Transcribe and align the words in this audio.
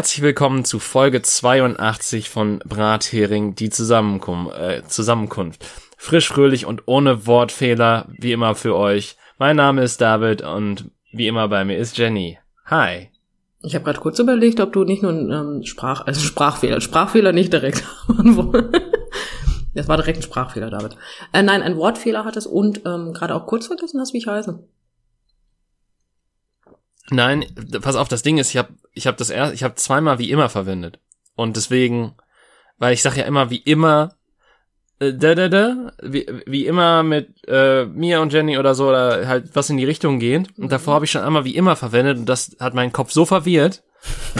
Herzlich 0.00 0.22
willkommen 0.22 0.64
zu 0.64 0.78
Folge 0.78 1.20
82 1.20 2.30
von 2.30 2.60
Brathering, 2.60 3.54
die 3.54 3.68
Zusammenkunft. 3.68 4.56
Äh, 4.56 4.82
Zusammenkunft. 4.88 5.62
Frisch, 5.98 6.26
fröhlich 6.26 6.64
und 6.64 6.84
ohne 6.86 7.26
Wortfehler, 7.26 8.06
wie 8.08 8.32
immer 8.32 8.54
für 8.54 8.74
euch. 8.74 9.18
Mein 9.36 9.56
Name 9.56 9.82
ist 9.82 10.00
David 10.00 10.40
und 10.40 10.90
wie 11.12 11.26
immer 11.26 11.48
bei 11.48 11.66
mir 11.66 11.76
ist 11.76 11.98
Jenny. 11.98 12.38
Hi. 12.64 13.10
Ich 13.60 13.74
habe 13.74 13.84
gerade 13.84 14.00
kurz 14.00 14.18
überlegt, 14.18 14.58
ob 14.60 14.72
du 14.72 14.84
nicht 14.84 15.02
nur 15.02 15.12
einen 15.12 15.30
ähm, 15.30 15.64
Sprach, 15.64 16.06
also 16.06 16.22
Sprachfehler, 16.22 16.80
Sprachfehler 16.80 17.32
nicht 17.32 17.52
direkt. 17.52 17.84
das 19.74 19.86
war 19.86 19.98
direkt 19.98 20.20
ein 20.20 20.22
Sprachfehler, 20.22 20.70
David. 20.70 20.96
Äh, 21.34 21.42
nein, 21.42 21.60
ein 21.60 21.76
Wortfehler 21.76 22.24
hattest 22.24 22.46
und 22.46 22.86
ähm, 22.86 23.12
gerade 23.12 23.34
auch 23.34 23.44
kurz 23.46 23.66
vergessen 23.66 24.00
hast, 24.00 24.14
wie 24.14 24.18
ich 24.18 24.26
heiße. 24.26 24.60
Nein, 27.10 27.44
pass 27.82 27.96
auf, 27.96 28.08
das 28.08 28.22
Ding 28.22 28.38
ist, 28.38 28.50
ich 28.50 28.56
habe 28.56 28.74
ich 28.94 29.06
hab 29.06 29.16
das 29.16 29.30
erst, 29.30 29.54
ich 29.54 29.62
habe 29.62 29.74
zweimal 29.74 30.18
wie 30.18 30.30
immer 30.30 30.48
verwendet. 30.48 31.00
Und 31.34 31.56
deswegen, 31.56 32.14
weil 32.78 32.92
ich 32.92 33.02
sage 33.02 33.20
ja 33.20 33.26
immer 33.26 33.50
wie 33.50 33.58
immer, 33.58 34.14
äh, 35.00 35.14
da, 35.14 35.34
da, 35.34 35.48
da, 35.48 35.92
wie, 36.02 36.26
wie 36.46 36.66
immer 36.66 37.02
mit 37.02 37.46
äh, 37.48 37.86
Mia 37.86 38.20
und 38.20 38.32
Jenny 38.32 38.58
oder 38.58 38.74
so, 38.74 38.88
oder 38.88 39.26
halt 39.26 39.50
was 39.54 39.70
in 39.70 39.76
die 39.76 39.84
Richtung 39.84 40.18
geht. 40.18 40.56
Und 40.58 40.70
davor 40.70 40.94
habe 40.94 41.04
ich 41.04 41.10
schon 41.10 41.22
einmal 41.22 41.44
wie 41.44 41.56
immer 41.56 41.76
verwendet 41.76 42.18
und 42.18 42.26
das 42.26 42.56
hat 42.60 42.74
meinen 42.74 42.92
Kopf 42.92 43.10
so 43.10 43.24
verwirrt, 43.24 43.82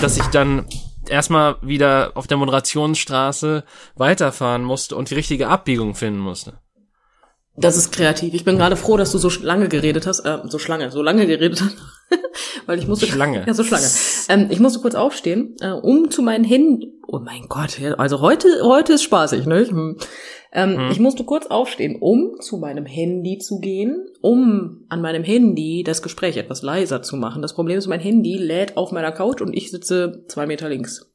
dass 0.01 0.17
ich 0.17 0.27
dann 0.27 0.67
erstmal 1.09 1.57
wieder 1.63 2.13
auf 2.15 2.27
der 2.27 2.37
Moderationsstraße 2.37 3.65
weiterfahren 3.97 4.63
musste 4.63 4.97
und 4.97 5.11
die 5.11 5.15
richtige 5.15 5.49
Abbiegung 5.49 5.95
finden 5.95 6.21
musste. 6.21 6.61
Das 7.57 7.77
ist 7.77 7.93
kreativ. 7.93 8.33
Ich 8.33 8.45
bin 8.45 8.57
gerade 8.57 8.77
froh, 8.77 8.97
dass 8.97 9.13
du 9.13 9.19
so 9.19 9.29
lange 9.43 9.69
geredet 9.69 10.07
hast, 10.07 10.21
äh, 10.21 10.39
so 10.45 10.59
Schlange, 10.59 10.91
so 10.91 11.03
lange 11.03 11.27
geredet 11.27 11.63
hast, 11.63 11.77
weil 12.67 12.79
ich 12.79 12.87
musste 12.87 13.07
Schlange. 13.07 13.45
Ja, 13.47 13.55
so 13.55 13.65
Schlange. 13.65 13.87
Ähm, 14.29 14.49
ich 14.51 14.61
musste 14.61 14.81
kurz 14.81 14.95
aufstehen, 14.95 15.57
äh, 15.61 15.71
um 15.71 16.11
zu 16.11 16.23
meinen 16.23 16.45
Händen. 16.45 17.01
Oh 17.07 17.19
mein 17.19 17.47
Gott, 17.49 17.81
also 17.99 18.21
heute 18.21 18.49
heute 18.63 18.93
ist 18.95 19.03
spaßig, 19.03 19.47
ne? 19.47 19.67
Hm. 19.69 19.99
Ähm, 20.53 20.77
hm. 20.77 20.91
Ich 20.91 21.01
musste 21.01 21.25
kurz 21.25 21.47
aufstehen, 21.47 21.97
um 22.01 22.41
zu 22.41 22.59
meinem 22.59 22.87
Handy 22.87 23.39
zu 23.39 23.61
gehen, 23.61 24.07
um 24.21 24.85
an 24.89 25.01
meinem 25.01 25.25
Handy 25.25 25.83
das 25.85 26.03
Gespräch 26.03 26.37
etwas 26.37 26.63
leiser 26.63 27.03
zu 27.03 27.17
machen. 27.17 27.43
Das 27.43 27.55
Problem 27.55 27.79
ist, 27.79 27.87
mein 27.87 28.01
Handy 28.01 28.37
lädt 28.37 28.77
auf 28.77 28.93
meiner 28.93 29.13
Couch 29.13 29.41
und 29.41 29.53
ich 29.55 29.71
sitze 29.71 30.25
zwei 30.29 30.47
Meter 30.47 30.69
links. 30.69 31.11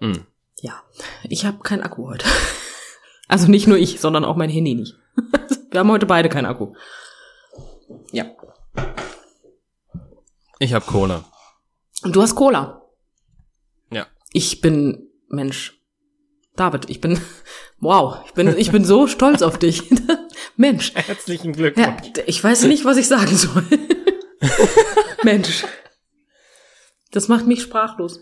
Hm. 0.00 0.26
Ja, 0.60 0.82
ich 1.28 1.44
habe 1.44 1.58
keinen 1.62 1.82
Akku 1.82 2.08
heute. 2.08 2.26
Also 3.26 3.50
nicht 3.50 3.66
nur 3.66 3.78
ich, 3.78 4.00
sondern 4.00 4.22
auch 4.22 4.36
mein 4.36 4.50
Handy 4.50 4.74
nicht. 4.74 4.96
Wir 5.70 5.80
haben 5.80 5.90
heute 5.90 6.04
beide 6.04 6.28
keinen 6.28 6.44
Akku. 6.44 6.74
Ja. 8.12 8.26
Ich 10.58 10.72
habe 10.72 10.84
Cola. 10.84 11.24
Und 12.02 12.14
du 12.14 12.22
hast 12.22 12.34
Cola. 12.34 12.82
Ja. 13.90 14.06
Ich 14.32 14.60
bin 14.60 15.08
Mensch. 15.28 15.80
David, 16.56 16.88
ich 16.88 17.00
bin 17.00 17.20
wow, 17.80 18.18
ich 18.26 18.32
bin 18.32 18.56
ich 18.56 18.70
bin 18.70 18.84
so 18.84 19.06
stolz 19.06 19.42
auf 19.42 19.58
dich. 19.58 19.90
Mensch. 20.56 20.94
Herzlichen 20.94 21.52
Glückwunsch. 21.52 22.06
Ja, 22.16 22.22
ich 22.26 22.42
weiß 22.42 22.64
nicht, 22.64 22.84
was 22.84 22.96
ich 22.96 23.08
sagen 23.08 23.36
soll. 23.36 23.64
Mensch. 25.22 25.64
Das 27.10 27.28
macht 27.28 27.46
mich 27.46 27.62
sprachlos. 27.62 28.20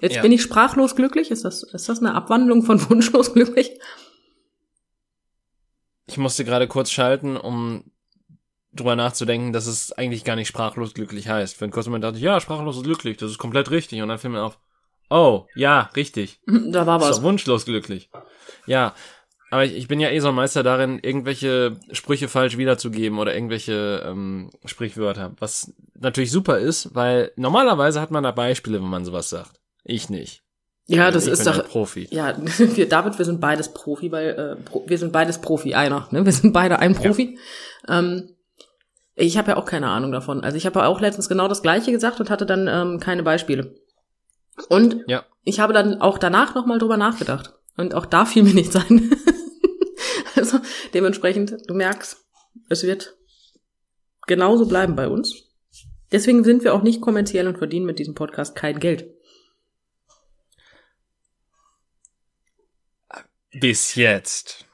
Jetzt 0.00 0.16
ja. 0.16 0.22
bin 0.22 0.32
ich 0.32 0.42
sprachlos 0.42 0.96
glücklich. 0.96 1.30
Ist 1.30 1.44
das, 1.44 1.62
ist 1.62 1.88
das 1.88 1.98
eine 2.00 2.14
Abwandlung 2.14 2.62
von 2.62 2.90
wunschlos 2.90 3.32
glücklich? 3.32 3.78
Ich 6.06 6.18
musste 6.18 6.44
gerade 6.44 6.66
kurz 6.66 6.90
schalten, 6.90 7.36
um 7.36 7.90
drüber 8.72 8.96
nachzudenken, 8.96 9.52
dass 9.52 9.66
es 9.66 9.92
eigentlich 9.92 10.24
gar 10.24 10.36
nicht 10.36 10.48
sprachlos 10.48 10.94
glücklich 10.94 11.28
heißt. 11.28 11.56
Für 11.56 11.64
einen 11.64 11.72
kurzen 11.72 11.90
Moment 11.90 12.04
dachte 12.04 12.16
ich, 12.16 12.22
ja, 12.22 12.40
sprachlos 12.40 12.82
glücklich, 12.82 13.16
das 13.16 13.30
ist 13.30 13.38
komplett 13.38 13.70
richtig. 13.70 14.02
Und 14.02 14.08
dann 14.08 14.18
fiel 14.18 14.30
mir 14.30 14.42
auf, 14.42 14.58
oh, 15.10 15.46
ja, 15.54 15.90
richtig. 15.96 16.40
Da 16.46 16.86
war 16.86 17.00
was. 17.00 17.10
Ist 17.10 17.18
doch 17.18 17.22
wunschlos 17.22 17.64
glücklich. 17.64 18.10
Ja, 18.66 18.94
aber 19.50 19.66
ich, 19.66 19.74
ich 19.74 19.86
bin 19.86 20.00
ja 20.00 20.08
eh 20.08 20.18
so 20.20 20.28
ein 20.28 20.34
Meister 20.34 20.62
darin, 20.62 20.98
irgendwelche 21.02 21.76
Sprüche 21.90 22.28
falsch 22.28 22.56
wiederzugeben 22.56 23.18
oder 23.18 23.34
irgendwelche 23.34 24.02
ähm, 24.06 24.50
Sprichwörter. 24.64 25.32
Was 25.38 25.74
natürlich 25.94 26.30
super 26.30 26.58
ist, 26.58 26.94
weil 26.94 27.32
normalerweise 27.36 28.00
hat 28.00 28.10
man 28.10 28.24
da 28.24 28.30
Beispiele, 28.30 28.80
wenn 28.80 28.88
man 28.88 29.04
sowas 29.04 29.28
sagt. 29.28 29.60
Ich 29.84 30.08
nicht. 30.08 30.42
Ja, 30.86 31.10
das 31.10 31.26
ich 31.26 31.34
ist 31.34 31.46
doch 31.46 31.68
Profi. 31.68 32.08
Ja, 32.10 32.34
wir 32.56 32.88
David, 32.88 33.18
wir 33.18 33.26
sind 33.26 33.42
beides 33.42 33.74
Profi, 33.74 34.10
weil 34.10 34.28
äh, 34.30 34.56
Pro, 34.56 34.84
wir 34.86 34.96
sind 34.96 35.12
beides 35.12 35.38
Profi, 35.40 35.74
einer. 35.74 36.08
Ne? 36.10 36.24
Wir 36.24 36.32
sind 36.32 36.54
beide 36.54 36.78
ein 36.78 36.94
Profi. 36.94 37.38
Ja. 37.86 37.98
Ähm, 37.98 38.30
ich 39.14 39.36
habe 39.36 39.52
ja 39.52 39.56
auch 39.56 39.64
keine 39.64 39.88
Ahnung 39.88 40.12
davon. 40.12 40.42
Also 40.42 40.56
ich 40.56 40.66
habe 40.66 40.80
ja 40.80 40.86
auch 40.86 41.00
letztens 41.00 41.28
genau 41.28 41.48
das 41.48 41.62
Gleiche 41.62 41.92
gesagt 41.92 42.20
und 42.20 42.30
hatte 42.30 42.46
dann 42.46 42.68
ähm, 42.68 43.00
keine 43.00 43.22
Beispiele. 43.22 43.74
Und 44.68 45.04
ja. 45.06 45.24
ich 45.44 45.60
habe 45.60 45.72
dann 45.72 46.00
auch 46.00 46.18
danach 46.18 46.54
nochmal 46.54 46.78
drüber 46.78 46.96
nachgedacht. 46.96 47.54
Und 47.76 47.94
auch 47.94 48.06
da 48.06 48.24
fiel 48.24 48.42
mir 48.42 48.54
nichts 48.54 48.76
ein. 48.76 49.10
also 50.36 50.58
dementsprechend, 50.94 51.56
du 51.66 51.74
merkst, 51.74 52.18
es 52.68 52.82
wird 52.84 53.16
genauso 54.26 54.66
bleiben 54.66 54.96
bei 54.96 55.08
uns. 55.08 55.48
Deswegen 56.10 56.44
sind 56.44 56.64
wir 56.64 56.74
auch 56.74 56.82
nicht 56.82 57.00
kommerziell 57.00 57.48
und 57.48 57.58
verdienen 57.58 57.86
mit 57.86 57.98
diesem 57.98 58.14
Podcast 58.14 58.54
kein 58.54 58.78
Geld. 58.78 59.06
Bis 63.50 63.94
jetzt. 63.94 64.66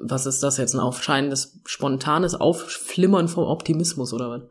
Was 0.00 0.26
ist 0.26 0.42
das 0.42 0.58
jetzt? 0.58 0.74
Ein 0.74 0.80
aufscheinendes, 0.80 1.60
spontanes 1.64 2.34
Aufflimmern 2.34 3.28
vom 3.28 3.44
Optimismus 3.44 4.12
oder 4.12 4.30
was? 4.30 4.42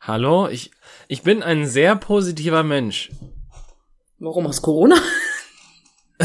Hallo, 0.00 0.46
ich, 0.48 0.70
ich 1.08 1.22
bin 1.22 1.42
ein 1.42 1.66
sehr 1.66 1.96
positiver 1.96 2.62
Mensch. 2.62 3.10
Warum 4.18 4.46
aus 4.46 4.62
Corona? 4.62 4.96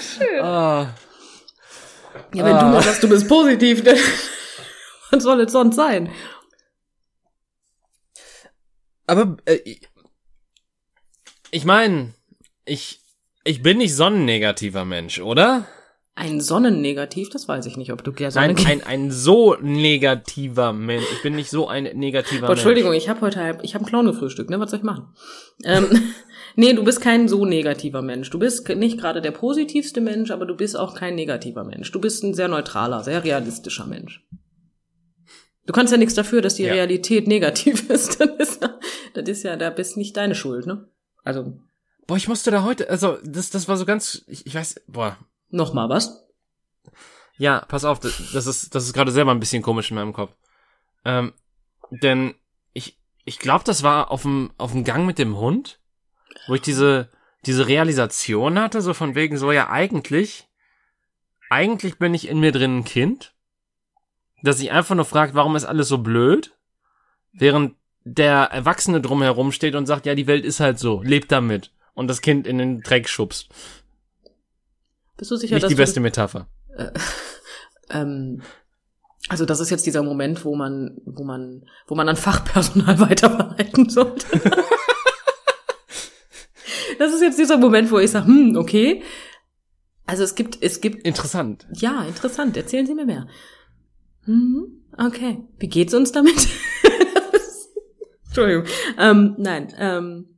Schön. 0.00 0.40
Ah. 0.42 0.94
Ja, 2.32 2.44
wenn 2.44 2.56
ah. 2.56 2.60
du 2.60 2.66
mal 2.66 2.82
sagst, 2.82 3.02
du 3.02 3.08
bist 3.08 3.28
positiv, 3.28 3.84
dann 3.84 3.98
was 5.10 5.22
soll 5.22 5.40
es 5.42 5.52
sonst 5.52 5.76
sein? 5.76 6.10
Aber 9.10 9.38
äh, 9.44 9.58
ich 11.50 11.64
meine, 11.64 12.14
ich 12.64 13.00
ich 13.42 13.60
bin 13.60 13.78
nicht 13.78 13.96
sonnennegativer 13.96 14.84
Mensch, 14.84 15.20
oder? 15.20 15.66
Ein 16.14 16.40
Sonnennegativ, 16.40 17.30
das 17.30 17.48
weiß 17.48 17.66
ich 17.66 17.76
nicht, 17.76 17.92
ob 17.92 18.04
du 18.04 18.12
gerne 18.12 18.30
Sonne 18.30 18.52
Nein, 18.52 18.66
ein, 18.66 18.82
ein 18.86 19.10
so 19.10 19.56
negativer 19.60 20.72
Mensch. 20.72 21.06
Ich 21.12 21.22
bin 21.22 21.34
nicht 21.34 21.50
so 21.50 21.66
ein 21.66 21.84
negativer 21.94 22.42
Mensch. 22.42 22.58
Entschuldigung, 22.60 22.92
ich 22.92 23.08
habe 23.08 23.22
heute 23.22 23.58
ich 23.62 23.74
habe 23.74 23.84
einen 23.84 23.88
Clown 23.88 24.06
gefrühstückt, 24.06 24.48
ne? 24.48 24.60
Was 24.60 24.70
soll 24.70 24.78
ich 24.78 24.84
machen? 24.84 25.08
ähm, 25.64 25.88
nee, 26.54 26.72
du 26.72 26.84
bist 26.84 27.00
kein 27.00 27.26
so 27.26 27.44
negativer 27.44 28.02
Mensch. 28.02 28.30
Du 28.30 28.38
bist 28.38 28.68
nicht 28.68 28.98
gerade 28.98 29.20
der 29.20 29.32
positivste 29.32 30.00
Mensch, 30.00 30.30
aber 30.30 30.46
du 30.46 30.54
bist 30.54 30.76
auch 30.76 30.94
kein 30.94 31.16
negativer 31.16 31.64
Mensch. 31.64 31.90
Du 31.90 32.00
bist 32.00 32.22
ein 32.22 32.34
sehr 32.34 32.48
neutraler, 32.48 33.02
sehr 33.02 33.24
realistischer 33.24 33.86
Mensch. 33.86 34.22
Du 35.66 35.72
kannst 35.72 35.92
ja 35.92 35.98
nichts 35.98 36.14
dafür, 36.14 36.42
dass 36.42 36.54
die 36.54 36.64
ja. 36.64 36.72
Realität 36.72 37.26
negativ 37.26 37.88
ist. 37.90 38.20
Das 38.20 38.30
ist, 38.38 38.62
ja, 38.62 38.78
das 39.14 39.28
ist 39.28 39.42
ja, 39.42 39.56
da 39.56 39.70
bist 39.70 39.96
nicht 39.96 40.16
deine 40.16 40.34
Schuld, 40.34 40.66
ne? 40.66 40.88
Also. 41.22 41.58
Boah, 42.06 42.16
ich 42.16 42.28
musste 42.28 42.50
da 42.50 42.64
heute, 42.64 42.88
also, 42.90 43.18
das, 43.22 43.50
das 43.50 43.68
war 43.68 43.76
so 43.76 43.84
ganz, 43.84 44.24
ich, 44.26 44.46
ich 44.46 44.54
weiß, 44.54 44.82
boah. 44.88 45.16
Nochmal 45.50 45.88
was? 45.88 46.26
Ja, 47.36 47.64
pass 47.68 47.84
auf, 47.84 48.00
das, 48.00 48.32
das 48.32 48.46
ist, 48.46 48.74
das 48.74 48.84
ist 48.84 48.92
gerade 48.92 49.12
selber 49.12 49.30
ein 49.30 49.40
bisschen 49.40 49.62
komisch 49.62 49.90
in 49.90 49.96
meinem 49.96 50.12
Kopf. 50.12 50.34
Ähm, 51.04 51.32
denn 51.90 52.34
ich, 52.72 52.98
ich 53.24 53.38
glaube, 53.38 53.64
das 53.64 53.82
war 53.82 54.10
auf 54.10 54.22
dem, 54.22 54.50
auf 54.58 54.72
dem 54.72 54.84
Gang 54.84 55.06
mit 55.06 55.18
dem 55.18 55.38
Hund, 55.38 55.80
wo 56.46 56.54
ich 56.54 56.62
diese, 56.62 57.08
diese 57.46 57.66
Realisation 57.66 58.58
hatte, 58.58 58.82
so 58.82 58.92
von 58.92 59.14
wegen 59.14 59.38
so, 59.38 59.52
ja, 59.52 59.70
eigentlich, 59.70 60.48
eigentlich 61.48 61.98
bin 61.98 62.14
ich 62.14 62.28
in 62.28 62.40
mir 62.40 62.52
drin 62.52 62.78
ein 62.78 62.84
Kind 62.84 63.34
dass 64.42 64.58
sich 64.58 64.70
einfach 64.70 64.94
nur 64.94 65.04
fragt, 65.04 65.34
warum 65.34 65.56
ist 65.56 65.64
alles 65.64 65.88
so 65.88 65.98
blöd, 65.98 66.54
während 67.32 67.74
der 68.04 68.44
Erwachsene 68.44 69.00
drumherum 69.00 69.52
steht 69.52 69.74
und 69.74 69.86
sagt, 69.86 70.06
ja, 70.06 70.14
die 70.14 70.26
Welt 70.26 70.44
ist 70.44 70.60
halt 70.60 70.78
so, 70.78 71.02
lebt 71.02 71.30
damit 71.30 71.70
und 71.94 72.08
das 72.08 72.22
Kind 72.22 72.46
in 72.46 72.58
den 72.58 72.80
Dreck 72.80 73.08
schubst. 73.08 73.48
Bist 75.16 75.30
du 75.30 75.36
sicher, 75.36 75.56
Nicht 75.56 75.64
dass 75.64 75.68
die 75.68 75.74
beste 75.76 76.00
Metapher. 76.00 76.46
Äh, 76.76 76.90
ähm, 77.90 78.42
also 79.28 79.44
das 79.44 79.60
ist 79.60 79.70
jetzt 79.70 79.86
dieser 79.86 80.02
Moment, 80.02 80.44
wo 80.44 80.56
man, 80.56 80.96
wo 81.04 81.24
man, 81.24 81.66
wo 81.86 81.94
man 81.94 82.08
an 82.08 82.16
Fachpersonal 82.16 82.98
weiterverhalten 83.10 83.90
sollte. 83.90 84.26
das 86.98 87.12
ist 87.12 87.20
jetzt 87.20 87.38
dieser 87.38 87.58
Moment, 87.58 87.90
wo 87.90 87.98
ich 87.98 88.10
sage, 88.10 88.26
hm, 88.26 88.56
okay. 88.56 89.02
Also 90.06 90.24
es 90.24 90.34
gibt, 90.34 90.62
es 90.62 90.80
gibt. 90.80 91.06
Interessant. 91.06 91.66
Ja, 91.74 92.02
interessant. 92.02 92.56
Erzählen 92.56 92.86
Sie 92.86 92.94
mir 92.94 93.06
mehr. 93.06 93.28
Mhm. 94.26 94.82
Okay. 94.96 95.44
Wie 95.58 95.68
geht's 95.68 95.94
uns 95.94 96.12
damit? 96.12 96.34
Entschuldigung. 98.26 98.64
Ähm, 98.98 99.34
nein. 99.38 99.72
Ähm, 99.78 100.30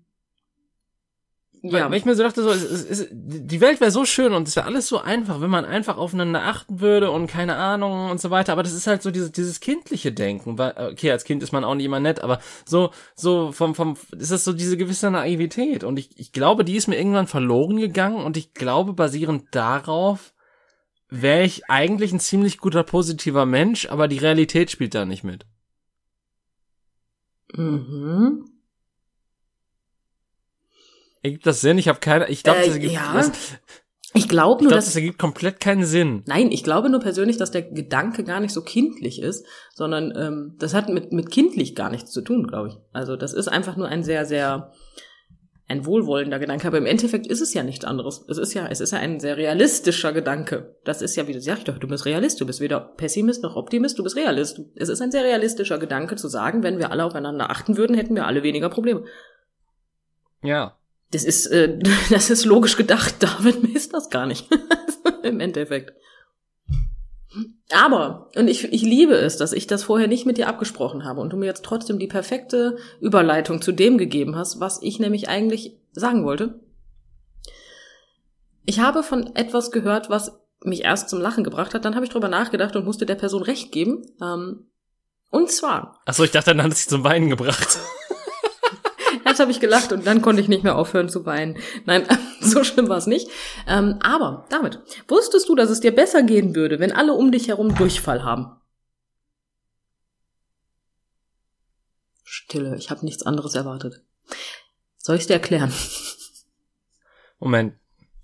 weil, 1.64 1.90
weil 1.90 1.94
ich 1.94 2.04
mir 2.04 2.16
so 2.16 2.24
dachte, 2.24 2.42
so, 2.42 2.50
es, 2.50 2.62
es, 2.64 2.84
es, 2.84 3.08
die 3.12 3.60
Welt 3.60 3.80
wäre 3.80 3.92
so 3.92 4.04
schön 4.04 4.32
und 4.32 4.48
es 4.48 4.56
wäre 4.56 4.66
alles 4.66 4.88
so 4.88 4.98
einfach, 4.98 5.40
wenn 5.40 5.50
man 5.50 5.64
einfach 5.64 5.96
aufeinander 5.96 6.42
achten 6.42 6.80
würde 6.80 7.12
und 7.12 7.28
keine 7.28 7.54
Ahnung 7.54 8.10
und 8.10 8.20
so 8.20 8.30
weiter. 8.30 8.52
Aber 8.52 8.64
das 8.64 8.72
ist 8.72 8.88
halt 8.88 9.02
so 9.02 9.12
dieses, 9.12 9.30
dieses 9.30 9.60
kindliche 9.60 10.10
Denken. 10.10 10.58
Weil, 10.58 10.74
okay, 10.92 11.12
als 11.12 11.22
Kind 11.22 11.42
ist 11.42 11.52
man 11.52 11.62
auch 11.62 11.76
nicht 11.76 11.84
immer 11.84 12.00
nett, 12.00 12.20
aber 12.20 12.40
so, 12.64 12.90
so 13.14 13.52
vom, 13.52 13.76
vom, 13.76 13.96
ist 14.18 14.32
das 14.32 14.42
so 14.42 14.52
diese 14.52 14.76
gewisse 14.76 15.10
Naivität. 15.12 15.84
Und 15.84 16.00
ich, 16.00 16.18
ich 16.18 16.32
glaube, 16.32 16.64
die 16.64 16.74
ist 16.74 16.88
mir 16.88 16.98
irgendwann 16.98 17.28
verloren 17.28 17.76
gegangen 17.76 18.24
und 18.24 18.36
ich 18.36 18.54
glaube, 18.54 18.92
basierend 18.92 19.44
darauf 19.52 20.34
wäre 21.14 21.44
ich 21.44 21.68
eigentlich 21.68 22.12
ein 22.12 22.20
ziemlich 22.20 22.58
guter, 22.58 22.82
positiver 22.82 23.44
Mensch, 23.46 23.86
aber 23.86 24.08
die 24.08 24.18
Realität 24.18 24.70
spielt 24.70 24.94
da 24.94 25.04
nicht 25.04 25.24
mit. 25.24 25.44
Mhm. 27.54 28.48
Ergibt 31.22 31.46
das 31.46 31.60
Sinn? 31.60 31.78
Ich 31.78 31.88
habe 31.88 32.00
keine. 32.00 32.28
Ich 32.28 32.42
glaube, 32.42 32.60
Äh, 32.60 32.66
das 32.66 32.74
ergibt. 32.74 32.92
ja. 32.94 33.12
Das, 33.12 33.30
Ich 34.14 34.28
glaube 34.28 34.60
ich 34.60 34.62
nur, 34.64 34.68
glaube, 34.70 34.74
dass 34.74 34.86
das 34.86 34.96
ergibt 34.96 35.18
komplett 35.18 35.60
keinen 35.60 35.84
Sinn. 35.86 36.22
Nein, 36.26 36.50
ich 36.50 36.64
glaube 36.64 36.90
nur 36.90 37.00
persönlich, 37.00 37.36
dass 37.36 37.50
der 37.50 37.62
Gedanke 37.62 38.24
gar 38.24 38.40
nicht 38.40 38.52
so 38.52 38.62
kindlich 38.62 39.20
ist, 39.22 39.46
sondern 39.74 40.12
ähm, 40.16 40.54
das 40.58 40.74
hat 40.74 40.88
mit, 40.88 41.12
mit 41.12 41.30
kindlich 41.30 41.74
gar 41.74 41.90
nichts 41.90 42.10
zu 42.10 42.20
tun, 42.22 42.46
glaube 42.46 42.68
ich. 42.68 42.74
Also 42.92 43.16
das 43.16 43.32
ist 43.32 43.48
einfach 43.48 43.76
nur 43.76 43.88
ein 43.88 44.02
sehr, 44.02 44.26
sehr 44.26 44.72
ein 45.68 45.86
wohlwollender 45.86 46.38
Gedanke, 46.38 46.66
aber 46.66 46.78
im 46.78 46.86
Endeffekt 46.86 47.26
ist 47.26 47.40
es 47.40 47.54
ja 47.54 47.62
nichts 47.62 47.84
anderes. 47.84 48.24
Es 48.28 48.36
ist 48.36 48.52
ja, 48.52 48.66
es 48.66 48.80
ist 48.80 48.92
ja 48.92 48.98
ein 48.98 49.20
sehr 49.20 49.36
realistischer 49.36 50.12
Gedanke. 50.12 50.76
Das 50.84 51.02
ist 51.02 51.16
ja, 51.16 51.26
wie 51.28 51.32
du 51.32 51.40
sagst, 51.40 51.68
doch, 51.68 51.78
du 51.78 51.88
bist 51.88 52.04
Realist, 52.04 52.40
du 52.40 52.46
bist 52.46 52.60
weder 52.60 52.80
Pessimist 52.80 53.42
noch 53.42 53.56
Optimist, 53.56 53.98
du 53.98 54.02
bist 54.02 54.16
Realist. 54.16 54.60
Es 54.74 54.88
ist 54.88 55.00
ein 55.00 55.12
sehr 55.12 55.24
realistischer 55.24 55.78
Gedanke 55.78 56.16
zu 56.16 56.28
sagen, 56.28 56.62
wenn 56.62 56.78
wir 56.78 56.90
alle 56.90 57.04
aufeinander 57.04 57.50
achten 57.50 57.76
würden, 57.76 57.96
hätten 57.96 58.14
wir 58.14 58.26
alle 58.26 58.42
weniger 58.42 58.68
Probleme. 58.68 59.04
Ja. 60.42 60.76
Das 61.12 61.24
ist, 61.24 61.46
äh, 61.46 61.78
das 62.10 62.30
ist 62.30 62.44
logisch 62.44 62.76
gedacht. 62.76 63.16
David 63.20 63.62
misst 63.62 63.94
das 63.94 64.10
gar 64.10 64.26
nicht. 64.26 64.48
Im 65.22 65.40
Endeffekt. 65.40 65.92
Aber, 67.70 68.28
und 68.36 68.48
ich, 68.48 68.64
ich 68.64 68.82
liebe 68.82 69.14
es, 69.14 69.36
dass 69.36 69.52
ich 69.52 69.66
das 69.66 69.84
vorher 69.84 70.08
nicht 70.08 70.26
mit 70.26 70.36
dir 70.36 70.48
abgesprochen 70.48 71.04
habe 71.04 71.20
und 71.20 71.32
du 71.32 71.36
mir 71.36 71.46
jetzt 71.46 71.64
trotzdem 71.64 71.98
die 71.98 72.06
perfekte 72.06 72.76
Überleitung 73.00 73.62
zu 73.62 73.72
dem 73.72 73.96
gegeben 73.96 74.36
hast, 74.36 74.60
was 74.60 74.82
ich 74.82 74.98
nämlich 74.98 75.28
eigentlich 75.28 75.78
sagen 75.92 76.24
wollte. 76.24 76.60
Ich 78.64 78.80
habe 78.80 79.02
von 79.02 79.34
etwas 79.34 79.70
gehört, 79.70 80.10
was 80.10 80.38
mich 80.64 80.84
erst 80.84 81.08
zum 81.08 81.20
Lachen 81.20 81.44
gebracht 81.44 81.74
hat, 81.74 81.84
dann 81.84 81.94
habe 81.94 82.04
ich 82.04 82.10
drüber 82.12 82.28
nachgedacht 82.28 82.76
und 82.76 82.84
musste 82.84 83.06
der 83.06 83.16
Person 83.16 83.42
recht 83.42 83.72
geben. 83.72 84.06
Ähm, 84.22 84.66
und 85.30 85.50
zwar, 85.50 86.00
Achso, 86.04 86.24
ich 86.24 86.30
dachte, 86.30 86.50
dann 86.50 86.62
hat 86.62 86.72
es 86.72 86.80
dich 86.80 86.88
zum 86.88 87.04
Weinen 87.04 87.30
gebracht. 87.30 87.78
Erst 89.24 89.40
habe 89.40 89.50
ich 89.50 89.60
gelacht 89.60 89.92
und 89.92 90.06
dann 90.06 90.20
konnte 90.20 90.42
ich 90.42 90.48
nicht 90.48 90.62
mehr 90.62 90.76
aufhören 90.76 91.08
zu 91.08 91.24
weinen. 91.24 91.56
Nein, 91.86 92.06
so 92.50 92.64
schlimm 92.64 92.88
war 92.88 92.98
es 92.98 93.06
nicht. 93.06 93.28
Ähm, 93.66 93.98
aber 94.02 94.46
damit, 94.50 94.80
wusstest 95.08 95.48
du, 95.48 95.54
dass 95.54 95.70
es 95.70 95.80
dir 95.80 95.94
besser 95.94 96.22
gehen 96.22 96.54
würde, 96.54 96.80
wenn 96.80 96.92
alle 96.92 97.14
um 97.14 97.32
dich 97.32 97.48
herum 97.48 97.74
Durchfall 97.74 98.24
haben? 98.24 98.56
Stille, 102.24 102.76
ich 102.76 102.90
habe 102.90 103.04
nichts 103.04 103.24
anderes 103.24 103.54
erwartet. 103.54 104.02
Soll 104.98 105.16
ich 105.16 105.26
dir 105.26 105.34
erklären? 105.34 105.72
Moment. 107.38 107.74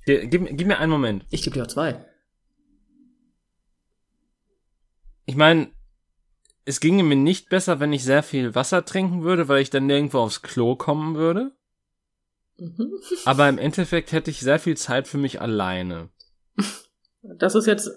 Gib, 0.07 0.31
gib 0.31 0.67
mir 0.67 0.79
einen 0.79 0.91
Moment. 0.91 1.27
Ich 1.31 1.43
gebe 1.43 1.55
dir 1.55 1.65
auch 1.65 1.69
zwei. 1.69 2.05
Ich 5.27 5.37
meine, 5.37 5.71
es 6.65 6.81
ginge 6.81 7.03
mir 7.03 7.17
nicht 7.17 7.51
besser, 7.51 7.81
wenn 7.81 7.93
ich 7.93 8.05
sehr 8.05 8.23
viel 8.23 8.55
Wasser 8.55 8.85
trinken 8.85 9.23
würde, 9.23 9.49
weil 9.49 9.61
ich 9.61 9.69
dann 9.71 9.87
nirgendwo 9.87 10.21
aufs 10.21 10.41
Klo 10.41 10.77
kommen 10.77 11.17
würde. 11.17 11.58
Mhm. 12.59 12.93
Aber 13.25 13.49
im 13.49 13.59
Endeffekt 13.59 14.13
hätte 14.13 14.31
ich 14.31 14.41
sehr 14.41 14.59
viel 14.59 14.77
Zeit 14.77 15.09
für 15.09 15.19
mich 15.19 15.41
alleine. 15.41 16.11
Das 17.23 17.55
ist 17.55 17.67
jetzt 17.67 17.91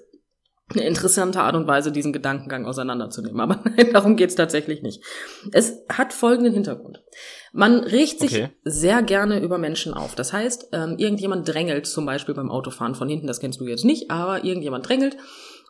eine 0.74 0.86
interessante 0.86 1.42
Art 1.42 1.56
und 1.56 1.68
Weise, 1.68 1.92
diesen 1.92 2.14
Gedankengang 2.14 2.66
auseinanderzunehmen. 2.66 3.42
Aber 3.42 3.62
nein, 3.76 3.92
darum 3.92 4.16
geht's 4.16 4.36
tatsächlich 4.36 4.82
nicht. 4.82 5.04
Es 5.52 5.74
hat 5.90 6.14
folgenden 6.14 6.54
Hintergrund. 6.54 7.04
Man 7.52 7.80
regt 7.82 8.20
sich 8.20 8.32
Okay. 8.34 8.50
sehr 8.64 9.02
gerne 9.04 9.42
über 9.42 9.58
Menschen 9.58 9.94
auf. 9.94 10.16
Das 10.16 10.32
heißt, 10.32 10.70
ähm, 10.72 10.96
irgendjemand 10.98 11.48
drängelt 11.48 11.88
zum 11.88 12.06
Beispiel 12.06 12.34
beim 12.36 12.50
Autofahren 12.50 12.96
von 12.96 13.10
hinten, 13.10 13.28
das 13.28 13.40
kennst 13.42 13.60
du 13.60 13.68
jetzt 13.68 13.84
nicht, 13.84 14.10
aber 14.12 14.46
irgendjemand 14.46 14.88
drängelt 14.88 15.18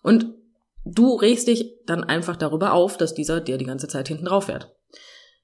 und 0.04 0.36
du 0.86 1.16
regst 1.16 1.48
dich 1.48 1.74
dann 1.86 2.04
einfach 2.04 2.36
darüber 2.36 2.74
auf, 2.74 2.98
dass 2.98 3.14
dieser 3.16 3.42
dir 3.42 3.58
die 3.58 3.66
ganze 3.66 3.88
Zeit 3.88 4.08
hinten 4.08 4.26
drauf 4.26 4.46
fährt. 4.46 4.76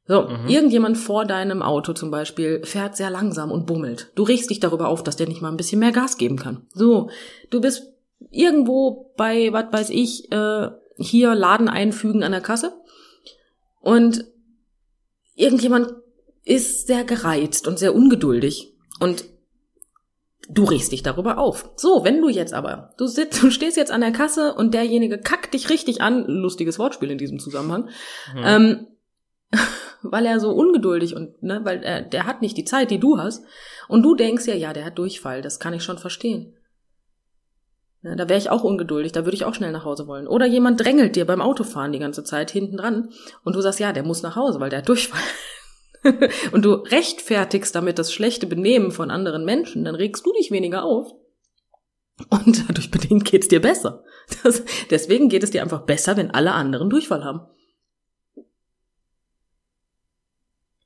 So, 0.07 0.21
Mhm. 0.23 0.47
irgendjemand 0.47 0.97
vor 0.97 1.25
deinem 1.25 1.61
Auto 1.61 1.93
zum 1.93 2.11
Beispiel 2.11 2.63
fährt 2.63 2.95
sehr 2.95 3.09
langsam 3.09 3.51
und 3.51 3.65
bummelt. 3.67 4.11
Du 4.15 4.23
regst 4.23 4.49
dich 4.49 4.59
darüber 4.59 4.87
auf, 4.87 5.03
dass 5.03 5.17
der 5.17 5.27
nicht 5.27 5.41
mal 5.41 5.49
ein 5.51 5.57
bisschen 5.57 5.79
mehr 5.79 5.91
Gas 5.91 6.17
geben 6.17 6.37
kann. 6.37 6.65
So, 6.73 7.09
du 7.49 7.59
bist 7.61 7.91
irgendwo 8.31 9.13
bei, 9.17 9.51
was 9.51 9.65
weiß 9.71 9.89
ich, 9.89 10.31
äh, 10.31 10.69
hier 10.97 11.35
Laden 11.35 11.67
einfügen 11.69 12.23
an 12.23 12.31
der 12.31 12.41
Kasse 12.41 12.73
und 13.81 14.25
irgendjemand 15.35 15.93
ist 16.45 16.87
sehr 16.87 17.03
gereizt 17.03 17.67
und 17.67 17.77
sehr 17.77 17.93
ungeduldig 17.93 18.73
und 18.99 19.25
du 20.49 20.63
regst 20.63 20.93
dich 20.93 21.03
darüber 21.03 21.37
auf. 21.37 21.69
So, 21.75 22.03
wenn 22.05 22.21
du 22.21 22.29
jetzt 22.29 22.53
aber, 22.53 22.93
du 22.97 23.05
sitzt, 23.07 23.43
du 23.43 23.51
stehst 23.51 23.75
jetzt 23.77 23.91
an 23.91 24.01
der 24.01 24.11
Kasse 24.13 24.53
und 24.55 24.73
derjenige 24.73 25.17
kackt 25.19 25.53
dich 25.53 25.69
richtig 25.69 26.01
an, 26.01 26.25
lustiges 26.25 26.79
Wortspiel 26.79 27.11
in 27.11 27.17
diesem 27.17 27.39
Zusammenhang, 27.39 27.89
Hm. 28.31 28.41
ähm, 28.45 28.87
weil 30.03 30.25
er 30.25 30.39
so 30.39 30.51
ungeduldig 30.51 31.15
und, 31.15 31.41
ne, 31.43 31.61
weil 31.63 31.83
er, 31.83 32.01
der 32.01 32.25
hat 32.25 32.41
nicht 32.41 32.57
die 32.57 32.65
Zeit, 32.65 32.91
die 32.91 32.99
du 32.99 33.17
hast. 33.17 33.43
Und 33.87 34.03
du 34.03 34.15
denkst 34.15 34.47
ja, 34.47 34.55
ja, 34.55 34.73
der 34.73 34.85
hat 34.85 34.97
Durchfall, 34.97 35.41
das 35.41 35.59
kann 35.59 35.73
ich 35.73 35.83
schon 35.83 35.97
verstehen. 35.97 36.53
Ja, 38.03 38.15
da 38.15 38.29
wäre 38.29 38.39
ich 38.39 38.49
auch 38.49 38.63
ungeduldig, 38.63 39.11
da 39.11 39.25
würde 39.25 39.35
ich 39.35 39.45
auch 39.45 39.55
schnell 39.55 39.71
nach 39.71 39.85
Hause 39.85 40.07
wollen. 40.07 40.27
Oder 40.27 40.45
jemand 40.45 40.79
drängelt 40.79 41.15
dir 41.15 41.25
beim 41.25 41.41
Autofahren 41.41 41.91
die 41.91 41.99
ganze 41.99 42.23
Zeit 42.23 42.51
hinten 42.51 42.77
dran 42.77 43.09
und 43.43 43.55
du 43.55 43.61
sagst, 43.61 43.79
ja, 43.79 43.91
der 43.91 44.03
muss 44.03 44.21
nach 44.21 44.35
Hause, 44.35 44.59
weil 44.59 44.69
der 44.69 44.79
hat 44.79 44.89
Durchfall. 44.89 45.21
und 46.51 46.63
du 46.63 46.73
rechtfertigst 46.73 47.73
damit 47.75 47.99
das 47.99 48.13
schlechte 48.13 48.47
Benehmen 48.47 48.91
von 48.91 49.11
anderen 49.11 49.45
Menschen, 49.45 49.83
dann 49.83 49.95
regst 49.95 50.25
du 50.25 50.31
dich 50.33 50.51
weniger 50.51 50.83
auf. 50.83 51.11
Und 52.29 52.65
dadurch 52.67 52.91
bedingt 52.91 53.25
geht's 53.25 53.47
dir 53.47 53.61
besser. 53.61 54.03
Das, 54.43 54.63
deswegen 54.89 55.29
geht 55.29 55.43
es 55.43 55.51
dir 55.51 55.63
einfach 55.63 55.81
besser, 55.81 56.17
wenn 56.17 56.31
alle 56.31 56.53
anderen 56.53 56.89
Durchfall 56.89 57.23
haben. 57.23 57.41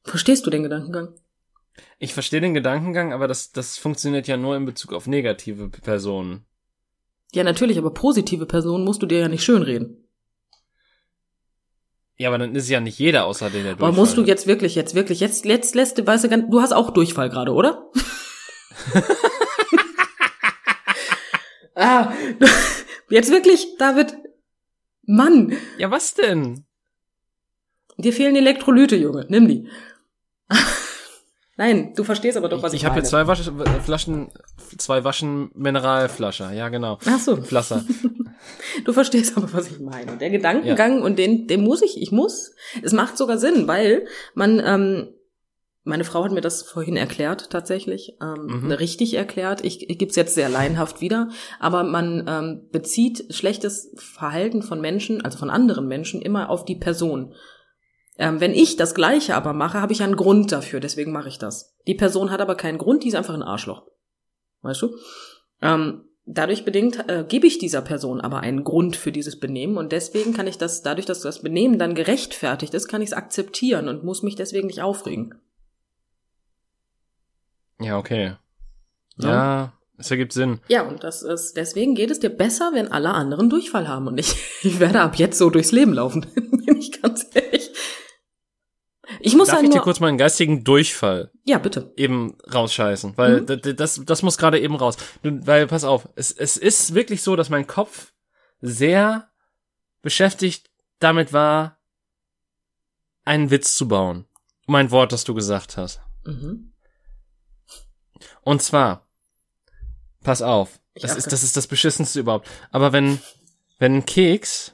Verstehst 0.03 0.46
du 0.46 0.50
den 0.50 0.63
Gedankengang? 0.63 1.13
Ich 2.00 2.13
verstehe 2.13 2.41
den 2.41 2.53
Gedankengang, 2.53 3.13
aber 3.13 3.27
das, 3.27 3.51
das 3.51 3.77
funktioniert 3.77 4.27
ja 4.27 4.38
nur 4.38 4.55
in 4.55 4.65
Bezug 4.65 4.93
auf 4.93 5.08
negative 5.08 5.70
Personen. 5.70 6.46
Ja, 7.34 7.43
natürlich, 7.43 7.77
aber 7.77 7.93
positive 7.93 8.46
Personen 8.46 8.84
musst 8.84 9.01
du 9.01 9.05
dir 9.05 9.20
ja 9.20 9.27
nicht 9.29 9.43
schönreden. 9.43 9.98
Ja, 12.17 12.29
aber 12.29 12.38
dann 12.38 12.53
ist 12.53 12.70
ja 12.70 12.79
nicht 12.79 13.00
jeder 13.00 13.25
außer 13.25 13.50
den, 13.50 13.63
der 13.63 13.72
Aber 13.72 13.88
Durchfall 13.88 14.00
musst 14.00 14.17
du 14.17 14.24
jetzt 14.24 14.46
wirklich, 14.48 14.75
jetzt 14.75 14.93
wirklich, 14.93 15.22
jetzt, 15.22 15.46
jetzt 15.46 15.74
lässt 15.75 15.98
du, 15.98 16.05
weißt 16.05 16.25
du, 16.25 16.48
du 16.50 16.62
hast 16.62 16.74
auch 16.74 16.91
Durchfall 16.91 17.29
gerade, 17.29 17.53
oder? 17.53 17.89
ah, 21.75 22.13
jetzt 23.10 23.31
wirklich, 23.31 23.75
David, 23.79 24.15
Mann, 25.03 25.58
Ja, 25.77 25.89
was 25.89 26.13
denn? 26.13 26.65
Dir 27.98 28.13
fehlen 28.13 28.36
Elektrolyte, 28.36 28.95
Junge, 28.95 29.25
nimm 29.29 29.48
die. 29.48 29.67
Nein, 31.57 31.93
du 31.95 32.03
verstehst 32.03 32.38
aber 32.38 32.50
doch, 32.50 32.63
was 32.63 32.74
ich, 32.74 32.79
ich 32.81 32.86
habe 32.86 32.95
meine. 32.95 33.03
hier 33.03 33.10
zwei 33.10 33.27
Wasch 33.27 33.51
Flaschen, 33.83 34.31
zwei 34.77 35.03
Waschen 35.03 35.51
Mineralflasche. 35.53 36.50
Ja, 36.55 36.69
genau. 36.69 36.98
Ach 37.05 37.19
so, 37.19 37.36
Flasser. 37.38 37.86
du 38.86 38.93
verstehst 38.93 39.38
aber, 39.38 39.51
was 39.53 39.69
ich 39.69 39.79
meine. 39.79 40.17
Der 40.17 40.29
Gedankengang 40.31 41.01
und 41.03 41.19
den, 41.19 41.48
den 41.48 41.62
muss 41.62 41.81
ich, 41.83 42.01
ich 42.01 42.12
muss. 42.12 42.53
Es 42.81 42.93
macht 42.93 43.17
sogar 43.17 43.38
Sinn, 43.38 43.67
weil 43.67 44.07
man, 44.33 44.60
ähm, 44.65 45.10
meine 45.83 46.03
Frau 46.03 46.24
hat 46.24 46.31
mir 46.31 46.41
das 46.41 46.63
vorhin 46.63 46.95
erklärt, 46.95 47.50
tatsächlich, 47.51 48.13
ähm, 48.21 48.62
Mhm. 48.63 48.71
richtig 48.71 49.13
erklärt. 49.15 49.63
Ich, 49.63 49.88
ich 49.89 49.98
gebe 50.00 50.10
es 50.10 50.15
jetzt 50.15 50.33
sehr 50.36 50.50
laienhaft 50.50 51.01
wieder, 51.01 51.29
aber 51.60 51.83
man 51.83 52.25
ähm, 52.27 52.69
bezieht 52.71 53.25
schlechtes 53.36 53.91
Verhalten 53.98 54.63
von 54.63 54.79
Menschen, 54.81 55.24
also 55.24 55.38
von 55.38 55.50
anderen 55.50 55.88
Menschen, 55.88 56.21
immer 56.21 56.50
auf 56.50 56.65
die 56.65 56.75
Person. 56.75 57.36
Ähm, 58.21 58.39
wenn 58.39 58.53
ich 58.53 58.75
das 58.77 58.93
Gleiche 58.93 59.33
aber 59.33 59.51
mache, 59.51 59.81
habe 59.81 59.93
ich 59.93 60.03
einen 60.03 60.15
Grund 60.15 60.51
dafür, 60.51 60.79
deswegen 60.79 61.11
mache 61.11 61.27
ich 61.27 61.39
das. 61.39 61.75
Die 61.87 61.95
Person 61.95 62.29
hat 62.29 62.39
aber 62.39 62.53
keinen 62.53 62.77
Grund, 62.77 63.03
die 63.03 63.07
ist 63.07 63.15
einfach 63.15 63.33
ein 63.33 63.41
Arschloch. 63.41 63.87
Weißt 64.61 64.83
du? 64.83 64.95
Ähm, 65.59 66.03
dadurch 66.25 66.63
bedingt 66.63 67.09
äh, 67.09 67.25
gebe 67.27 67.47
ich 67.47 67.57
dieser 67.57 67.81
Person 67.81 68.21
aber 68.21 68.41
einen 68.41 68.63
Grund 68.63 68.95
für 68.95 69.11
dieses 69.11 69.39
Benehmen 69.39 69.75
und 69.75 69.91
deswegen 69.91 70.33
kann 70.33 70.45
ich 70.45 70.59
das, 70.59 70.83
dadurch, 70.83 71.07
dass 71.07 71.21
das 71.21 71.41
Benehmen 71.41 71.79
dann 71.79 71.95
gerechtfertigt 71.95 72.75
ist, 72.75 72.87
kann 72.87 73.01
ich 73.01 73.09
es 73.09 73.13
akzeptieren 73.13 73.87
und 73.87 74.03
muss 74.03 74.21
mich 74.21 74.35
deswegen 74.35 74.67
nicht 74.67 74.83
aufregen. 74.83 75.33
Ja, 77.79 77.97
okay. 77.97 78.35
Ja. 79.17 79.29
Ja, 79.29 79.73
es 79.97 80.11
ergibt 80.11 80.33
Sinn. 80.33 80.59
Ja, 80.67 80.87
und 80.87 81.03
das 81.03 81.23
ist, 81.23 81.57
deswegen 81.57 81.95
geht 81.95 82.11
es 82.11 82.19
dir 82.19 82.29
besser, 82.29 82.69
wenn 82.75 82.91
alle 82.91 83.15
anderen 83.15 83.49
Durchfall 83.49 83.87
haben. 83.87 84.05
Und 84.05 84.19
ich, 84.19 84.35
ich 84.61 84.79
werde 84.79 85.01
ab 85.01 85.15
jetzt 85.15 85.39
so 85.39 85.49
durchs 85.49 85.71
Leben 85.71 85.93
laufen, 85.93 86.27
bin 86.35 86.77
ich 86.77 87.01
ganz 87.01 87.25
ehrlich. 87.33 87.71
Ich 89.19 89.35
muss 89.35 89.47
Darf 89.47 89.57
halt 89.57 89.65
ich 89.67 89.71
dir 89.73 89.81
kurz 89.81 89.99
mal 89.99 90.07
einen 90.07 90.17
geistigen 90.17 90.63
Durchfall 90.63 91.31
ja, 91.43 91.57
bitte. 91.57 91.91
eben 91.97 92.37
rausscheißen? 92.53 93.17
Weil 93.17 93.41
Mhm. 93.41 93.75
das, 93.75 94.01
das 94.05 94.21
muss 94.23 94.37
gerade 94.37 94.59
eben 94.59 94.75
raus. 94.75 94.97
Weil, 95.23 95.67
pass 95.67 95.83
auf, 95.83 96.07
es, 96.15 96.31
es 96.31 96.57
ist 96.57 96.93
wirklich 96.93 97.21
so, 97.21 97.35
dass 97.35 97.49
mein 97.49 97.67
Kopf 97.67 98.13
sehr 98.61 99.29
beschäftigt 100.01 100.69
damit 100.99 101.33
war, 101.33 101.77
einen 103.23 103.51
Witz 103.51 103.75
zu 103.75 103.87
bauen. 103.87 104.25
Um 104.67 104.75
ein 104.75 104.91
Wort, 104.91 105.11
das 105.11 105.23
du 105.23 105.33
gesagt 105.33 105.77
hast. 105.77 106.01
Mhm. 106.25 106.73
Und 108.41 108.61
zwar, 108.61 109.07
pass 110.23 110.41
auf, 110.41 110.79
Ich 110.93 111.01
das 111.01 111.15
ist, 111.15 111.31
das 111.31 111.43
ist 111.43 111.57
das 111.57 111.67
beschissenste 111.67 112.19
überhaupt. 112.19 112.47
Aber 112.71 112.93
wenn, 112.93 113.19
wenn 113.79 114.05
Keks 114.05 114.73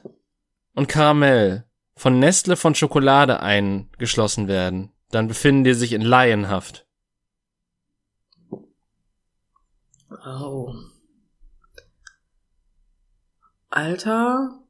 und 0.74 0.88
Karamell 0.88 1.64
von 1.98 2.18
Nestle 2.20 2.56
von 2.56 2.74
Schokolade 2.76 3.40
eingeschlossen 3.40 4.46
werden, 4.46 4.92
dann 5.10 5.26
befinden 5.26 5.64
die 5.64 5.74
sich 5.74 5.92
in 5.92 6.00
Laienhaft. 6.00 6.86
Oh. 10.24 10.72
Alter. 13.68 14.60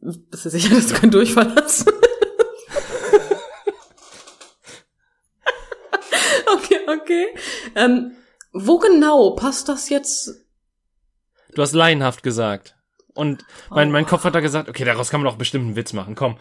Bist 0.00 0.44
du 0.44 0.50
sicher, 0.50 0.72
dass 0.74 0.86
du 0.86 0.94
keinen 0.94 1.10
Durchfall 1.10 1.52
hast? 1.56 1.88
okay, 6.54 6.78
okay. 6.86 7.26
Ähm, 7.74 8.12
wo 8.52 8.78
genau 8.78 9.32
passt 9.32 9.68
das 9.68 9.88
jetzt? 9.88 10.46
Du 11.54 11.62
hast 11.62 11.72
laienhaft 11.72 12.22
gesagt. 12.22 12.77
Und 13.18 13.44
mein, 13.70 13.88
Oh. 13.88 13.92
mein 13.92 14.06
Kopf 14.06 14.22
hat 14.24 14.34
da 14.34 14.40
gesagt, 14.40 14.68
okay, 14.68 14.84
daraus 14.84 15.10
kann 15.10 15.20
man 15.20 15.30
doch 15.30 15.38
bestimmt 15.38 15.64
einen 15.66 15.76
Witz 15.76 15.92
machen. 15.92 16.14
Komm, 16.14 16.38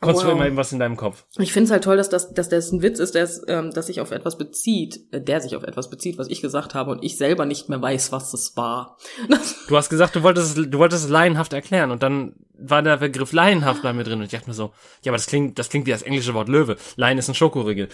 konstruier 0.00 0.32
Wow. 0.32 0.38
mal 0.38 0.46
eben 0.46 0.56
was 0.56 0.72
in 0.72 0.78
deinem 0.78 0.96
Kopf. 0.96 1.26
Ich 1.38 1.52
finde 1.52 1.66
es 1.66 1.70
halt 1.70 1.84
toll, 1.84 1.98
dass 1.98 2.08
das, 2.08 2.32
dass 2.32 2.48
das 2.48 2.72
ein 2.72 2.80
Witz 2.82 2.98
ist, 2.98 3.14
der 3.14 3.28
ähm, 3.48 3.70
dass 3.72 3.88
sich 3.88 4.00
auf 4.00 4.10
etwas 4.10 4.38
bezieht, 4.38 5.00
äh, 5.12 5.20
der 5.20 5.40
sich 5.42 5.54
auf 5.54 5.62
etwas 5.64 5.90
bezieht, 5.90 6.16
was 6.16 6.28
ich 6.28 6.40
gesagt 6.40 6.74
habe 6.74 6.90
und 6.90 7.04
ich 7.04 7.18
selber 7.18 7.44
nicht 7.44 7.68
mehr 7.68 7.82
weiß, 7.82 8.10
was 8.10 8.30
das 8.30 8.56
war. 8.56 8.96
Du 9.68 9.76
hast 9.76 9.88
gesagt, 9.90 10.14
du 10.16 10.22
wolltest 10.22 10.58
es, 10.58 10.70
du 10.70 10.78
wolltest 10.78 11.04
es 11.04 11.10
laienhaft 11.10 11.52
erklären 11.52 11.90
und 11.90 12.02
dann 12.02 12.34
war 12.58 12.82
der 12.82 12.98
Begriff 12.98 13.32
laienhaft 13.32 13.82
bei 13.82 13.92
mir 13.92 14.04
drin 14.04 14.18
und 14.20 14.24
ich 14.26 14.30
dachte 14.30 14.48
mir 14.48 14.54
so, 14.54 14.72
ja, 15.02 15.10
aber 15.10 15.16
das 15.16 15.26
klingt, 15.26 15.58
das 15.58 15.68
klingt 15.70 15.86
wie 15.86 15.90
das 15.90 16.02
englische 16.02 16.34
Wort 16.34 16.48
Löwe. 16.48 16.76
Laien 16.96 17.18
ist 17.18 17.28
ein 17.28 17.34
Schokoriegel. 17.34 17.88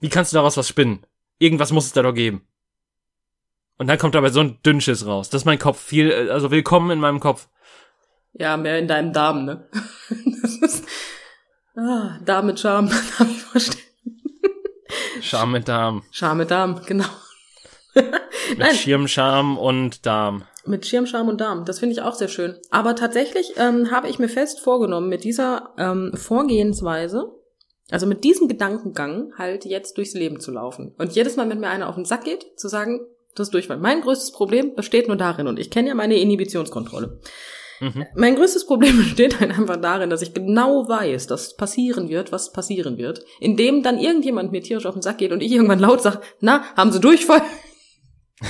Wie 0.00 0.08
kannst 0.10 0.32
du 0.32 0.36
daraus 0.36 0.56
was 0.56 0.68
spinnen? 0.68 1.06
Irgendwas 1.38 1.72
muss 1.72 1.86
es 1.86 1.92
da 1.92 2.02
doch 2.02 2.12
geben. 2.14 2.46
Und 3.76 3.88
dann 3.88 3.98
kommt 3.98 4.14
dabei 4.14 4.30
so 4.30 4.40
ein 4.40 4.58
Dünnschiss 4.64 5.04
raus. 5.06 5.30
Das 5.30 5.42
ist 5.42 5.46
mein 5.46 5.58
Kopf. 5.58 5.80
Viel, 5.80 6.10
äh, 6.10 6.30
also 6.30 6.50
willkommen 6.50 6.90
in 6.90 7.00
meinem 7.00 7.20
Kopf. 7.20 7.48
Ja, 8.34 8.56
mehr 8.56 8.78
in 8.78 8.88
deinem 8.88 9.12
Darm, 9.12 9.44
ne? 9.44 9.68
Das 10.42 10.56
ist, 10.56 10.84
ah, 11.74 12.18
Darm 12.24 12.46
mit 12.46 12.60
Charme, 12.60 12.88
darf 12.88 13.20
ich 13.30 13.42
verstehen. 13.42 13.80
Scham 15.22 15.52
mit 15.52 15.68
Darm. 15.68 16.02
Charme 16.10 16.38
mit 16.38 16.50
Darm, 16.50 16.80
genau. 16.84 17.06
Mit. 17.94 18.74
Schirmscham 18.74 19.56
und 19.56 20.04
Darm. 20.04 20.44
Mit 20.66 20.86
Schirm, 20.86 21.06
Charme 21.06 21.30
und 21.30 21.40
Darm. 21.40 21.64
Das 21.64 21.78
finde 21.78 21.94
ich 21.94 22.02
auch 22.02 22.14
sehr 22.14 22.28
schön. 22.28 22.56
Aber 22.70 22.96
tatsächlich 22.96 23.54
ähm, 23.56 23.90
habe 23.90 24.08
ich 24.08 24.18
mir 24.18 24.28
fest 24.28 24.60
vorgenommen, 24.60 25.08
mit 25.08 25.24
dieser 25.24 25.74
ähm, 25.78 26.12
Vorgehensweise, 26.14 27.32
also 27.90 28.06
mit 28.06 28.24
diesem 28.24 28.48
Gedankengang, 28.48 29.32
halt 29.38 29.64
jetzt 29.64 29.96
durchs 29.98 30.14
Leben 30.14 30.40
zu 30.40 30.50
laufen. 30.52 30.94
Und 30.98 31.12
jedes 31.12 31.36
Mal, 31.36 31.48
wenn 31.48 31.60
mir 31.60 31.68
einer 31.68 31.88
auf 31.88 31.94
den 31.94 32.04
Sack 32.04 32.24
geht, 32.24 32.58
zu 32.58 32.68
sagen, 32.68 33.00
das 33.34 33.48
ist 33.48 33.54
Durchfall. 33.54 33.78
Mein 33.78 34.00
größtes 34.00 34.32
Problem 34.32 34.74
besteht 34.74 35.08
nur 35.08 35.16
darin, 35.16 35.46
und 35.46 35.58
ich 35.58 35.70
kenne 35.70 35.88
ja 35.88 35.94
meine 35.94 36.18
Inhibitionskontrolle. 36.18 37.20
Mhm. 37.84 38.06
Mein 38.14 38.36
größtes 38.36 38.66
Problem 38.66 38.96
besteht 39.02 39.40
halt 39.40 39.50
einfach 39.50 39.76
darin, 39.76 40.08
dass 40.08 40.22
ich 40.22 40.32
genau 40.32 40.88
weiß, 40.88 41.26
dass 41.26 41.54
passieren 41.56 42.08
wird, 42.08 42.32
was 42.32 42.50
passieren 42.52 42.96
wird, 42.96 43.22
indem 43.40 43.82
dann 43.82 43.98
irgendjemand 43.98 44.52
mir 44.52 44.62
tierisch 44.62 44.86
auf 44.86 44.94
den 44.94 45.02
Sack 45.02 45.18
geht 45.18 45.32
und 45.32 45.42
ich 45.42 45.52
irgendwann 45.52 45.78
laut 45.78 46.00
sage, 46.00 46.22
na, 46.40 46.64
haben 46.76 46.92
Sie 46.92 47.00
Durchfall? 47.00 47.42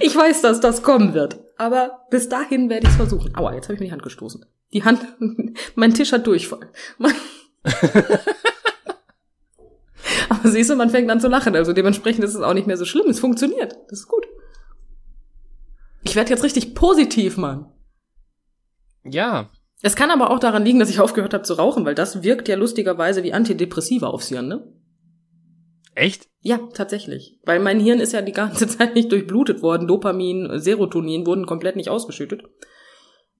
ich 0.00 0.14
weiß, 0.14 0.42
dass 0.42 0.60
das 0.60 0.84
kommen 0.84 1.14
wird. 1.14 1.40
Aber 1.56 2.06
bis 2.10 2.28
dahin 2.28 2.70
werde 2.70 2.86
ich 2.86 2.92
es 2.92 2.96
versuchen. 2.96 3.34
Aua, 3.36 3.54
jetzt 3.54 3.64
habe 3.64 3.74
ich 3.74 3.80
mir 3.80 3.86
die 3.86 3.92
Hand 3.92 4.04
gestoßen. 4.04 4.46
Die 4.72 4.84
Hand, 4.84 5.00
mein 5.74 5.94
Tisch 5.94 6.12
hat 6.12 6.24
Durchfall. 6.26 6.70
Aber 10.28 10.48
siehst 10.48 10.70
du, 10.70 10.76
man 10.76 10.90
fängt 10.90 11.10
an 11.10 11.20
zu 11.20 11.26
lachen. 11.26 11.56
Also 11.56 11.72
dementsprechend 11.72 12.22
ist 12.22 12.36
es 12.36 12.42
auch 12.42 12.54
nicht 12.54 12.68
mehr 12.68 12.76
so 12.76 12.84
schlimm. 12.84 13.08
Es 13.08 13.18
funktioniert. 13.18 13.76
Das 13.88 13.98
ist 14.00 14.06
gut. 14.06 14.28
Ich 16.08 16.16
werde 16.16 16.30
jetzt 16.30 16.42
richtig 16.42 16.74
positiv, 16.74 17.36
Mann. 17.36 17.66
Ja. 19.04 19.50
Es 19.82 19.94
kann 19.94 20.10
aber 20.10 20.30
auch 20.30 20.38
daran 20.38 20.64
liegen, 20.64 20.78
dass 20.78 20.88
ich 20.88 21.00
aufgehört 21.00 21.34
habe 21.34 21.44
zu 21.44 21.52
rauchen, 21.52 21.84
weil 21.84 21.94
das 21.94 22.22
wirkt 22.22 22.48
ja 22.48 22.56
lustigerweise 22.56 23.22
wie 23.24 23.34
Antidepressiva 23.34 24.06
aufs 24.06 24.28
Hirn, 24.28 24.48
ne? 24.48 24.72
Echt? 25.94 26.26
Ja, 26.40 26.60
tatsächlich. 26.72 27.38
Weil 27.44 27.60
mein 27.60 27.78
Hirn 27.78 28.00
ist 28.00 28.14
ja 28.14 28.22
die 28.22 28.32
ganze 28.32 28.66
Zeit 28.78 28.94
nicht 28.94 29.12
durchblutet 29.12 29.60
worden. 29.60 29.86
Dopamin, 29.86 30.58
Serotonin 30.58 31.26
wurden 31.26 31.44
komplett 31.44 31.76
nicht 31.76 31.90
ausgeschüttet. 31.90 32.42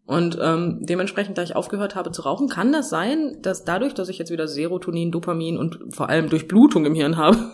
Und 0.04 0.37
ähm, 0.38 0.80
dementsprechend, 0.82 1.38
da 1.38 1.42
ich 1.42 1.56
aufgehört 1.56 1.94
habe 1.94 2.12
zu 2.12 2.20
rauchen, 2.20 2.50
kann 2.50 2.70
das 2.70 2.90
sein, 2.90 3.38
dass 3.40 3.64
dadurch, 3.64 3.94
dass 3.94 4.10
ich 4.10 4.18
jetzt 4.18 4.30
wieder 4.30 4.46
Serotonin, 4.46 5.10
Dopamin 5.10 5.56
und 5.56 5.78
vor 5.94 6.10
allem 6.10 6.28
Durchblutung 6.28 6.84
im 6.84 6.94
Hirn 6.94 7.16
habe. 7.16 7.38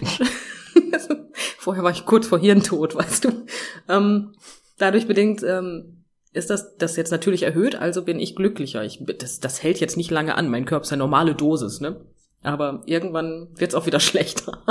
Vorher 1.68 1.84
war 1.84 1.90
ich 1.90 2.06
kurz 2.06 2.26
vor 2.26 2.38
Hirntod, 2.38 2.94
weißt 2.94 3.26
du. 3.26 3.44
Ähm, 3.90 4.32
dadurch 4.78 5.06
bedingt 5.06 5.42
ähm, 5.42 6.02
ist 6.32 6.48
das, 6.48 6.78
das 6.78 6.96
jetzt 6.96 7.10
natürlich 7.10 7.42
erhöht, 7.42 7.74
also 7.74 8.02
bin 8.04 8.18
ich 8.20 8.36
glücklicher. 8.36 8.82
Ich, 8.84 9.04
das, 9.18 9.38
das 9.38 9.62
hält 9.62 9.78
jetzt 9.78 9.98
nicht 9.98 10.10
lange 10.10 10.34
an. 10.34 10.48
Mein 10.48 10.64
Körper 10.64 10.84
ist 10.84 10.94
eine 10.94 11.00
normale 11.00 11.34
Dosis, 11.34 11.82
ne? 11.82 12.00
Aber 12.42 12.84
irgendwann 12.86 13.48
wird's 13.54 13.74
auch 13.74 13.84
wieder 13.84 14.00
schlechter. 14.00 14.62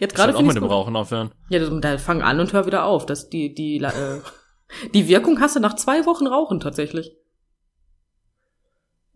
jetzt 0.00 0.16
gerade 0.16 0.34
auch 0.36 0.42
mit 0.42 0.56
dem. 0.56 0.64
Rauchen 0.64 0.96
aufhören. 0.96 1.30
Ja, 1.50 1.60
da 1.60 1.98
fang 1.98 2.20
an 2.22 2.40
und 2.40 2.52
hör 2.52 2.66
wieder 2.66 2.82
auf. 2.82 3.06
Das, 3.06 3.30
die, 3.30 3.54
die, 3.54 3.76
äh, 3.76 4.20
die 4.94 5.06
Wirkung 5.06 5.38
hast 5.38 5.54
du 5.54 5.60
nach 5.60 5.76
zwei 5.76 6.04
Wochen 6.04 6.26
Rauchen 6.26 6.58
tatsächlich. 6.58 7.12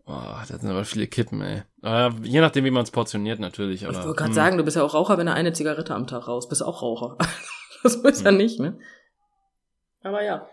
Boah, 0.05 0.41
das 0.47 0.61
sind 0.61 0.69
aber 0.69 0.85
viele 0.85 1.07
Kippen, 1.07 1.41
ey. 1.41 1.63
Äh, 1.83 2.11
je 2.23 2.39
nachdem, 2.39 2.63
wie 2.63 2.71
man 2.71 2.83
es 2.83 2.91
portioniert, 2.91 3.39
natürlich. 3.39 3.85
Aber, 3.85 3.91
ich 3.91 4.03
wollte 4.03 4.15
gerade 4.15 4.29
hm. 4.29 4.35
sagen, 4.35 4.57
du 4.57 4.63
bist 4.63 4.77
ja 4.77 4.83
auch 4.83 4.93
Raucher, 4.93 5.17
wenn 5.17 5.25
du 5.25 5.33
eine 5.33 5.53
Zigarette 5.53 5.93
am 5.93 6.07
Tag 6.07 6.27
rauchst. 6.27 6.49
Bist 6.49 6.63
auch 6.63 6.81
Raucher. 6.81 7.17
das 7.83 7.95
ist 7.95 8.23
ja 8.23 8.31
Hm. 8.31 8.37
nicht, 8.37 8.59
ne? 8.59 8.79
Aber 10.01 10.23
ja. 10.23 10.47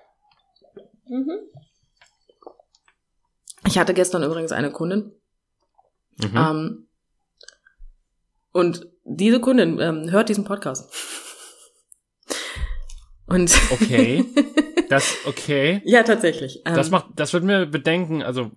Mhm. 1.06 1.38
Ich 3.66 3.78
hatte 3.78 3.94
gestern 3.94 4.22
übrigens 4.22 4.52
eine 4.52 4.72
Kundin. 4.72 5.12
Mhm. 6.16 6.36
Ähm, 6.36 6.88
und 8.52 8.88
diese 9.04 9.40
Kundin 9.40 9.78
ähm, 9.80 10.10
hört 10.10 10.28
diesen 10.28 10.44
Podcast. 10.44 10.92
Und 13.26 13.54
Okay. 13.70 14.24
Das, 14.90 15.18
okay. 15.24 15.82
ja, 15.84 16.02
tatsächlich. 16.02 16.62
Ähm, 16.66 16.74
Das 16.74 16.90
macht, 16.90 17.06
das 17.14 17.32
wird 17.32 17.44
mir 17.44 17.64
bedenken, 17.64 18.24
also, 18.24 18.50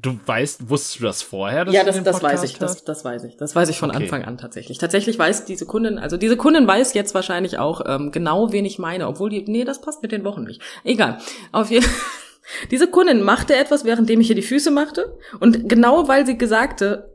du 0.00 0.18
weißt, 0.24 0.68
wusstest 0.68 1.00
du 1.00 1.04
das 1.04 1.22
vorher? 1.22 1.68
ja, 1.68 1.84
das, 1.84 2.02
das 2.02 2.22
weiß 2.22 2.42
ich, 2.44 2.58
das, 2.58 2.84
das 2.84 3.04
weiß 3.04 3.24
ich. 3.24 3.36
Das 3.36 3.54
weiß 3.54 3.68
ich 3.68 3.78
von 3.78 3.90
Okay. 3.90 4.04
Anfang 4.04 4.24
an 4.24 4.38
tatsächlich. 4.38 4.78
Tatsächlich 4.78 5.18
weiß 5.18 5.44
diese 5.44 5.66
Kundin, 5.66 5.98
also 5.98 6.16
diese 6.16 6.36
Kundin 6.36 6.66
weiß 6.66 6.94
jetzt 6.94 7.14
wahrscheinlich 7.14 7.58
auch 7.58 7.82
ähm, 7.86 8.10
genau, 8.10 8.52
wen 8.52 8.64
ich 8.64 8.78
meine, 8.78 9.06
obwohl 9.08 9.30
die, 9.30 9.44
nee, 9.46 9.64
das 9.64 9.80
passt 9.80 10.02
mit 10.02 10.12
den 10.12 10.24
Wochen 10.24 10.44
nicht. 10.44 10.62
Egal. 10.84 11.18
Auf 11.52 11.70
jeden 11.70 11.86
Diese 12.70 12.88
Kundin 12.88 13.22
machte 13.22 13.54
etwas, 13.54 13.84
währenddem 13.84 14.20
ich 14.20 14.28
ihr 14.28 14.34
die 14.34 14.42
Füße 14.42 14.70
machte. 14.70 15.16
Und 15.40 15.68
genau 15.68 16.08
weil 16.08 16.26
sie 16.26 16.36
gesagte, 16.36 17.12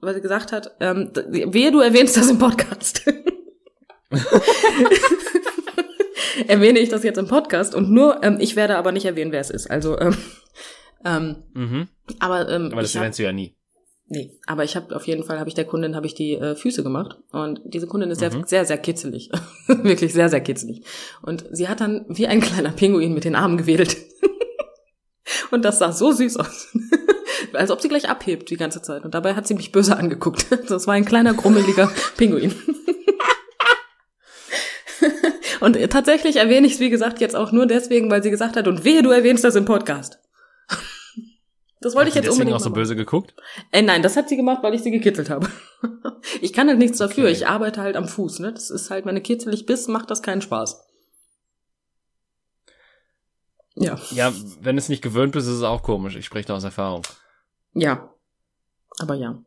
weil 0.00 0.14
sie 0.14 0.20
gesagt 0.20 0.52
hat, 0.52 0.74
ähm, 0.80 1.10
wehe, 1.28 1.70
du 1.70 1.80
erwähnst 1.80 2.16
das 2.16 2.30
im 2.30 2.38
Podcast. 2.38 3.02
Erwähne 6.48 6.80
ich 6.80 6.88
das 6.88 7.04
jetzt 7.04 7.18
im 7.18 7.28
Podcast 7.28 7.74
und 7.74 7.90
nur, 7.90 8.22
ähm, 8.22 8.38
ich 8.40 8.56
werde 8.56 8.76
aber 8.76 8.92
nicht 8.92 9.04
erwähnen, 9.04 9.32
wer 9.32 9.40
es 9.40 9.50
ist. 9.50 9.70
Also, 9.70 9.98
ähm, 9.98 10.16
ähm, 11.04 11.36
Mhm. 11.54 11.88
aber, 12.20 12.48
ähm, 12.48 12.68
Aber 12.72 12.82
das 12.82 12.94
erwähnst 12.94 13.18
du 13.18 13.22
ja 13.24 13.32
nie. 13.32 13.56
Nee, 14.06 14.32
aber 14.46 14.64
ich 14.64 14.76
habe 14.76 14.94
auf 14.94 15.06
jeden 15.06 15.24
Fall 15.24 15.38
habe 15.38 15.48
ich 15.48 15.54
der 15.54 15.64
Kundin 15.64 15.96
habe 15.96 16.06
ich 16.06 16.14
die 16.14 16.34
äh, 16.34 16.54
Füße 16.56 16.82
gemacht 16.82 17.16
und 17.32 17.60
diese 17.64 17.86
Kundin 17.86 18.10
ist 18.10 18.18
sehr 18.18 18.34
Mhm. 18.34 18.44
sehr 18.46 18.66
sehr 18.66 18.76
kitzelig, 18.76 19.30
wirklich 19.66 20.12
sehr 20.12 20.28
sehr 20.28 20.42
kitzelig 20.42 20.82
und 21.22 21.46
sie 21.50 21.68
hat 21.68 21.80
dann 21.80 22.04
wie 22.08 22.26
ein 22.26 22.42
kleiner 22.42 22.70
Pinguin 22.72 23.14
mit 23.14 23.24
den 23.24 23.34
Armen 23.34 23.56
gewedelt 23.56 23.96
und 25.50 25.64
das 25.64 25.78
sah 25.78 25.90
so 25.92 26.12
süß 26.12 26.36
aus, 26.36 26.68
als 27.54 27.70
ob 27.70 27.80
sie 27.80 27.88
gleich 27.88 28.10
abhebt 28.10 28.50
die 28.50 28.58
ganze 28.58 28.82
Zeit 28.82 29.06
und 29.06 29.14
dabei 29.14 29.34
hat 29.36 29.46
sie 29.46 29.54
mich 29.54 29.72
böse 29.72 29.96
angeguckt. 29.96 30.46
Das 30.68 30.86
war 30.86 30.92
ein 30.94 31.06
kleiner 31.06 31.32
grummeliger 31.32 31.90
Pinguin. 32.18 32.52
Und 35.60 35.76
äh, 35.76 35.88
tatsächlich 35.88 36.36
erwähne 36.36 36.66
ich 36.66 36.74
es, 36.74 36.80
wie 36.80 36.90
gesagt, 36.90 37.20
jetzt 37.20 37.34
auch 37.36 37.52
nur 37.52 37.64
deswegen, 37.66 38.10
weil 38.10 38.22
sie 38.22 38.30
gesagt 38.30 38.56
hat, 38.56 38.68
und 38.68 38.84
wehe, 38.84 39.02
du 39.02 39.10
erwähnst 39.10 39.44
das 39.44 39.54
im 39.56 39.64
Podcast. 39.64 40.18
Das 41.84 41.94
wollte 41.94 42.08
ich 42.08 42.16
Hat 42.16 42.24
jetzt 42.24 42.32
die 42.32 42.38
deswegen 42.38 42.48
unbedingt 42.48 42.62
auch 42.62 42.64
so 42.64 42.70
böse 42.72 42.96
geguckt? 42.96 43.34
Äh, 43.70 43.82
nein, 43.82 44.00
das 44.00 44.16
hat 44.16 44.30
sie 44.30 44.36
gemacht, 44.36 44.62
weil 44.62 44.72
ich 44.72 44.82
sie 44.82 44.90
gekitzelt 44.90 45.28
habe. 45.28 45.50
ich 46.40 46.54
kann 46.54 46.66
halt 46.66 46.78
nichts 46.78 46.96
dafür. 46.96 47.24
Okay. 47.24 47.32
Ich 47.34 47.46
arbeite 47.46 47.82
halt 47.82 47.96
am 47.96 48.08
Fuß. 48.08 48.38
Ne? 48.38 48.54
Das 48.54 48.70
ist 48.70 48.88
halt, 48.88 49.04
wenn 49.04 49.14
du 49.16 49.20
kitzelig 49.20 49.66
bist, 49.66 49.90
macht 49.90 50.10
das 50.10 50.22
keinen 50.22 50.40
Spaß. 50.40 50.82
Ja. 53.74 53.98
Ja, 54.12 54.32
wenn 54.62 54.78
es 54.78 54.88
nicht 54.88 55.02
gewöhnt 55.02 55.32
bist, 55.32 55.46
ist 55.46 55.56
es 55.56 55.62
auch 55.62 55.82
komisch. 55.82 56.16
Ich 56.16 56.24
spreche 56.24 56.46
da 56.46 56.56
aus 56.56 56.64
Erfahrung. 56.64 57.02
Ja. 57.74 58.08
Aber 58.98 59.14
ja. 59.16 59.42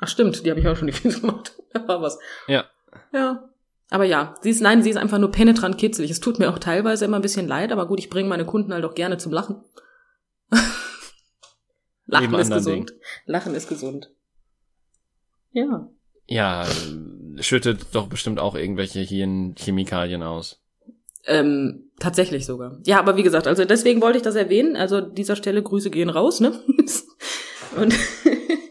Ach 0.00 0.08
stimmt, 0.08 0.44
die 0.44 0.50
habe 0.50 0.58
ich 0.58 0.66
auch 0.66 0.76
schon 0.76 0.86
die 0.88 0.92
Füße 0.92 1.20
gemacht. 1.20 1.52
Da 1.72 1.86
war 1.86 2.02
was. 2.02 2.18
Ja. 2.48 2.64
Ja. 3.12 3.48
Aber 3.90 4.04
ja, 4.04 4.34
sie 4.40 4.50
ist, 4.50 4.60
nein, 4.60 4.82
sie 4.82 4.90
ist 4.90 4.96
einfach 4.96 5.18
nur 5.18 5.30
penetrant 5.30 5.78
kitzelig. 5.78 6.10
Es 6.10 6.18
tut 6.18 6.40
mir 6.40 6.50
auch 6.50 6.58
teilweise 6.58 7.04
immer 7.04 7.20
ein 7.20 7.22
bisschen 7.22 7.46
leid, 7.46 7.70
aber 7.70 7.86
gut, 7.86 8.00
ich 8.00 8.10
bringe 8.10 8.28
meine 8.28 8.44
Kunden 8.44 8.74
halt 8.74 8.84
auch 8.84 8.96
gerne 8.96 9.18
zum 9.18 9.30
Lachen. 9.30 9.62
Lachen 12.06 12.34
ist 12.34 12.50
gesund. 12.52 12.94
Lachen 13.26 13.54
ist 13.54 13.68
gesund. 13.68 14.10
Ja. 15.52 15.88
Ja, 16.28 16.66
schüttet 17.40 17.86
doch 17.92 18.08
bestimmt 18.08 18.38
auch 18.40 18.54
irgendwelche 18.54 19.00
Hirnchemikalien 19.00 20.22
aus. 20.22 20.60
Ähm, 21.26 21.90
tatsächlich 21.98 22.46
sogar. 22.46 22.78
Ja, 22.84 22.98
aber 22.98 23.16
wie 23.16 23.22
gesagt, 23.22 23.46
also 23.46 23.64
deswegen 23.64 24.00
wollte 24.00 24.18
ich 24.18 24.22
das 24.22 24.36
erwähnen. 24.36 24.76
Also 24.76 24.96
an 24.96 25.14
dieser 25.14 25.34
Stelle 25.36 25.62
Grüße 25.62 25.90
gehen 25.90 26.10
raus, 26.10 26.40
ne? 26.40 26.52
Und 27.76 27.94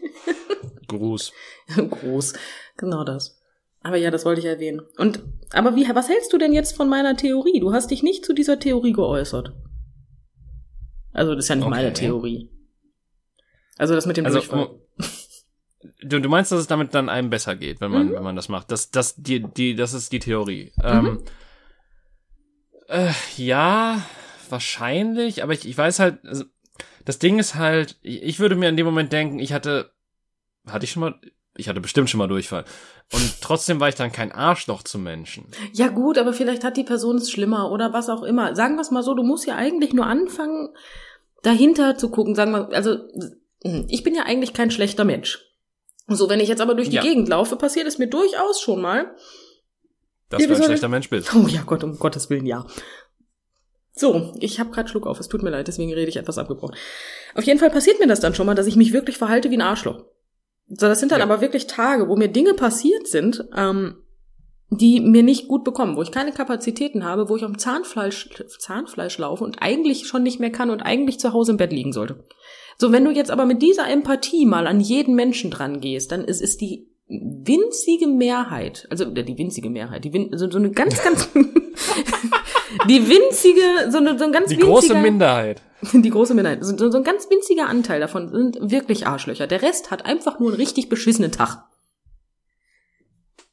Gruß. 0.88 1.32
groß. 1.90 2.32
Genau 2.76 3.04
das. 3.04 3.38
Aber 3.82 3.96
ja, 3.96 4.10
das 4.10 4.24
wollte 4.24 4.40
ich 4.40 4.46
erwähnen. 4.46 4.82
Und 4.96 5.22
aber 5.52 5.76
wie 5.76 5.86
was 5.88 6.08
hältst 6.08 6.32
du 6.32 6.38
denn 6.38 6.52
jetzt 6.52 6.76
von 6.76 6.88
meiner 6.88 7.16
Theorie? 7.16 7.60
Du 7.60 7.72
hast 7.72 7.90
dich 7.90 8.02
nicht 8.02 8.24
zu 8.24 8.32
dieser 8.32 8.58
Theorie 8.58 8.92
geäußert. 8.92 9.52
Also 11.12 11.34
das 11.34 11.44
ist 11.44 11.48
ja 11.48 11.56
nicht 11.56 11.68
meine 11.68 11.88
Okay. 11.88 12.06
Theorie. 12.06 12.50
Also 13.78 13.94
das 13.94 14.06
mit 14.06 14.16
dem 14.16 14.24
Also, 14.26 14.38
Durchfall. 14.38 14.70
du, 16.02 16.20
du 16.20 16.28
meinst, 16.28 16.52
dass 16.52 16.60
es 16.60 16.66
damit 16.66 16.94
dann 16.94 17.08
einem 17.08 17.30
besser 17.30 17.56
geht, 17.56 17.80
wenn 17.80 17.90
man, 17.90 18.08
Mhm. 18.08 18.12
wenn 18.14 18.22
man 18.22 18.36
das 18.36 18.48
macht. 18.48 18.70
Das, 18.70 18.90
das, 18.90 19.14
die, 19.16 19.40
die, 19.42 19.74
das 19.74 19.92
ist 19.92 20.12
die 20.12 20.18
Theorie. 20.18 20.72
Ähm, 20.82 21.22
äh, 22.88 23.10
ja, 23.36 24.02
wahrscheinlich, 24.48 25.42
aber 25.42 25.52
ich, 25.52 25.66
ich 25.68 25.76
weiß 25.76 25.98
halt, 25.98 26.24
also, 26.24 26.44
das 27.04 27.18
Ding 27.18 27.38
ist 27.38 27.54
halt, 27.54 27.96
ich, 28.02 28.22
ich 28.22 28.38
würde 28.40 28.56
mir 28.56 28.68
in 28.68 28.76
dem 28.76 28.86
Moment 28.86 29.12
denken, 29.12 29.38
ich 29.38 29.52
hatte, 29.52 29.92
hatte 30.66 30.84
ich 30.84 30.92
schon 30.92 31.00
mal, 31.00 31.14
ich 31.56 31.68
hatte 31.68 31.80
bestimmt 31.80 32.10
schon 32.10 32.18
mal 32.18 32.28
Durchfall. 32.28 32.64
Und 33.12 33.40
trotzdem 33.40 33.78
war 33.80 33.88
ich 33.88 33.94
dann 33.94 34.12
kein 34.12 34.32
Arschloch 34.32 34.82
zum 34.82 35.02
Menschen. 35.04 35.46
Ja 35.72 35.88
gut, 35.88 36.18
aber 36.18 36.32
vielleicht 36.32 36.64
hat 36.64 36.76
die 36.76 36.84
Person 36.84 37.16
es 37.16 37.30
schlimmer 37.30 37.70
oder 37.70 37.92
was 37.92 38.08
auch 38.08 38.22
immer. 38.22 38.54
Sagen 38.56 38.74
wir 38.74 38.80
es 38.82 38.90
mal 38.90 39.02
so, 39.02 39.14
du 39.14 39.22
musst 39.22 39.46
ja 39.46 39.54
eigentlich 39.56 39.92
nur 39.92 40.06
anfangen, 40.06 40.70
dahinter 41.42 41.96
zu 41.96 42.10
gucken. 42.10 42.34
Sagen 42.34 42.50
wir, 42.52 42.68
also 42.72 42.98
ich 43.62 44.02
bin 44.04 44.14
ja 44.14 44.22
eigentlich 44.24 44.52
kein 44.52 44.70
schlechter 44.70 45.04
Mensch. 45.04 45.42
So, 46.08 46.28
wenn 46.28 46.40
ich 46.40 46.48
jetzt 46.48 46.60
aber 46.60 46.74
durch 46.74 46.88
die 46.88 46.96
Ja. 46.96 47.02
Gegend 47.02 47.28
laufe, 47.28 47.56
passiert 47.56 47.86
es 47.86 47.98
mir 47.98 48.06
durchaus 48.08 48.60
schon 48.60 48.80
mal. 48.80 49.14
Dass 50.28 50.42
Ja, 50.42 50.48
du 50.48 50.54
ein 50.54 50.62
schlechter 50.62 50.88
Mensch 50.88 51.10
bist. 51.10 51.34
Oh 51.34 51.46
ja, 51.48 51.62
Gott, 51.62 51.82
um 51.84 51.98
Gottes 51.98 52.30
Willen, 52.30 52.46
ja. 52.46 52.66
So, 53.92 54.34
ich 54.40 54.60
habe 54.60 54.70
gerade 54.70 54.88
Schluck 54.88 55.06
auf, 55.06 55.18
es 55.20 55.28
tut 55.28 55.42
mir 55.42 55.50
leid, 55.50 55.68
deswegen 55.68 55.92
rede 55.94 56.08
ich 56.08 56.16
etwas 56.16 56.36
abgebrochen. 56.38 56.76
Auf 57.34 57.44
jeden 57.44 57.58
Fall 57.58 57.70
passiert 57.70 57.98
mir 57.98 58.06
das 58.06 58.20
dann 58.20 58.34
schon 58.34 58.46
mal, 58.46 58.54
dass 58.54 58.66
ich 58.66 58.76
mich 58.76 58.92
wirklich 58.92 59.16
verhalte 59.16 59.50
wie 59.50 59.56
ein 59.56 59.62
Arschloch. 59.62 60.04
So, 60.68 60.86
das 60.86 61.00
sind 61.00 61.12
dann 61.12 61.20
Ja. 61.20 61.24
aber 61.24 61.40
wirklich 61.40 61.66
Tage, 61.66 62.08
wo 62.08 62.16
mir 62.16 62.28
Dinge 62.28 62.54
passiert 62.54 63.08
sind, 63.08 63.44
ähm, 63.56 64.02
die 64.68 65.00
mir 65.00 65.22
nicht 65.22 65.48
gut 65.48 65.64
bekommen, 65.64 65.96
wo 65.96 66.02
ich 66.02 66.10
keine 66.10 66.32
Kapazitäten 66.32 67.04
habe, 67.04 67.28
wo 67.28 67.36
ich 67.36 67.44
am 67.44 67.56
Zahnfleisch, 67.58 68.30
Zahnfleisch 68.58 69.16
laufe 69.16 69.44
und 69.44 69.62
eigentlich 69.62 70.06
schon 70.08 70.24
nicht 70.24 70.40
mehr 70.40 70.50
kann 70.50 70.70
und 70.70 70.82
eigentlich 70.82 71.18
zu 71.20 71.32
Hause 71.32 71.52
im 71.52 71.56
Bett 71.56 71.72
liegen 71.72 71.92
sollte. 71.92 72.24
So, 72.78 72.92
wenn 72.92 73.04
du 73.04 73.10
jetzt 73.10 73.30
aber 73.30 73.46
mit 73.46 73.62
dieser 73.62 73.88
Empathie 73.88 74.46
mal 74.46 74.66
an 74.66 74.80
jeden 74.80 75.14
Menschen 75.14 75.50
dran 75.50 75.80
gehst, 75.80 76.12
dann 76.12 76.24
ist, 76.24 76.42
ist 76.42 76.60
die 76.60 76.88
winzige 77.08 78.08
Mehrheit, 78.08 78.86
also 78.90 79.04
äh, 79.04 79.22
die 79.22 79.38
winzige 79.38 79.70
Mehrheit, 79.70 80.04
die 80.04 80.12
win, 80.12 80.30
so, 80.32 80.50
so 80.50 80.58
eine 80.58 80.70
ganz, 80.70 81.02
ganz, 81.02 81.28
die 82.88 83.08
winzige, 83.08 83.90
so, 83.90 83.98
eine, 83.98 84.18
so 84.18 84.24
ein 84.24 84.32
ganz 84.32 84.48
Die 84.48 84.56
winziger, 84.56 84.72
große 84.72 84.94
Minderheit. 84.94 85.62
die 85.92 86.10
große 86.10 86.34
Minderheit, 86.34 86.64
so 86.64 86.90
so 86.90 86.96
ein 86.96 87.04
ganz 87.04 87.30
winziger 87.30 87.68
Anteil 87.68 88.00
davon 88.00 88.30
sind 88.30 88.58
wirklich 88.60 89.06
Arschlöcher. 89.06 89.46
Der 89.46 89.62
Rest 89.62 89.90
hat 89.90 90.04
einfach 90.04 90.40
nur 90.40 90.50
einen 90.50 90.56
richtig 90.56 90.88
beschissenen 90.88 91.30
Tag. 91.30 91.64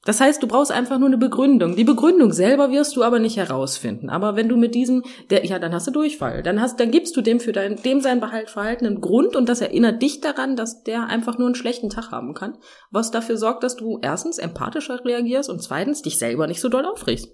Das 0.06 0.20
heißt, 0.20 0.44
du 0.44 0.48
brauchst 0.48 0.72
einfach 0.72 1.00
nur 1.00 1.08
eine 1.08 1.18
Begründung. 1.18 1.78
Die 1.78 1.86
Begründung 1.86 2.34
selber 2.34 2.72
wirst 2.72 2.98
du 2.98 3.04
aber 3.04 3.20
nicht 3.20 3.38
herausfinden. 3.38 4.10
Aber 4.10 4.36
wenn 4.36 4.50
du 4.50 4.58
mit 4.58 4.76
diesem, 4.76 5.04
der, 5.30 5.46
ja, 5.46 5.60
dann 5.60 5.74
hast 5.74 5.88
du 5.88 5.92
Durchfall. 5.92 6.44
Dann 6.44 6.60
hast, 6.60 6.80
dann 6.82 6.92
gibst 6.92 7.16
du 7.16 7.22
dem 7.22 7.40
für 7.40 7.54
dein, 7.54 7.82
dem 7.82 8.02
sein 8.02 8.20
Behalt 8.20 8.50
Verhalten 8.50 8.86
einen 8.86 9.00
Grund 9.00 9.38
und 9.38 9.48
das 9.48 9.62
erinnert 9.62 10.02
dich 10.02 10.20
daran, 10.20 10.58
dass 10.58 10.84
der 10.84 11.08
einfach 11.08 11.38
nur 11.38 11.48
einen 11.48 11.56
schlechten 11.56 11.90
Tag 11.90 12.12
haben 12.12 12.34
kann. 12.34 12.58
Was 12.92 13.12
dafür 13.12 13.38
sorgt, 13.38 13.64
dass 13.64 13.78
du 13.78 14.00
erstens 14.02 14.40
empathischer 14.40 15.04
reagierst 15.06 15.50
und 15.50 15.64
zweitens 15.64 16.02
dich 16.02 16.18
selber 16.18 16.48
nicht 16.48 16.60
so 16.60 16.68
doll 16.68 16.86
aufregst. 16.86 17.30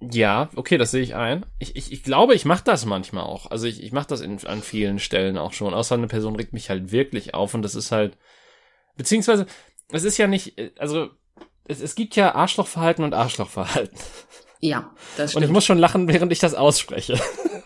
Ja, 0.00 0.48
okay, 0.54 0.78
das 0.78 0.92
sehe 0.92 1.02
ich 1.02 1.16
ein. 1.16 1.44
Ich, 1.58 1.74
ich, 1.74 1.92
ich 1.92 2.04
glaube, 2.04 2.34
ich 2.34 2.44
mache 2.44 2.64
das 2.64 2.86
manchmal 2.86 3.24
auch. 3.24 3.50
Also 3.50 3.66
ich, 3.66 3.82
ich 3.82 3.92
mache 3.92 4.08
das 4.08 4.20
in, 4.20 4.44
an 4.46 4.62
vielen 4.62 5.00
Stellen 5.00 5.38
auch 5.38 5.52
schon. 5.52 5.74
Außer 5.74 5.96
eine 5.96 6.08
Person 6.08 6.36
regt 6.36 6.52
mich 6.52 6.70
halt 6.70 6.92
wirklich 6.92 7.34
auf 7.34 7.54
und 7.54 7.62
das 7.62 7.74
ist 7.74 7.90
halt. 7.90 8.16
Beziehungsweise, 8.96 9.46
es 9.90 10.04
ist 10.04 10.18
ja 10.18 10.26
nicht, 10.26 10.58
äh, 10.58 10.72
also 10.78 11.10
es, 11.66 11.80
es 11.80 11.94
gibt 11.94 12.16
ja 12.16 12.34
Arschlochverhalten 12.34 13.04
und 13.04 13.14
Arschlochverhalten. 13.14 13.98
Ja, 14.60 14.94
das 15.16 15.34
Und 15.34 15.42
ich 15.42 15.50
muss 15.50 15.64
schon 15.64 15.78
lachen, 15.78 16.06
während 16.08 16.30
ich 16.32 16.38
das 16.38 16.54
ausspreche. 16.54 17.18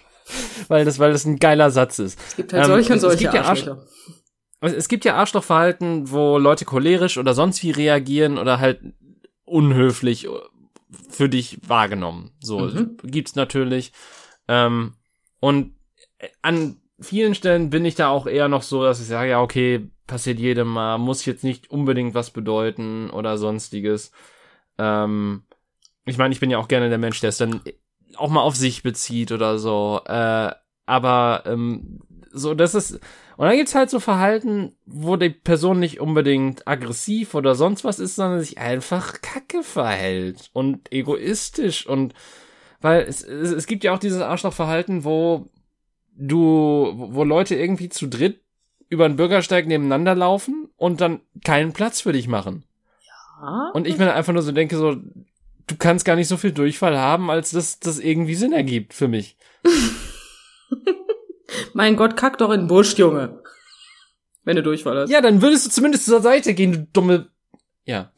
weil 0.69 0.85
das, 0.85 0.99
weil 0.99 1.13
das 1.13 1.25
ein 1.25 1.39
geiler 1.39 1.71
Satz 1.71 1.99
ist. 1.99 2.19
es 2.29 2.37
gibt 2.37 2.53
halt 2.53 2.65
ähm, 2.65 2.71
solche 2.71 2.93
und 2.93 2.97
es- 2.99 3.03
es 3.03 3.09
solche 3.11 3.23
gibt 3.25 3.35
ja 3.35 3.43
Arsch- 3.43 3.49
Arschlöcher. 3.49 3.87
Es, 4.61 4.73
es 4.73 4.89
gibt 4.89 5.05
ja 5.05 5.15
Arschlochverhalten, 5.17 6.11
wo 6.11 6.39
Leute 6.39 6.65
cholerisch 6.65 7.19
oder 7.19 7.35
sonst 7.35 7.63
wie 7.63 7.71
reagieren 7.71 8.39
oder 8.39 8.59
halt 8.59 8.81
unhöflich 9.45 10.27
für 11.11 11.29
dich 11.29 11.59
wahrgenommen. 11.69 12.33
So 12.41 12.61
Mhm. 12.61 12.97
gibt's 13.05 13.35
natürlich. 13.35 13.93
Ähm, 14.49 14.95
und 15.41 15.75
an 16.43 16.81
vielen 17.01 17.35
Stellen 17.35 17.69
bin 17.71 17.85
ich 17.85 17.95
da 17.95 18.09
auch 18.09 18.27
eher 18.27 18.49
noch 18.49 18.63
so, 18.63 18.83
dass 18.83 19.01
ich 19.01 19.07
sage, 19.07 19.31
ja, 19.31 19.43
okay, 19.43 19.91
passiert 20.07 20.39
jedem 20.39 20.69
mal, 20.69 20.99
muss 20.99 21.25
jetzt 21.25 21.45
nicht 21.45 21.71
unbedingt 21.71 22.15
was 22.15 22.31
bedeuten 22.31 23.11
oder 23.11 23.39
sonstiges. 23.39 24.13
Ähm, 24.79 25.43
ich 26.05 26.19
meine, 26.19 26.33
ich 26.33 26.41
bin 26.41 26.51
ja 26.51 26.59
auch 26.59 26.69
gerne 26.69 26.89
der 26.89 26.99
Mensch, 26.99 27.21
der 27.21 27.31
es 27.31 27.39
dann 27.39 27.61
auch 28.17 28.31
mal 28.31 28.43
auf 28.43 28.57
sich 28.57 28.83
bezieht 28.83 29.33
oder 29.33 29.59
so. 29.59 30.01
Äh, 30.07 30.53
aber 30.87 31.43
ähm, 31.47 32.01
so, 32.33 32.55
das 32.55 32.75
ist. 32.75 33.01
Und 33.37 33.47
dann 33.47 33.57
gibt's 33.57 33.75
halt 33.75 33.91
so 33.91 34.01
Verhalten, 34.01 34.73
wo 34.87 35.17
die 35.17 35.31
Person 35.31 35.79
nicht 35.79 36.01
unbedingt 36.01 36.67
aggressiv 36.67 37.35
oder 37.35 37.55
sonst 37.55 37.85
was 37.85 37.99
ist, 37.99 38.17
sondern 38.17 38.41
sich 38.41 38.59
einfach 38.59 39.21
kacke 39.21 39.63
verhält 39.63 40.51
und 40.53 40.93
egoistisch 40.93 41.87
und 41.87 42.15
weil 42.81 43.03
es, 43.03 43.23
es, 43.23 43.51
es 43.51 43.67
gibt 43.67 43.85
ja 43.85 43.93
auch 43.93 43.99
dieses 43.99 44.23
Arschlochverhalten, 44.23 45.05
wo 45.05 45.51
du, 46.15 46.93
wo 46.95 47.15
wo 47.15 47.25
Leute 47.25 47.55
irgendwie 47.57 47.89
zu 47.89 48.07
dritt 48.07 48.41
über 48.89 49.05
einen 49.05 49.17
Bürgersteig 49.17 49.67
nebeneinander 49.67 50.15
laufen 50.15 50.69
und 50.77 51.01
dann 51.01 51.21
keinen 51.45 51.73
Platz 51.73 52.01
für 52.01 52.13
dich 52.13 52.29
machen. 52.29 52.65
Ja. 53.41 53.71
Und 53.75 53.87
ich 53.87 53.99
mir 53.99 54.13
einfach 54.15 54.33
nur 54.33 54.43
so 54.43 54.53
denke, 54.53 54.77
so, 54.77 54.97
du 55.67 55.77
kannst 55.79 56.05
gar 56.05 56.17
nicht 56.17 56.29
so 56.29 56.37
viel 56.37 56.53
Durchfall 56.53 56.97
haben, 56.97 57.31
als 57.31 57.51
dass 57.51 57.81
das 57.81 57.99
irgendwie 57.99 58.35
Sinn 58.35 58.53
ergibt 58.53 58.95
für 58.95 59.09
mich. 59.09 59.37
Mein 61.73 61.97
Gott, 61.97 62.17
kack 62.17 62.39
doch 62.39 62.51
in 62.51 62.63
den 62.63 62.69
Busch, 62.69 62.95
Junge. 62.97 63.43
Wenn 64.45 64.57
du 64.57 64.63
Durchfall 64.63 64.99
hast. 64.99 65.11
Ja, 65.11 65.21
dann 65.21 65.43
würdest 65.43 65.67
du 65.67 65.71
zumindest 65.71 66.07
zur 66.07 66.21
Seite 66.21 66.55
gehen, 66.55 66.73
du 66.73 66.87
dumme. 66.93 67.29
Ja. 67.85 68.13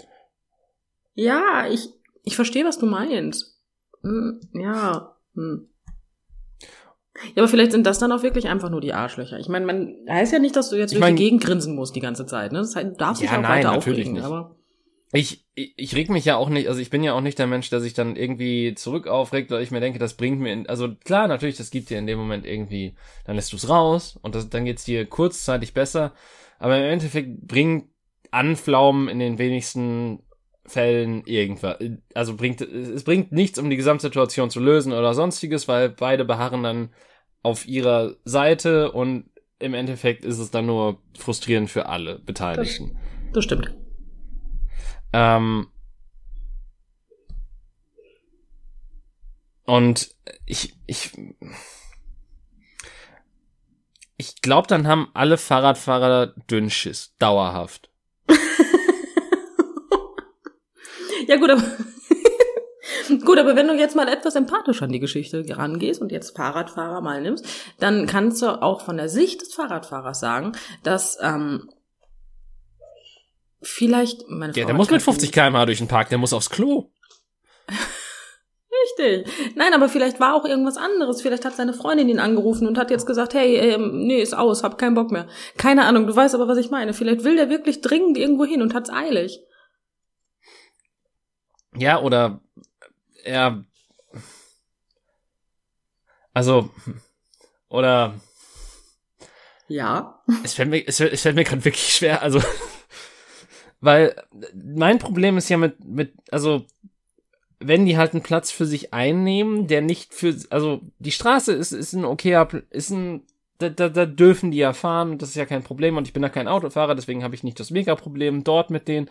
Ja, 1.14 1.66
ich, 1.68 1.88
ich 2.22 2.36
verstehe, 2.36 2.64
was 2.64 2.78
du 2.78 2.86
meinst. 2.86 3.58
Hm, 4.02 4.40
ja. 4.52 5.16
Hm. 5.34 5.68
Ja, 7.34 7.42
aber 7.42 7.48
vielleicht 7.48 7.72
sind 7.72 7.86
das 7.86 7.98
dann 7.98 8.12
auch 8.12 8.22
wirklich 8.22 8.48
einfach 8.48 8.70
nur 8.70 8.80
die 8.80 8.92
Arschlöcher. 8.92 9.38
Ich 9.38 9.48
meine, 9.48 9.66
man 9.66 9.96
heißt 10.08 10.32
ja 10.32 10.38
nicht, 10.38 10.54
dass 10.56 10.70
du 10.70 10.76
jetzt 10.76 10.92
Ich 10.92 10.98
durch 10.98 11.00
mein- 11.08 11.16
die 11.16 11.24
Gegend 11.24 11.42
grinsen 11.42 11.74
musst 11.74 11.96
die 11.96 12.00
ganze 12.00 12.26
Zeit. 12.26 12.52
Ne? 12.52 12.58
Das 12.58 12.76
heißt, 12.76 12.86
du 12.92 12.96
darfst 12.96 13.22
dich 13.22 13.30
Ja, 13.30 13.38
auch 13.38 13.42
nein, 13.42 13.64
weiter 13.64 13.76
aufregen. 13.76 14.12
nicht. 14.14 14.24
Aber 14.24 14.54
Ich, 15.12 15.44
ich, 15.54 15.72
ich 15.76 15.94
reg 15.96 16.10
mich 16.10 16.24
ja 16.26 16.36
auch 16.36 16.48
nicht, 16.50 16.68
also 16.68 16.80
ich 16.80 16.90
bin 16.90 17.02
ja 17.02 17.14
auch 17.14 17.20
nicht 17.22 17.38
der 17.38 17.46
Mensch, 17.46 17.70
der 17.70 17.80
sich 17.80 17.94
dann 17.94 18.14
irgendwie 18.14 18.74
zurück 18.74 19.06
aufregt, 19.06 19.50
weil 19.50 19.62
ich 19.62 19.70
mir 19.70 19.80
denke, 19.80 19.98
das 19.98 20.14
bringt 20.14 20.38
mir, 20.38 20.52
in, 20.52 20.68
also 20.68 20.94
klar, 21.04 21.28
natürlich, 21.28 21.56
das 21.56 21.70
gibt 21.70 21.88
dir 21.90 21.98
in 21.98 22.06
dem 22.06 22.18
Moment 22.18 22.44
irgendwie, 22.44 22.94
dann 23.24 23.34
lässt 23.36 23.52
du 23.52 23.56
es 23.56 23.68
raus 23.70 24.18
und 24.20 24.34
das, 24.34 24.50
dann 24.50 24.66
geht's 24.66 24.84
dir 24.84 25.06
kurzzeitig 25.06 25.72
besser, 25.72 26.12
aber 26.58 26.76
im 26.76 26.84
Endeffekt 26.84 27.46
bringt 27.48 27.86
Anflaumen 28.30 29.08
in 29.08 29.18
den 29.18 29.38
wenigsten 29.38 30.20
Fällen 30.68 31.24
irgendwas, 31.24 31.78
also 32.14 32.36
bringt, 32.36 32.60
es 32.60 33.04
bringt 33.04 33.32
nichts, 33.32 33.58
um 33.58 33.70
die 33.70 33.76
Gesamtsituation 33.76 34.50
zu 34.50 34.60
lösen 34.60 34.92
oder 34.92 35.14
sonstiges, 35.14 35.66
weil 35.66 35.88
beide 35.88 36.24
beharren 36.24 36.62
dann 36.62 36.90
auf 37.42 37.66
ihrer 37.66 38.14
Seite 38.24 38.92
und 38.92 39.30
im 39.58 39.74
Endeffekt 39.74 40.24
ist 40.24 40.38
es 40.38 40.50
dann 40.50 40.66
nur 40.66 41.02
frustrierend 41.18 41.70
für 41.70 41.86
alle 41.86 42.18
Beteiligten. 42.18 42.98
das 43.32 43.44
stimmt. 43.44 43.74
Ähm, 45.12 45.68
und 49.64 50.14
ich, 50.46 50.74
ich, 50.86 51.12
ich 54.16 54.42
glaube, 54.42 54.68
dann 54.68 54.86
haben 54.86 55.08
alle 55.14 55.38
Fahrradfahrer 55.38 56.34
Dünnschiss, 56.50 57.14
dauerhaft. 57.18 57.90
Ja 61.28 61.36
gut, 61.36 61.50
aber 61.50 61.62
Gut, 63.24 63.38
aber 63.38 63.56
wenn 63.56 63.68
du 63.68 63.74
jetzt 63.74 63.96
mal 63.96 64.08
etwas 64.08 64.34
empathisch 64.34 64.82
an 64.82 64.90
die 64.90 65.00
Geschichte 65.00 65.44
rangehst 65.48 66.00
und 66.00 66.12
jetzt 66.12 66.36
Fahrradfahrer 66.36 67.00
mal 67.00 67.20
nimmst, 67.20 67.46
dann 67.78 68.06
kannst 68.06 68.42
du 68.42 68.62
auch 68.62 68.82
von 68.82 68.96
der 68.96 69.08
Sicht 69.08 69.40
des 69.40 69.54
Fahrradfahrers 69.54 70.20
sagen, 70.20 70.52
dass 70.82 71.18
ähm, 71.22 71.70
vielleicht 73.62 74.28
meine 74.28 74.52
Ja, 74.54 74.64
der 74.64 74.74
muss 74.74 74.90
mit 74.90 75.02
50 75.02 75.32
km/h 75.32 75.66
durch 75.66 75.78
den 75.78 75.88
Park, 75.88 76.08
der 76.10 76.18
muss 76.18 76.32
aufs 76.32 76.50
Klo. 76.50 76.90
Richtig. 78.98 79.32
Nein, 79.56 79.74
aber 79.74 79.88
vielleicht 79.88 80.20
war 80.20 80.34
auch 80.34 80.44
irgendwas 80.44 80.76
anderes. 80.76 81.20
Vielleicht 81.20 81.44
hat 81.44 81.56
seine 81.56 81.74
Freundin 81.74 82.08
ihn 82.08 82.20
angerufen 82.20 82.66
und 82.66 82.78
hat 82.78 82.90
jetzt 82.90 83.06
gesagt, 83.06 83.34
hey, 83.34 83.56
ähm, 83.56 84.06
nee, 84.06 84.20
ist 84.20 84.36
aus, 84.36 84.62
hab 84.62 84.78
keinen 84.78 84.94
Bock 84.94 85.10
mehr. 85.10 85.26
Keine 85.56 85.84
Ahnung, 85.84 86.06
du 86.06 86.14
weißt 86.14 86.34
aber, 86.34 86.48
was 86.48 86.58
ich 86.58 86.70
meine. 86.70 86.94
Vielleicht 86.94 87.24
will 87.24 87.36
der 87.36 87.50
wirklich 87.50 87.80
dringend 87.80 88.16
irgendwo 88.16 88.44
hin 88.44 88.62
und 88.62 88.74
hat's 88.74 88.90
eilig. 88.90 89.40
Ja, 91.78 92.00
oder 92.00 92.40
er. 93.24 93.64
Also. 96.32 96.70
Oder. 97.68 98.14
Ja. 99.68 100.22
Es 100.44 100.54
fällt 100.54 100.70
mir, 100.70 100.82
es, 100.86 100.98
es 101.00 101.22
fällt 101.22 101.36
mir 101.36 101.44
gerade 101.44 101.64
wirklich 101.64 101.94
schwer, 101.94 102.22
also. 102.22 102.40
Weil 103.80 104.16
mein 104.54 104.98
Problem 104.98 105.36
ist 105.36 105.48
ja 105.50 105.56
mit, 105.56 105.84
mit, 105.84 106.12
also 106.32 106.66
wenn 107.60 107.86
die 107.86 107.96
halt 107.96 108.12
einen 108.12 108.22
Platz 108.22 108.50
für 108.50 108.66
sich 108.66 108.92
einnehmen, 108.92 109.66
der 109.66 109.82
nicht 109.82 110.14
für, 110.14 110.36
also 110.50 110.80
die 110.98 111.12
Straße 111.12 111.52
ist, 111.52 111.72
ist 111.72 111.92
ein 111.92 112.04
okayer, 112.04 112.48
ist 112.70 112.90
ein, 112.90 113.22
da, 113.58 113.68
da, 113.68 113.88
da 113.88 114.06
dürfen 114.06 114.50
die 114.50 114.58
ja 114.58 114.72
fahren 114.72 115.18
das 115.18 115.30
ist 115.30 115.34
ja 115.34 115.46
kein 115.46 115.64
Problem 115.64 115.96
und 115.96 116.06
ich 116.06 116.12
bin 116.12 116.22
da 116.22 116.28
kein 116.28 116.48
Autofahrer, 116.48 116.94
deswegen 116.94 117.24
habe 117.24 117.34
ich 117.34 117.42
nicht 117.42 117.58
das 117.58 117.70
Mega-Problem 117.70 118.44
dort 118.44 118.70
mit 118.70 118.86
denen. 118.88 119.08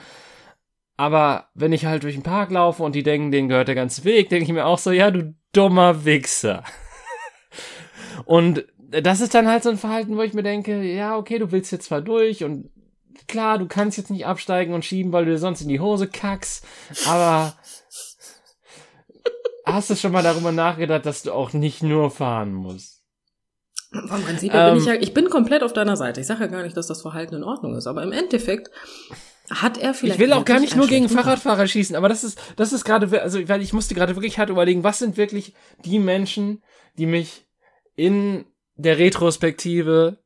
Aber 0.98 1.50
wenn 1.54 1.74
ich 1.74 1.86
halt 1.86 2.04
durch 2.04 2.16
den 2.16 2.24
Park 2.24 2.50
laufe 2.50 2.82
und 2.82 2.96
die 2.96 3.04
denken, 3.04 3.32
denen 3.32 3.50
gehört 3.50 3.68
der 3.68 3.76
ganze 3.76 4.04
Weg, 4.04 4.30
denke 4.30 4.46
ich 4.46 4.52
mir 4.52 4.66
auch 4.66 4.80
so, 4.80 4.92
ja, 4.92 5.12
du 5.12 5.36
dummer 5.54 6.04
Wichser. 6.06 6.64
und 8.26 8.66
das 8.90 9.22
ist 9.22 9.36
dann 9.36 9.48
halt 9.48 9.62
so 9.64 9.70
ein 9.70 9.78
Verhalten, 9.78 10.18
wo 10.18 10.24
ich 10.24 10.34
mir 10.34 10.44
denke, 10.44 10.82
ja, 10.82 11.16
okay, 11.16 11.38
du 11.38 11.52
willst 11.52 11.72
jetzt 11.72 11.86
zwar 11.86 12.02
durch 12.02 12.44
und 12.44 12.72
klar, 13.28 13.60
du 13.60 13.68
kannst 13.68 13.98
jetzt 13.98 14.10
nicht 14.10 14.26
absteigen 14.26 14.74
und 14.74 14.86
schieben, 14.86 15.12
weil 15.12 15.26
du 15.26 15.32
dir 15.32 15.38
sonst 15.38 15.62
in 15.62 15.68
die 15.68 15.80
Hose 15.80 16.08
kackst, 16.08 16.66
aber 17.06 17.54
hast 19.66 19.90
du 19.92 19.96
schon 19.96 20.14
mal 20.14 20.24
darüber 20.24 20.52
nachgedacht, 20.52 21.06
dass 21.06 21.24
du 21.24 21.32
auch 21.32 21.54
nicht 21.54 21.84
nur 21.84 22.10
fahren 22.10 22.54
musst? 22.54 23.04
Vom 23.92 24.22
Prinzip 24.24 24.52
her 24.52 24.72
bin 24.72 24.82
ich 24.82 24.86
ja, 24.86 24.94
ich 24.96 25.14
bin 25.14 25.30
komplett 25.30 25.64
auf 25.64 25.74
deiner 25.74 25.96
Seite. 25.96 26.20
Ich 26.20 26.28
sage 26.28 26.42
ja 26.42 26.48
gar 26.48 26.64
nicht, 26.64 26.76
dass 26.76 26.88
das 26.88 27.02
Verhalten 27.02 27.36
in 27.36 27.44
Ordnung 27.44 27.76
ist, 27.76 27.88
aber 27.88 28.04
im 28.04 28.12
Endeffekt 28.12 28.70
hat 29.50 29.78
er 29.78 29.94
vielleicht. 29.94 30.20
Ich 30.20 30.26
will 30.26 30.34
auch 30.34 30.46
gar 30.46 30.60
nicht 30.60 30.76
nur 30.76 30.88
gegen 30.88 31.10
Fahrradfahrer 31.10 31.68
schießen, 31.68 31.96
aber 31.96 32.10
das 32.10 32.24
ist, 32.24 32.40
das 32.58 32.74
ist 32.74 32.84
gerade, 32.84 33.22
also, 33.22 33.48
weil 33.48 33.62
ich 33.62 33.74
musste 33.74 33.96
gerade 33.96 34.16
wirklich 34.16 34.38
hart 34.40 34.50
überlegen, 34.50 34.84
was 34.84 35.00
sind 35.00 35.18
wirklich 35.18 35.54
die 35.86 36.00
Menschen, 36.00 36.62
die 36.98 37.06
mich 37.06 37.46
in 37.96 38.46
der 38.76 38.98
Retrospektive, 39.00 40.18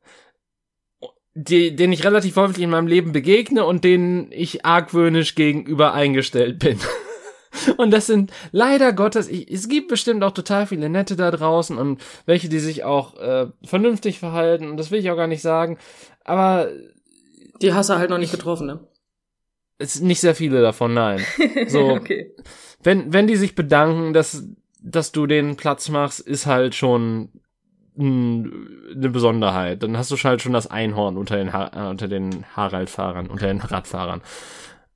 die, 1.33 1.75
denen 1.75 1.93
ich 1.93 2.03
relativ 2.03 2.35
häufig 2.35 2.63
in 2.63 2.69
meinem 2.69 2.87
Leben 2.87 3.11
begegne 3.11 3.63
und 3.65 3.83
denen 3.83 4.31
ich 4.31 4.65
argwöhnisch 4.65 5.35
gegenüber 5.35 5.93
eingestellt 5.93 6.59
bin. 6.59 6.79
Und 7.75 7.91
das 7.91 8.07
sind 8.07 8.31
leider 8.53 8.93
Gottes, 8.93 9.27
ich, 9.27 9.51
es 9.51 9.67
gibt 9.67 9.89
bestimmt 9.89 10.23
auch 10.23 10.31
total 10.31 10.67
viele 10.67 10.87
Nette 10.87 11.17
da 11.17 11.31
draußen 11.31 11.77
und 11.77 12.01
welche, 12.25 12.47
die 12.47 12.59
sich 12.59 12.85
auch 12.85 13.17
äh, 13.19 13.47
vernünftig 13.61 14.19
verhalten 14.19 14.69
und 14.69 14.77
das 14.77 14.89
will 14.89 15.01
ich 15.01 15.11
auch 15.11 15.17
gar 15.17 15.27
nicht 15.27 15.41
sagen, 15.41 15.77
aber. 16.23 16.69
Die 17.61 17.73
hast 17.73 17.89
du 17.89 17.95
halt 17.95 18.09
noch 18.09 18.17
nicht 18.17 18.31
getroffen, 18.31 18.67
ne? 18.67 18.79
Es 19.81 19.95
sind 19.95 20.07
nicht 20.07 20.21
sehr 20.21 20.35
viele 20.35 20.61
davon, 20.61 20.93
nein. 20.93 21.21
So, 21.67 21.89
okay. 21.89 22.33
wenn, 22.83 23.13
wenn 23.13 23.27
die 23.27 23.35
sich 23.35 23.55
bedanken, 23.55 24.13
dass, 24.13 24.47
dass 24.81 25.11
du 25.11 25.27
den 25.27 25.55
Platz 25.55 25.89
machst, 25.89 26.19
ist 26.19 26.45
halt 26.45 26.75
schon 26.75 27.29
eine 27.97 29.09
Besonderheit. 29.09 29.83
Dann 29.83 29.97
hast 29.97 30.11
du 30.11 30.15
halt 30.17 30.41
schon 30.41 30.53
das 30.53 30.67
Einhorn 30.67 31.17
unter 31.17 31.35
den, 31.37 31.53
ha 31.53 31.71
äh, 31.73 31.89
unter 31.89 32.07
den 32.07 32.45
Harald-Fahrern, 32.55 33.27
unter 33.27 33.47
den 33.47 33.59
Radfahrern. 33.59 34.21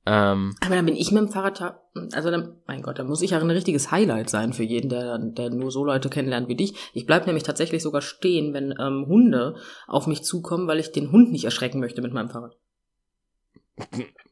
Ähm, 0.08 0.54
Aber 0.64 0.76
dann 0.76 0.86
bin 0.86 0.94
ich 0.94 1.10
mit 1.10 1.20
dem 1.20 1.28
Fahrrad, 1.28 1.80
also 2.12 2.30
dann, 2.30 2.60
mein 2.66 2.82
Gott, 2.82 2.98
dann 2.98 3.08
muss 3.08 3.22
ich 3.22 3.32
ja 3.32 3.40
ein 3.40 3.50
richtiges 3.50 3.90
Highlight 3.90 4.30
sein 4.30 4.52
für 4.52 4.62
jeden, 4.62 4.88
der, 4.88 5.18
der 5.18 5.50
nur 5.50 5.72
so 5.72 5.84
Leute 5.84 6.08
kennenlernt 6.08 6.48
wie 6.48 6.54
dich. 6.54 6.90
Ich 6.94 7.06
bleib 7.06 7.26
nämlich 7.26 7.42
tatsächlich 7.42 7.82
sogar 7.82 8.02
stehen, 8.02 8.54
wenn 8.54 8.72
ähm, 8.78 9.06
Hunde 9.08 9.56
auf 9.88 10.06
mich 10.06 10.22
zukommen, 10.22 10.68
weil 10.68 10.78
ich 10.78 10.92
den 10.92 11.10
Hund 11.10 11.32
nicht 11.32 11.44
erschrecken 11.44 11.80
möchte 11.80 12.02
mit 12.02 12.12
meinem 12.12 12.30
Fahrrad. 12.30 12.56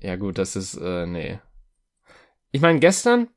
ja 0.00 0.16
gut, 0.16 0.38
das 0.38 0.56
ist, 0.56 0.76
äh, 0.76 1.06
nee. 1.06 1.38
Ich 2.52 2.60
meine, 2.60 2.78
gestern 2.78 3.28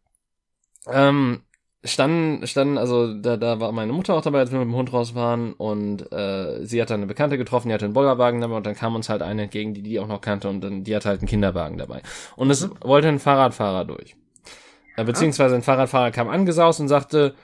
ähm, 0.88 1.44
standen, 1.84 2.46
standen, 2.46 2.78
also 2.78 3.14
da, 3.14 3.38
da 3.38 3.60
war 3.60 3.72
meine 3.72 3.94
Mutter 3.94 4.14
auch 4.14 4.22
dabei, 4.22 4.40
als 4.40 4.52
wir 4.52 4.60
mit 4.60 4.68
dem 4.68 4.76
Hund 4.76 4.92
raus 4.92 5.16
waren 5.16 5.54
und 5.54 6.12
äh, 6.12 6.66
sie 6.66 6.82
hat 6.82 6.90
dann 6.90 7.00
eine 7.00 7.08
Bekannte 7.08 7.38
getroffen, 7.38 7.70
die 7.70 7.74
hatte 7.74 7.86
einen 7.86 7.94
Bollerwagen 7.94 8.42
dabei 8.42 8.58
und 8.58 8.66
dann 8.66 8.76
kam 8.76 8.96
uns 8.96 9.10
halt 9.10 9.22
eine 9.22 9.44
entgegen, 9.44 9.74
die 9.74 9.82
die 9.82 10.00
auch 10.00 10.08
noch 10.08 10.22
kannte 10.22 10.50
und 10.50 10.62
dann 10.62 10.84
die 10.84 10.96
hatte 10.96 11.10
halt 11.10 11.22
einen 11.22 11.28
Kinderwagen 11.28 11.78
dabei. 11.78 12.02
Und 12.36 12.50
es 12.50 12.70
wollte 12.82 13.08
ein 13.08 13.20
Fahrradfahrer 13.20 13.86
durch. 13.86 14.16
Äh, 14.98 15.06
beziehungsweise 15.06 15.56
ein 15.56 15.62
Fahrradfahrer 15.62 16.12
kam 16.12 16.28
angesaust 16.28 16.80
und 16.82 16.90
sagte, 16.90 17.36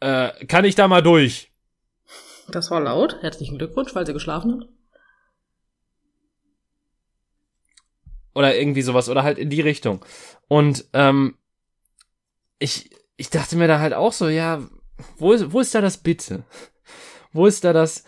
äh, 0.00 0.30
kann 0.46 0.64
ich 0.64 0.74
da 0.74 0.88
mal 0.88 1.02
durch? 1.02 1.50
Das 2.50 2.70
war 2.70 2.80
laut. 2.80 3.18
Herzlichen 3.20 3.58
Glückwunsch, 3.58 3.94
weil 3.94 4.06
sie 4.06 4.14
geschlafen 4.14 4.60
hat. 4.60 4.68
Oder 8.38 8.56
irgendwie 8.56 8.82
sowas 8.82 9.08
oder 9.08 9.22
halt 9.24 9.36
in 9.38 9.50
die 9.50 9.60
Richtung. 9.60 10.04
Und 10.48 10.84
ähm, 10.92 11.34
ich 12.58 12.90
ich 13.16 13.30
dachte 13.30 13.56
mir 13.56 13.68
da 13.68 13.80
halt 13.80 13.94
auch 13.94 14.12
so, 14.12 14.28
ja, 14.28 14.62
wo 15.18 15.32
ist 15.32 15.52
wo 15.52 15.60
ist 15.60 15.74
da 15.74 15.80
das 15.80 15.98
Bitte? 15.98 16.44
Wo 17.32 17.46
ist 17.46 17.64
da 17.64 17.72
das 17.72 18.04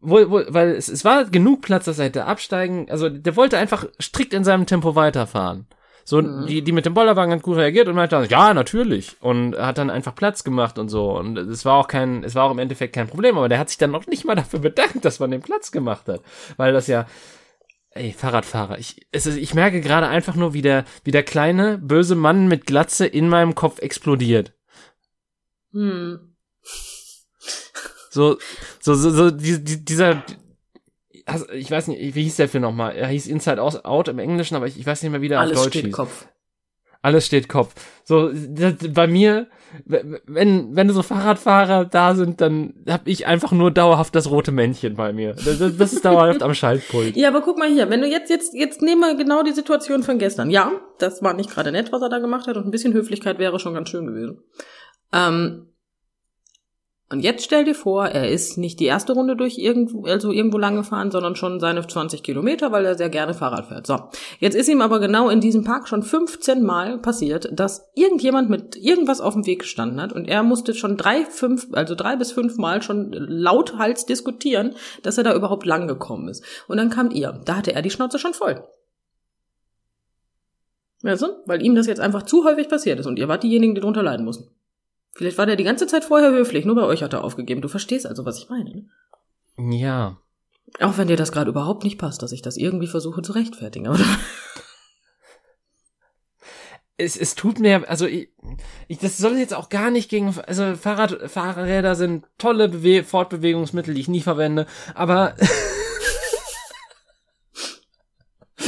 wo, 0.00 0.16
wo, 0.30 0.42
weil 0.48 0.70
es, 0.72 0.88
es 0.88 1.04
war 1.04 1.24
genug 1.24 1.62
Platz, 1.62 1.84
dass 1.86 1.98
er 1.98 2.06
hätte 2.06 2.24
absteigen, 2.26 2.88
also 2.90 3.08
der 3.08 3.34
wollte 3.36 3.58
einfach 3.58 3.86
strikt 4.00 4.32
in 4.34 4.44
seinem 4.44 4.66
Tempo 4.66 4.94
weiterfahren. 4.94 5.66
So, 6.04 6.22
Mhm. 6.22 6.46
die, 6.46 6.62
die 6.62 6.72
mit 6.72 6.86
dem 6.86 6.94
Bollerwagen 6.94 7.32
hat 7.34 7.42
gut 7.42 7.58
reagiert 7.58 7.86
und 7.88 7.94
meinte, 7.94 8.16
dann, 8.16 8.28
ja, 8.28 8.54
natürlich. 8.54 9.16
Und 9.20 9.58
hat 9.58 9.76
dann 9.76 9.90
einfach 9.90 10.14
Platz 10.14 10.42
gemacht 10.44 10.78
und 10.78 10.88
so. 10.88 11.18
Und 11.18 11.36
es 11.36 11.64
war 11.66 11.74
auch 11.76 11.86
kein, 11.88 12.24
es 12.24 12.34
war 12.34 12.44
auch 12.44 12.50
im 12.52 12.58
Endeffekt 12.58 12.94
kein 12.94 13.08
Problem, 13.08 13.36
aber 13.36 13.48
der 13.50 13.58
hat 13.58 13.68
sich 13.68 13.76
dann 13.76 13.90
noch 13.90 14.06
nicht 14.06 14.24
mal 14.24 14.34
dafür 14.34 14.60
bedankt, 14.60 15.04
dass 15.04 15.20
man 15.20 15.30
den 15.30 15.42
Platz 15.42 15.70
gemacht 15.70 16.08
hat. 16.08 16.22
Weil 16.56 16.72
das 16.72 16.86
ja, 16.86 17.06
ey, 17.98 18.12
Fahrradfahrer, 18.12 18.78
ich, 18.78 19.06
es 19.12 19.26
ist, 19.26 19.36
ich 19.36 19.54
merke 19.54 19.80
gerade 19.80 20.08
einfach 20.08 20.34
nur, 20.34 20.54
wie 20.54 20.62
der, 20.62 20.84
wie 21.04 21.10
der 21.10 21.22
kleine, 21.22 21.78
böse 21.78 22.14
Mann 22.14 22.48
mit 22.48 22.66
Glatze 22.66 23.06
in 23.06 23.28
meinem 23.28 23.54
Kopf 23.54 23.78
explodiert. 23.80 24.54
Hm. 25.72 26.34
So, 28.10 28.38
so, 28.80 28.94
so, 28.94 29.10
so 29.10 29.30
die, 29.30 29.62
die, 29.62 29.84
dieser, 29.84 30.24
ich 31.52 31.70
weiß 31.70 31.88
nicht, 31.88 32.14
wie 32.14 32.22
hieß 32.22 32.36
der 32.36 32.48
Film 32.48 32.62
nochmal? 32.62 32.96
Er 32.96 33.08
hieß 33.08 33.26
Inside 33.26 33.62
Out 33.62 33.84
Out 33.84 34.08
im 34.08 34.18
Englischen, 34.18 34.54
aber 34.54 34.66
ich, 34.66 34.78
ich 34.78 34.86
weiß 34.86 35.02
nicht 35.02 35.12
mehr, 35.12 35.20
wie 35.20 35.28
der 35.28 35.40
Alles 35.40 35.58
auf 35.58 35.64
Deutsch 35.64 35.74
steht 35.74 35.86
hieß. 35.86 35.94
Kopf. 35.94 36.26
Alles 37.00 37.26
steht 37.26 37.48
Kopf. 37.48 37.74
So, 38.04 38.32
das, 38.32 38.74
bei 38.92 39.06
mir, 39.06 39.46
wenn, 39.84 40.74
wenn 40.74 40.90
so 40.90 41.02
Fahrradfahrer 41.02 41.84
da 41.84 42.14
sind, 42.14 42.40
dann 42.40 42.74
hab 42.88 43.06
ich 43.06 43.26
einfach 43.26 43.52
nur 43.52 43.70
dauerhaft 43.70 44.14
das 44.14 44.30
rote 44.30 44.50
Männchen 44.50 44.96
bei 44.96 45.12
mir. 45.12 45.34
Das, 45.34 45.58
das 45.58 45.76
das 45.76 45.92
ist 45.92 46.04
dauerhaft 46.04 46.42
am 46.42 46.54
Schaltpult. 46.54 47.16
Ja, 47.16 47.28
aber 47.28 47.42
guck 47.42 47.56
mal 47.56 47.68
hier, 47.68 47.88
wenn 47.88 48.00
du 48.00 48.08
jetzt, 48.08 48.30
jetzt, 48.30 48.52
jetzt 48.52 48.82
nehmen 48.82 49.00
wir 49.00 49.14
genau 49.16 49.42
die 49.42 49.52
Situation 49.52 50.02
von 50.02 50.18
gestern. 50.18 50.50
Ja, 50.50 50.72
das 50.98 51.22
war 51.22 51.34
nicht 51.34 51.50
gerade 51.50 51.70
nett, 51.70 51.92
was 51.92 52.02
er 52.02 52.08
da 52.08 52.18
gemacht 52.18 52.48
hat 52.48 52.56
und 52.56 52.66
ein 52.66 52.70
bisschen 52.72 52.94
Höflichkeit 52.94 53.38
wäre 53.38 53.60
schon 53.60 53.74
ganz 53.74 53.90
schön 53.90 54.06
gewesen. 54.06 54.42
Ähm, 55.12 55.68
und 57.10 57.20
jetzt 57.20 57.42
stell 57.42 57.64
dir 57.64 57.74
vor, 57.74 58.06
er 58.06 58.28
ist 58.28 58.58
nicht 58.58 58.80
die 58.80 58.84
erste 58.84 59.14
Runde 59.14 59.34
durch 59.34 59.56
irgendwo, 59.56 60.04
also 60.04 60.30
irgendwo 60.30 60.58
lang 60.58 60.76
gefahren, 60.76 61.10
sondern 61.10 61.36
schon 61.36 61.58
seine 61.58 61.86
20 61.86 62.22
Kilometer, 62.22 62.70
weil 62.70 62.84
er 62.84 62.96
sehr 62.96 63.08
gerne 63.08 63.32
Fahrrad 63.32 63.68
fährt. 63.68 63.86
So. 63.86 63.98
Jetzt 64.40 64.54
ist 64.54 64.68
ihm 64.68 64.82
aber 64.82 65.00
genau 65.00 65.30
in 65.30 65.40
diesem 65.40 65.64
Park 65.64 65.88
schon 65.88 66.02
15 66.02 66.62
Mal 66.62 66.98
passiert, 66.98 67.48
dass 67.50 67.88
irgendjemand 67.94 68.50
mit 68.50 68.76
irgendwas 68.76 69.22
auf 69.22 69.32
dem 69.32 69.46
Weg 69.46 69.60
gestanden 69.60 70.02
hat 70.02 70.12
und 70.12 70.28
er 70.28 70.42
musste 70.42 70.74
schon 70.74 70.98
drei, 70.98 71.24
fünf, 71.24 71.68
also 71.72 71.94
drei 71.94 72.16
bis 72.16 72.32
fünf 72.32 72.58
Mal 72.58 72.82
schon 72.82 73.10
lauthals 73.12 74.04
diskutieren, 74.04 74.74
dass 75.02 75.16
er 75.16 75.24
da 75.24 75.34
überhaupt 75.34 75.64
lang 75.64 75.88
gekommen 75.88 76.28
ist. 76.28 76.44
Und 76.66 76.76
dann 76.76 76.90
kamt 76.90 77.14
ihr. 77.14 77.40
Da 77.46 77.56
hatte 77.56 77.74
er 77.74 77.80
die 77.80 77.90
Schnauze 77.90 78.18
schon 78.18 78.34
voll. 78.34 78.62
Du? 81.02 81.26
Weil 81.46 81.62
ihm 81.62 81.74
das 81.74 81.86
jetzt 81.86 82.00
einfach 82.00 82.24
zu 82.24 82.44
häufig 82.44 82.68
passiert 82.68 83.00
ist 83.00 83.06
und 83.06 83.18
ihr 83.18 83.28
wart 83.28 83.44
diejenigen, 83.44 83.74
die 83.74 83.80
drunter 83.80 84.02
leiden 84.02 84.26
mussten. 84.26 84.50
Vielleicht 85.18 85.36
war 85.36 85.46
der 85.46 85.56
die 85.56 85.64
ganze 85.64 85.88
Zeit 85.88 86.04
vorher 86.04 86.30
höflich, 86.30 86.64
nur 86.64 86.76
bei 86.76 86.84
euch 86.84 87.02
hat 87.02 87.12
er 87.12 87.24
aufgegeben. 87.24 87.60
Du 87.60 87.66
verstehst 87.66 88.06
also, 88.06 88.24
was 88.24 88.38
ich 88.38 88.48
meine. 88.50 88.86
Ne? 89.56 89.76
Ja. 89.76 90.16
Auch 90.78 90.96
wenn 90.96 91.08
dir 91.08 91.16
das 91.16 91.32
gerade 91.32 91.50
überhaupt 91.50 91.82
nicht 91.82 91.98
passt, 91.98 92.22
dass 92.22 92.30
ich 92.30 92.40
das 92.40 92.56
irgendwie 92.56 92.86
versuche 92.86 93.20
zu 93.22 93.32
rechtfertigen. 93.32 93.88
Aber 93.88 93.98
Es, 96.96 97.16
es 97.16 97.34
tut 97.34 97.58
mir, 97.58 97.88
also 97.88 98.06
ich, 98.06 98.28
ich, 98.86 98.98
das 98.98 99.18
soll 99.18 99.38
jetzt 99.38 99.54
auch 99.54 99.70
gar 99.70 99.90
nicht 99.90 100.08
gegen, 100.08 100.32
also 100.46 100.76
Fahrrad, 100.76 101.28
Fahrräder 101.30 101.96
sind 101.96 102.24
tolle 102.38 102.68
Bewe 102.68 103.02
Fortbewegungsmittel, 103.02 103.94
die 103.94 104.00
ich 104.00 104.08
nie 104.08 104.20
verwende, 104.20 104.66
aber 104.94 105.34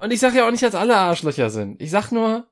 und 0.00 0.10
ich 0.10 0.20
sag 0.20 0.34
ja 0.34 0.46
auch 0.46 0.50
nicht, 0.50 0.62
dass 0.62 0.74
alle 0.74 0.96
Arschlöcher 0.96 1.50
sind. 1.50 1.80
Ich 1.80 1.90
sag 1.90 2.10
nur, 2.10 2.49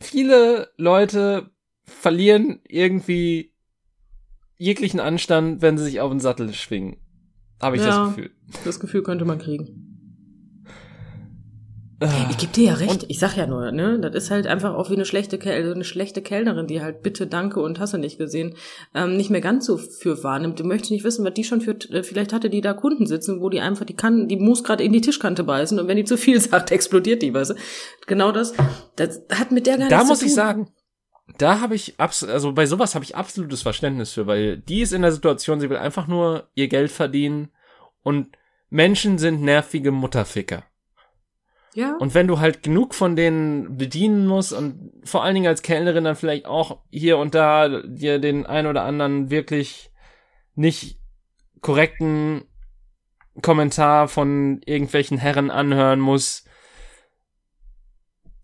viele 0.00 0.70
Leute 0.76 1.50
verlieren 1.84 2.60
irgendwie 2.66 3.52
jeglichen 4.56 5.00
Anstand, 5.00 5.62
wenn 5.62 5.78
sie 5.78 5.84
sich 5.84 6.00
auf 6.00 6.10
den 6.10 6.20
Sattel 6.20 6.52
schwingen. 6.52 6.96
Habe 7.60 7.76
ich 7.76 7.82
Ja. 7.82 7.88
das 8.06 8.08
Gefühl. 8.16 8.30
Das 8.64 8.80
Gefühl 8.80 9.02
könnte 9.02 9.24
man 9.24 9.38
kriegen. 9.38 9.89
Ich 12.30 12.38
geb 12.38 12.52
dir 12.54 12.64
ja 12.64 12.74
recht. 12.74 13.04
ich 13.08 13.18
sag 13.18 13.36
ja 13.36 13.46
nur, 13.46 13.72
ne, 13.72 14.00
das 14.00 14.14
ist 14.14 14.30
halt 14.30 14.46
einfach 14.46 14.72
auch 14.74 14.88
wie 14.88 14.94
eine 14.94 15.04
schlechte 15.04 15.38
Kel 15.38 15.52
also 15.52 15.74
eine 15.74 15.84
schlechte 15.84 16.22
Kellnerin, 16.22 16.66
die 16.66 16.80
halt 16.80 17.02
bitte, 17.02 17.26
danke 17.26 17.60
und 17.60 17.78
hast 17.78 17.92
du 17.92 17.98
nicht 17.98 18.16
gesehen, 18.16 18.54
ähm, 18.94 19.18
nicht 19.18 19.28
mehr 19.28 19.42
ganz 19.42 19.66
so 19.66 19.76
für 19.76 20.24
wahrnimmt. 20.24 20.58
Du 20.58 20.64
möchtest 20.64 20.92
nicht 20.92 21.04
wissen, 21.04 21.26
was 21.26 21.34
die 21.34 21.44
schon 21.44 21.60
für, 21.60 21.72
äh, 21.90 22.02
vielleicht 22.02 22.32
hatte 22.32 22.48
die 22.48 22.62
da 22.62 22.72
Kunden 22.72 23.04
sitzen, 23.06 23.42
wo 23.42 23.50
die 23.50 23.60
einfach, 23.60 23.84
die 23.84 23.96
kann, 23.96 24.28
die 24.28 24.36
muss 24.36 24.64
gerade 24.64 24.82
in 24.82 24.94
die 24.94 25.02
Tischkante 25.02 25.44
beißen 25.44 25.78
und 25.78 25.88
wenn 25.88 25.98
die 25.98 26.04
zu 26.04 26.16
viel 26.16 26.40
sagt, 26.40 26.70
explodiert 26.70 27.20
die, 27.20 27.34
weißt 27.34 27.50
du. 27.50 27.54
Genau 28.06 28.32
das, 28.32 28.54
das 28.96 29.20
hat 29.30 29.52
mit 29.52 29.66
der 29.66 29.76
gar 29.76 29.88
Da 29.90 29.96
nichts 29.96 30.08
muss 30.08 30.18
zu 30.20 30.24
ich 30.24 30.30
tun. 30.30 30.36
sagen, 30.36 30.68
da 31.36 31.60
habe 31.60 31.74
ich 31.74 32.00
abs 32.00 32.24
also 32.24 32.52
bei 32.52 32.64
sowas 32.64 32.94
habe 32.94 33.04
ich 33.04 33.14
absolutes 33.14 33.60
Verständnis 33.60 34.12
für, 34.12 34.26
weil 34.26 34.56
die 34.56 34.80
ist 34.80 34.94
in 34.94 35.02
der 35.02 35.12
Situation, 35.12 35.60
sie 35.60 35.68
will 35.68 35.76
einfach 35.76 36.06
nur 36.06 36.48
ihr 36.54 36.68
Geld 36.68 36.90
verdienen 36.90 37.50
und 38.02 38.28
Menschen 38.70 39.18
sind 39.18 39.42
nervige 39.42 39.90
Mutterficker. 39.90 40.62
Ja. 41.74 41.96
Und 41.98 42.14
wenn 42.14 42.26
du 42.26 42.40
halt 42.40 42.62
genug 42.62 42.94
von 42.94 43.14
denen 43.14 43.76
bedienen 43.76 44.26
musst 44.26 44.52
und 44.52 44.92
vor 45.04 45.22
allen 45.22 45.34
Dingen 45.34 45.46
als 45.46 45.62
Kellnerin 45.62 46.04
dann 46.04 46.16
vielleicht 46.16 46.46
auch 46.46 46.82
hier 46.90 47.18
und 47.18 47.34
da 47.34 47.82
dir 47.82 48.18
den 48.18 48.44
ein 48.46 48.66
oder 48.66 48.82
anderen 48.82 49.30
wirklich 49.30 49.90
nicht 50.56 50.98
korrekten 51.60 52.42
Kommentar 53.40 54.08
von 54.08 54.60
irgendwelchen 54.64 55.18
Herren 55.18 55.50
anhören 55.50 56.00
musst, 56.00 56.48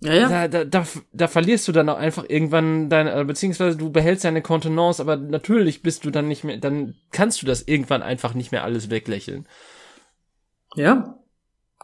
ja, 0.01 0.15
ja. 0.15 0.29
da, 0.29 0.49
da, 0.49 0.65
da, 0.65 0.87
da 1.13 1.27
verlierst 1.27 1.67
du 1.69 1.73
dann 1.73 1.89
auch 1.89 1.97
einfach 1.97 2.25
irgendwann 2.29 2.91
deine, 2.91 3.13
äh, 3.15 3.25
beziehungsweise 3.25 3.77
du 3.77 3.91
behältst 3.91 4.25
deine 4.25 4.43
Kontenance, 4.43 5.01
aber 5.01 5.17
natürlich 5.17 5.83
bist 5.83 6.05
du 6.05 6.11
dann 6.11 6.29
nicht 6.29 6.45
mehr, 6.45 6.59
dann 6.59 6.95
kannst 7.13 7.41
du 7.41 7.47
das 7.47 7.63
irgendwann 7.63 8.03
einfach 8.03 8.35
nicht 8.35 8.53
mehr 8.53 8.63
alles 8.63 8.91
weglächeln. 8.91 9.49
Ja, 10.75 11.19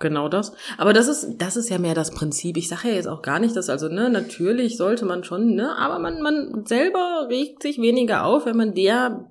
genau 0.01 0.29
das. 0.29 0.53
Aber 0.79 0.93
das 0.93 1.09
ist, 1.09 1.37
das 1.39 1.57
ist 1.57 1.69
ja 1.71 1.79
mehr 1.79 1.95
das 1.95 2.11
Prinzip. 2.11 2.57
Ich 2.57 2.69
sage 2.69 2.89
ja 2.89 2.95
jetzt 2.95 3.09
auch 3.09 3.23
gar 3.23 3.39
nicht, 3.39 3.57
dass 3.57 3.69
also, 3.69 3.89
ne, 3.89 4.11
natürlich 4.11 4.77
sollte 4.77 5.05
man 5.05 5.25
schon, 5.25 5.55
ne, 5.55 5.77
aber 5.77 5.99
man, 5.99 6.23
man 6.23 6.65
selber 6.67 7.27
regt 7.29 7.63
sich 7.63 7.79
weniger 7.81 8.25
auf, 8.25 8.47
wenn 8.47 8.57
man 8.57 8.75
der 8.75 9.29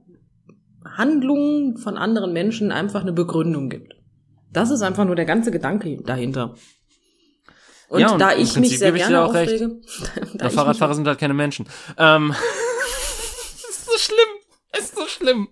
Handlung 0.86 1.78
von 1.78 1.98
anderen 1.98 2.34
Menschen 2.34 2.72
einfach 2.72 3.02
eine 3.02 3.14
Begründung 3.14 3.70
gibt. 3.70 3.94
Das 4.52 4.70
ist 4.72 4.82
einfach 4.82 5.06
nur 5.06 5.16
der 5.16 5.26
ganze 5.26 5.52
Gedanke 5.52 6.02
dahinter. 6.04 6.56
Und, 7.88 8.00
Ja, 8.00 8.12
und 8.14 8.20
da 8.20 8.32
ich 8.32 8.54
Prinzip 8.54 8.60
mich 8.62 8.80
sehr 8.80 8.92
gerne 8.92 9.16
dir 9.16 9.22
auch 9.26 9.34
recht. 9.34 9.54
aufrege, 9.54 9.82
da 10.36 10.50
Fahrradfahrer 10.50 10.96
sind 10.96 11.08
halt 11.08 11.20
keine 11.20 11.34
Menschen. 11.34 11.68
Ähm, 11.98 12.34
es 13.70 13.70
ist 13.70 13.86
so 13.86 13.98
schlimm. 13.98 14.30
Es 14.72 14.80
ist 14.86 14.96
so 14.96 15.06
schlimm. 15.08 15.50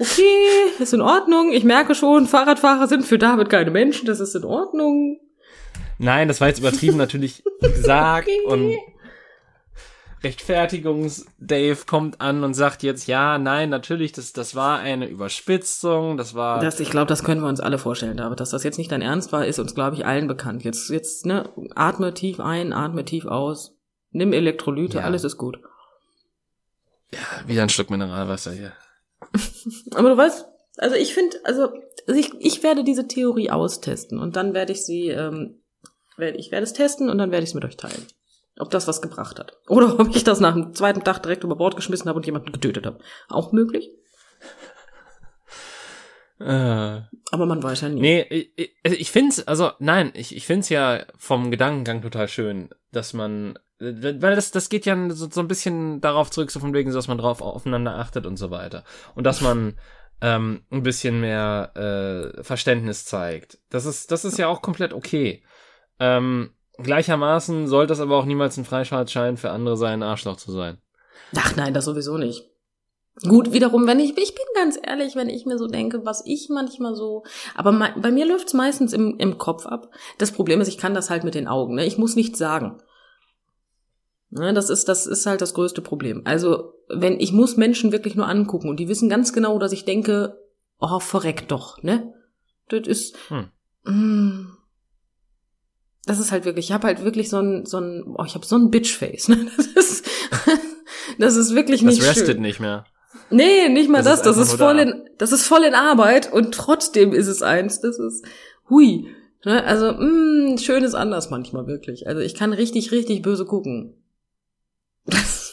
Okay, 0.00 0.70
ist 0.78 0.92
in 0.94 1.00
Ordnung. 1.00 1.52
Ich 1.52 1.64
merke 1.64 1.94
schon, 1.94 2.26
Fahrradfahrer 2.26 2.86
sind 2.88 3.04
für 3.04 3.18
David 3.18 3.50
keine 3.50 3.70
Menschen, 3.70 4.06
das 4.06 4.20
ist 4.20 4.34
in 4.34 4.44
Ordnung. 4.44 5.20
Nein, 5.98 6.28
das 6.28 6.40
war 6.40 6.48
jetzt 6.48 6.58
übertrieben 6.60 6.96
natürlich 6.98 7.42
gesagt 7.60 8.28
Okay. 8.28 8.40
und 8.46 8.74
Rechtfertigungs-Dave 10.24 11.84
kommt 11.86 12.20
an 12.20 12.42
und 12.42 12.54
sagt 12.54 12.82
jetzt, 12.82 13.06
ja, 13.06 13.38
nein, 13.38 13.70
natürlich, 13.70 14.10
das, 14.12 14.32
das 14.32 14.56
war 14.56 14.80
eine 14.80 15.06
Überspitzung, 15.08 16.16
das 16.16 16.34
war, 16.34 16.58
Das, 16.60 16.80
ich 16.80 16.90
glaube, 16.90 17.06
das 17.06 17.22
können 17.22 17.40
wir 17.40 17.48
uns 17.48 17.60
alle 17.60 17.78
vorstellen, 17.78 18.16
David. 18.16 18.40
Dass 18.40 18.50
das 18.50 18.64
jetzt 18.64 18.78
nicht 18.78 18.90
dein 18.90 19.00
Ernst 19.02 19.30
war, 19.32 19.46
ist 19.46 19.60
uns, 19.60 19.74
glaube 19.76 19.94
ich, 19.96 20.04
allen 20.06 20.26
bekannt. 20.26 20.64
Jetzt, 20.64 20.90
jetzt, 20.90 21.24
ne, 21.24 21.48
atme 21.76 22.14
tief 22.14 22.40
ein, 22.40 22.72
atme 22.72 23.04
tief 23.04 23.26
aus. 23.26 23.76
Nimm 24.10 24.32
Elektrolyte, 24.32 24.98
Ja. 24.98 25.04
alles 25.04 25.22
ist 25.24 25.36
gut. 25.36 25.60
wieder 27.46 27.62
ein 27.62 27.68
Stück 27.68 27.88
Mineralwasser 27.90 28.52
hier. 28.52 28.72
Aber 29.94 30.10
du 30.10 30.16
weißt, 30.16 30.46
also 30.78 30.96
ich 30.96 31.14
finde, 31.14 31.36
also 31.44 31.72
ich, 32.06 32.32
ich 32.38 32.62
werde 32.62 32.84
diese 32.84 33.08
Theorie 33.08 33.50
austesten 33.50 34.18
und 34.18 34.36
dann 34.36 34.54
werde 34.54 34.72
ich 34.72 34.84
sie, 34.84 35.08
ähm, 35.08 35.62
werde 36.16 36.38
ich 36.38 36.50
werde 36.50 36.64
es 36.64 36.72
testen 36.72 37.10
und 37.10 37.18
dann 37.18 37.30
werde 37.30 37.44
ich 37.44 37.50
es 37.50 37.54
mit 37.54 37.64
euch 37.64 37.76
teilen. 37.76 38.06
Ob 38.58 38.70
das 38.70 38.88
was 38.88 39.02
gebracht 39.02 39.38
hat. 39.38 39.56
Oder 39.68 39.98
ob 40.00 40.14
ich 40.14 40.24
das 40.24 40.40
nach 40.40 40.54
dem 40.54 40.74
zweiten 40.74 41.04
Tag 41.04 41.22
direkt 41.22 41.44
über 41.44 41.56
Bord 41.56 41.76
geschmissen 41.76 42.08
habe 42.08 42.16
und 42.16 42.26
jemanden 42.26 42.52
getötet 42.52 42.86
habe. 42.86 42.98
Auch 43.28 43.52
möglich. 43.52 43.90
Äh, 46.40 47.02
Aber 47.32 47.46
man 47.46 47.62
weiß 47.62 47.80
ja 47.80 47.88
nie. 47.88 48.00
nee, 48.00 48.20
ich, 48.22 48.52
ich, 48.56 49.00
ich 49.00 49.10
find's, 49.10 49.46
also 49.48 49.72
nein, 49.80 50.12
ich, 50.14 50.36
ich 50.36 50.46
find's 50.46 50.68
ja 50.68 51.04
vom 51.16 51.50
Gedankengang 51.50 52.00
total 52.00 52.28
schön, 52.28 52.70
dass 52.92 53.12
man, 53.12 53.58
weil 53.78 54.34
das, 54.34 54.50
das 54.50 54.68
geht 54.68 54.86
ja 54.86 55.10
so, 55.10 55.28
so 55.30 55.40
ein 55.40 55.48
bisschen 55.48 56.00
darauf 56.00 56.30
zurück, 56.30 56.50
so 56.50 56.60
von 56.60 56.74
wegen, 56.74 56.90
so, 56.90 56.98
dass 56.98 57.08
man 57.08 57.18
drauf 57.18 57.40
aufeinander 57.40 57.96
achtet 57.96 58.26
und 58.26 58.36
so 58.36 58.50
weiter. 58.50 58.84
Und 59.14 59.24
dass 59.24 59.40
man 59.40 59.78
ähm, 60.20 60.62
ein 60.70 60.82
bisschen 60.82 61.20
mehr 61.20 61.72
äh, 61.76 62.42
Verständnis 62.42 63.04
zeigt. 63.04 63.58
Das 63.70 63.86
ist, 63.86 64.10
das 64.10 64.24
ist 64.24 64.38
ja 64.38 64.48
auch 64.48 64.62
komplett 64.62 64.92
okay. 64.92 65.44
Ähm, 66.00 66.50
gleichermaßen 66.78 67.68
sollte 67.68 67.92
es 67.92 68.00
aber 68.00 68.16
auch 68.16 68.24
niemals 68.24 68.56
ein 68.56 68.64
Freifahrtschein 68.64 69.36
für 69.36 69.50
andere 69.50 69.76
sein, 69.76 70.02
ein 70.02 70.08
Arschloch 70.08 70.36
zu 70.36 70.52
sein. 70.52 70.78
Ach 71.36 71.54
nein, 71.56 71.74
das 71.74 71.84
sowieso 71.84 72.18
nicht. 72.18 72.44
Gut, 73.22 73.52
wiederum, 73.52 73.86
wenn 73.88 73.98
ich, 73.98 74.16
ich 74.16 74.34
bin 74.34 74.44
ganz 74.54 74.78
ehrlich, 74.80 75.16
wenn 75.16 75.28
ich 75.28 75.44
mir 75.44 75.58
so 75.58 75.66
denke, 75.66 76.04
was 76.04 76.22
ich 76.24 76.48
manchmal 76.50 76.94
so, 76.94 77.24
aber 77.56 77.92
bei 77.96 78.12
mir 78.12 78.24
läuft's 78.26 78.54
meistens 78.54 78.92
im, 78.92 79.18
im 79.18 79.38
Kopf 79.38 79.66
ab. 79.66 79.90
Das 80.18 80.30
Problem 80.30 80.60
ist, 80.60 80.68
ich 80.68 80.78
kann 80.78 80.94
das 80.94 81.10
halt 81.10 81.24
mit 81.24 81.34
den 81.34 81.48
Augen, 81.48 81.74
ne? 81.74 81.84
Ich 81.84 81.98
muss 81.98 82.14
nichts 82.14 82.38
sagen. 82.38 82.80
Ne, 84.30 84.52
das 84.52 84.68
ist, 84.68 84.88
das 84.88 85.06
ist 85.06 85.24
halt 85.24 85.40
das 85.40 85.54
größte 85.54 85.80
Problem. 85.80 86.22
Also, 86.24 86.74
wenn, 86.88 87.18
ich 87.18 87.32
muss 87.32 87.56
Menschen 87.56 87.92
wirklich 87.92 88.14
nur 88.14 88.28
angucken 88.28 88.68
und 88.68 88.78
die 88.78 88.88
wissen 88.88 89.08
ganz 89.08 89.32
genau, 89.32 89.58
dass 89.58 89.72
ich 89.72 89.84
denke, 89.86 90.36
oh, 90.80 91.00
verreckt 91.00 91.50
doch, 91.50 91.82
ne? 91.82 92.12
Das 92.68 92.86
ist, 92.86 93.16
Hm. 93.28 93.48
mm, 93.84 94.50
das 96.04 96.18
ist 96.18 96.30
halt 96.32 96.44
wirklich, 96.44 96.66
ich 96.66 96.72
habe 96.72 96.86
halt 96.86 97.04
wirklich 97.04 97.30
so 97.30 97.38
ein, 97.38 97.64
so 97.64 97.78
ein, 97.78 98.04
oh, 98.18 98.24
ich 98.26 98.34
habe 98.34 98.44
so 98.44 98.56
ein 98.56 98.70
Bitchface, 98.70 99.28
ne? 99.28 99.46
Das 99.56 99.66
ist, 99.66 100.06
das 101.18 101.36
ist 101.36 101.54
wirklich 101.54 101.82
Das 101.82 101.94
nicht 101.94 102.02
restet 102.06 102.26
schön. 102.34 102.42
nicht 102.42 102.60
mehr. 102.60 102.84
Nee, 103.30 103.68
nicht 103.70 103.88
mal 103.88 104.02
Das 104.02 104.20
das. 104.22 104.36
ist 104.36 104.38
Das 104.40 104.48
ist, 104.48 104.58
voll 104.58 104.76
da. 104.76 104.82
in, 104.82 105.08
das 105.18 105.32
ist 105.32 105.46
voll 105.46 105.62
in 105.64 105.74
Arbeit 105.74 106.30
und 106.32 106.52
trotzdem 106.54 107.12
ist 107.12 107.26
es 107.28 107.42
eins. 107.42 107.80
Das 107.80 107.98
ist, 107.98 108.24
hui. 108.68 109.08
Ne? 109.44 109.64
Also, 109.64 109.92
mh, 109.92 110.58
schön 110.58 110.84
ist 110.84 110.94
anders 110.94 111.30
manchmal 111.30 111.66
wirklich. 111.66 112.06
Also 112.06 112.20
ich 112.20 112.34
kann 112.34 112.52
richtig, 112.52 112.92
richtig 112.92 113.22
böse 113.22 113.46
gucken. 113.46 113.94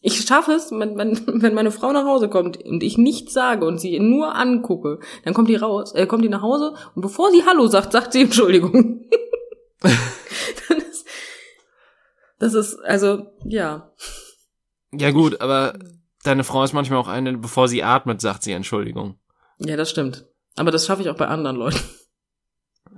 Ich 0.00 0.20
schaffe 0.20 0.52
es, 0.52 0.70
wenn, 0.70 0.96
wenn, 0.96 1.42
wenn 1.42 1.54
meine 1.54 1.70
Frau 1.70 1.92
nach 1.92 2.04
Hause 2.04 2.28
kommt 2.28 2.56
und 2.64 2.82
ich 2.82 2.98
nichts 2.98 3.32
sage 3.32 3.66
und 3.66 3.78
sie 3.78 3.98
nur 3.98 4.34
angucke, 4.34 5.00
dann 5.24 5.34
kommt 5.34 5.48
die 5.48 5.56
raus, 5.56 5.92
äh, 5.94 6.06
kommt 6.06 6.24
die 6.24 6.28
nach 6.28 6.42
Hause 6.42 6.74
und 6.94 7.02
bevor 7.02 7.30
sie 7.30 7.44
Hallo 7.44 7.66
sagt, 7.66 7.92
sagt 7.92 8.12
sie 8.12 8.22
Entschuldigung. 8.22 9.08
das, 9.80 10.78
ist, 10.78 11.06
das 12.38 12.54
ist, 12.54 12.78
also, 12.84 13.26
ja. 13.44 13.92
Ja 14.92 15.10
gut, 15.10 15.40
aber 15.40 15.78
deine 16.22 16.44
Frau 16.44 16.62
ist 16.62 16.72
manchmal 16.72 17.00
auch 17.00 17.08
eine, 17.08 17.36
bevor 17.36 17.68
sie 17.68 17.82
atmet, 17.82 18.20
sagt 18.20 18.44
sie 18.44 18.52
Entschuldigung. 18.52 19.18
Ja, 19.58 19.76
das 19.76 19.90
stimmt. 19.90 20.26
Aber 20.56 20.70
das 20.70 20.86
schaffe 20.86 21.02
ich 21.02 21.10
auch 21.10 21.16
bei 21.16 21.26
anderen 21.26 21.56
Leuten. 21.56 21.80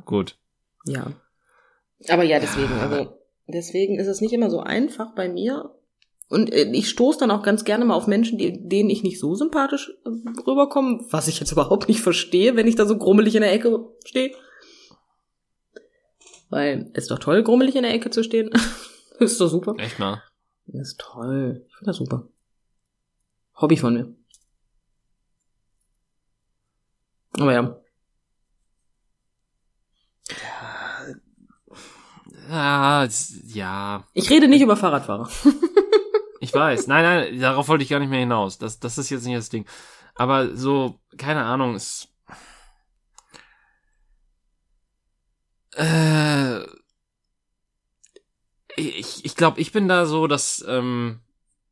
Gut. 0.04 0.36
Ja. 0.84 1.12
Aber 2.08 2.24
ja, 2.24 2.38
deswegen, 2.38 2.72
also 2.78 3.19
deswegen 3.52 3.98
ist 3.98 4.06
es 4.06 4.20
nicht 4.20 4.32
immer 4.32 4.50
so 4.50 4.60
einfach 4.60 5.14
bei 5.14 5.28
mir. 5.28 5.74
Und 6.28 6.52
äh, 6.52 6.70
ich 6.72 6.88
stoße 6.88 7.18
dann 7.18 7.30
auch 7.30 7.42
ganz 7.42 7.64
gerne 7.64 7.84
mal 7.84 7.94
auf 7.94 8.06
Menschen, 8.06 8.38
die, 8.38 8.68
denen 8.68 8.90
ich 8.90 9.02
nicht 9.02 9.18
so 9.18 9.34
sympathisch 9.34 9.92
äh, 10.04 10.40
rüberkomme, 10.46 11.00
was 11.10 11.28
ich 11.28 11.40
jetzt 11.40 11.52
überhaupt 11.52 11.88
nicht 11.88 12.00
verstehe, 12.00 12.56
wenn 12.56 12.68
ich 12.68 12.76
da 12.76 12.86
so 12.86 12.96
grummelig 12.96 13.34
in 13.34 13.42
der 13.42 13.52
Ecke 13.52 13.84
stehe. 14.04 14.32
Weil 16.48 16.90
ist 16.94 17.10
doch 17.10 17.18
toll, 17.18 17.42
grummelig 17.42 17.76
in 17.76 17.82
der 17.82 17.94
Ecke 17.94 18.10
zu 18.10 18.24
stehen. 18.24 18.50
ist 19.18 19.40
doch 19.40 19.48
super. 19.48 19.74
Echt 19.78 19.98
mal. 19.98 20.22
Ist 20.66 21.00
toll. 21.00 21.64
Ich 21.68 21.76
finde 21.76 21.90
das 21.90 21.96
super. 21.96 22.28
Hobby 23.60 23.76
von 23.76 23.94
mir. 23.94 24.14
Aber 27.32 27.52
ja. 27.52 27.79
Ja, 32.50 33.04
es- 33.04 33.34
ja, 33.54 34.04
Ich 34.12 34.28
rede 34.30 34.48
nicht 34.48 34.62
über 34.62 34.76
Fahrradfahrer. 34.76 35.28
ich 36.40 36.52
weiß. 36.52 36.86
Nein, 36.88 37.04
nein, 37.04 37.40
darauf 37.40 37.68
wollte 37.68 37.84
ich 37.84 37.90
gar 37.90 38.00
nicht 38.00 38.08
mehr 38.10 38.18
hinaus. 38.20 38.58
Das, 38.58 38.80
das 38.80 38.98
ist 38.98 39.10
jetzt 39.10 39.24
nicht 39.24 39.36
das 39.38 39.50
Ding. 39.50 39.66
Aber 40.16 40.56
so, 40.56 40.98
keine 41.16 41.44
Ahnung, 41.44 41.74
es. 41.76 42.08
Äh, 45.76 46.60
ich 48.76 49.24
ich 49.24 49.36
glaube, 49.36 49.60
ich 49.60 49.72
bin 49.72 49.88
da 49.88 50.06
so, 50.06 50.26
dass, 50.26 50.64
ähm, 50.66 51.20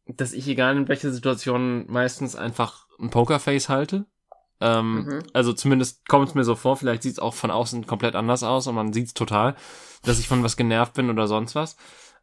dass 0.07 0.33
ich 0.33 0.47
egal 0.49 0.77
in 0.77 0.89
welcher 0.89 1.11
Situation 1.13 1.87
meistens 1.91 2.37
einfach 2.37 2.87
ein 3.01 3.11
Pokerface 3.11 3.69
halte. 3.69 4.07
Ähm, 4.61 5.05
Mhm. 5.05 5.23
Also 5.33 5.53
zumindest 5.53 6.07
kommt 6.09 6.29
es 6.29 6.35
mir 6.35 6.45
so 6.45 6.55
vor, 6.57 6.77
vielleicht 6.77 7.03
sieht 7.03 7.13
es 7.13 7.19
auch 7.19 7.35
von 7.35 7.51
außen 7.51 7.87
komplett 7.87 8.15
anders 8.15 8.43
aus 8.43 8.67
und 8.67 8.75
man 8.75 8.93
sieht 8.93 9.07
es 9.09 9.15
total, 9.15 9.55
dass 10.03 10.19
ich 10.19 10.29
von 10.29 10.43
was 10.43 10.57
genervt 10.57 10.95
bin 10.95 11.11
oder 11.11 11.27
sonst 11.29 11.55
was. 11.55 11.77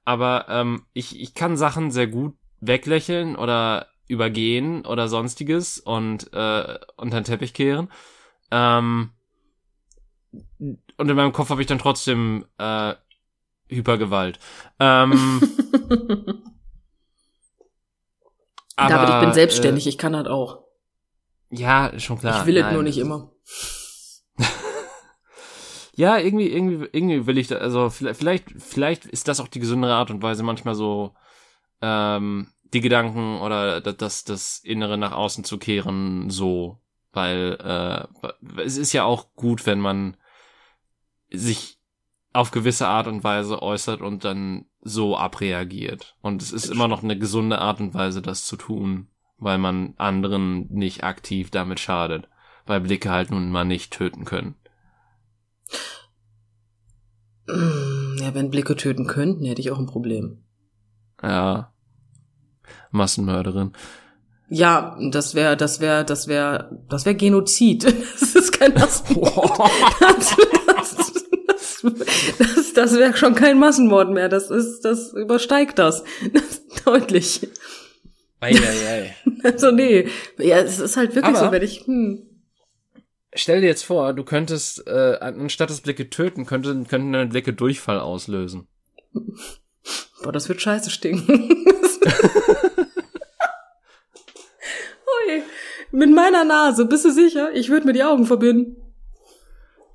Aber 0.03 0.47
ähm, 0.49 0.85
ich, 0.93 1.19
ich 1.19 1.33
kann 1.33 1.57
Sachen 1.57 1.91
sehr 1.91 2.07
gut 2.07 2.35
weglächeln 2.61 3.35
oder 3.35 3.87
übergehen 4.07 4.85
oder 4.85 5.07
sonstiges 5.07 5.79
und 5.79 6.31
äh, 6.33 6.79
unter 6.95 7.19
den 7.19 7.23
Teppich 7.23 7.53
kehren. 7.53 7.89
Ähm, 8.51 9.11
und 10.59 11.09
in 11.09 11.15
meinem 11.15 11.33
Kopf 11.33 11.49
habe 11.49 11.61
ich 11.61 11.67
dann 11.67 11.79
trotzdem 11.79 12.45
äh, 12.57 12.93
Hypergewalt. 13.67 14.39
Ähm, 14.79 15.41
David, 18.77 19.09
ich 19.09 19.19
bin 19.21 19.29
äh, 19.29 19.33
selbstständig, 19.33 19.87
ich 19.87 19.97
kann 19.97 20.13
das 20.13 20.27
auch. 20.27 20.63
ja, 21.49 21.97
schon 21.97 22.19
klar. 22.19 22.41
ich 22.41 22.45
will 22.45 22.57
es 22.57 22.71
nur 22.71 22.83
nicht 22.83 22.97
immer. 22.97 23.31
Ja, 25.97 26.17
irgendwie, 26.17 26.49
irgendwie, 26.49 26.89
irgendwie 26.91 27.25
will 27.25 27.37
ich 27.37 27.47
da, 27.47 27.55
also 27.55 27.89
vielleicht, 27.89 28.51
vielleicht, 28.57 29.05
ist 29.05 29.29
das 29.29 29.39
auch 29.39 29.47
die 29.47 29.59
gesündere 29.59 29.93
Art 29.93 30.11
und 30.11 30.21
Weise, 30.21 30.43
manchmal 30.43 30.75
so 30.75 31.15
ähm, 31.81 32.51
die 32.73 32.81
Gedanken 32.81 33.39
oder 33.39 33.79
das, 33.79 33.95
das, 33.97 34.23
das 34.25 34.59
Innere 34.59 34.97
nach 34.97 35.13
außen 35.13 35.45
zu 35.45 35.57
kehren, 35.57 36.29
so. 36.29 36.79
Weil 37.13 37.57
äh, 37.63 38.61
es 38.61 38.75
ist 38.75 38.91
ja 38.91 39.05
auch 39.05 39.33
gut, 39.35 39.65
wenn 39.65 39.79
man 39.79 40.17
sich 41.29 41.79
auf 42.33 42.51
gewisse 42.51 42.87
Art 42.87 43.07
und 43.07 43.23
Weise 43.23 43.61
äußert 43.61 44.01
und 44.01 44.25
dann 44.25 44.65
so 44.81 45.15
abreagiert. 45.15 46.17
Und 46.21 46.41
es 46.41 46.51
ist 46.51 46.65
immer 46.65 46.89
noch 46.89 47.03
eine 47.03 47.17
gesunde 47.17 47.59
Art 47.59 47.79
und 47.79 47.93
Weise, 47.93 48.21
das 48.21 48.45
zu 48.45 48.57
tun, 48.57 49.07
weil 49.37 49.57
man 49.57 49.93
anderen 49.95 50.67
nicht 50.69 51.05
aktiv 51.05 51.49
damit 51.51 51.79
schadet. 51.79 52.27
Weil 52.65 52.81
Blicke 52.81 53.09
halt 53.09 53.31
nun 53.31 53.49
mal 53.51 53.63
nicht 53.63 53.93
töten 53.93 54.25
können. 54.25 54.55
Mm, 57.47 58.17
Ja, 58.21 58.33
wenn 58.33 58.49
Blicke 58.49 58.75
töten 58.75 59.07
könnten, 59.07 59.45
hätte 59.45 59.61
ich 59.61 59.71
auch 59.71 59.79
ein 59.79 59.85
Problem. 59.85 60.43
Ja. 61.21 61.71
Massenmörderin. 62.91 63.73
Ja, 64.49 64.97
das 65.11 65.33
wäre, 65.35 65.57
das 65.57 65.79
wäre, 65.79 66.05
das 66.05 66.27
wäre, 66.27 66.79
das 66.89 67.05
wäre 67.05 67.15
Genozid. 67.15 67.83
Das 68.19 68.35
ist 68.35 68.51
kein 68.59 68.73
Massenmord. 68.73 69.59
Das, 70.77 70.95
das, 70.95 71.83
das, 72.37 72.73
das, 72.73 72.93
wäre 72.95 73.15
schon 73.15 73.35
kein 73.35 73.59
Massenmord 73.59 74.09
mehr. 74.11 74.27
Das 74.29 74.49
ist, 74.49 74.81
das 74.81 75.13
übersteigt 75.13 75.77
das. 75.79 76.03
das 76.33 76.61
deutlich. 76.83 77.47
Eieiei. 78.39 79.15
Also 79.43 79.71
nee, 79.71 80.07
ja, 80.39 80.57
es 80.59 80.79
ist 80.79 80.97
halt 80.97 81.15
wirklich 81.15 81.35
Aber- 81.35 81.45
so, 81.47 81.51
wenn 81.51 81.61
ich, 81.63 81.85
hm, 81.85 82.23
Stell 83.35 83.59
dir 83.59 83.67
jetzt 83.67 83.83
vor, 83.83 84.13
du 84.13 84.23
könntest, 84.23 84.87
äh, 84.87 85.17
anstatt 85.19 85.69
das 85.69 85.81
Blicke 85.81 86.09
töten, 86.09 86.45
könnten, 86.45 86.87
könnten 86.87 87.11
deine 87.11 87.27
Blicke 87.27 87.51
Durchfall 87.51 87.99
auslösen. 87.99 88.67
boah, 90.23 90.31
das 90.31 90.47
wird 90.47 90.61
scheiße 90.61 90.89
stinken. 90.89 91.49
Ui, 95.27 95.43
mit 95.91 96.13
meiner 96.13 96.45
Nase, 96.45 96.85
bist 96.85 97.03
du 97.03 97.11
sicher? 97.11 97.53
Ich 97.53 97.69
würde 97.69 97.85
mir 97.85 97.93
die 97.93 98.03
Augen 98.03 98.25
verbinden. 98.25 98.77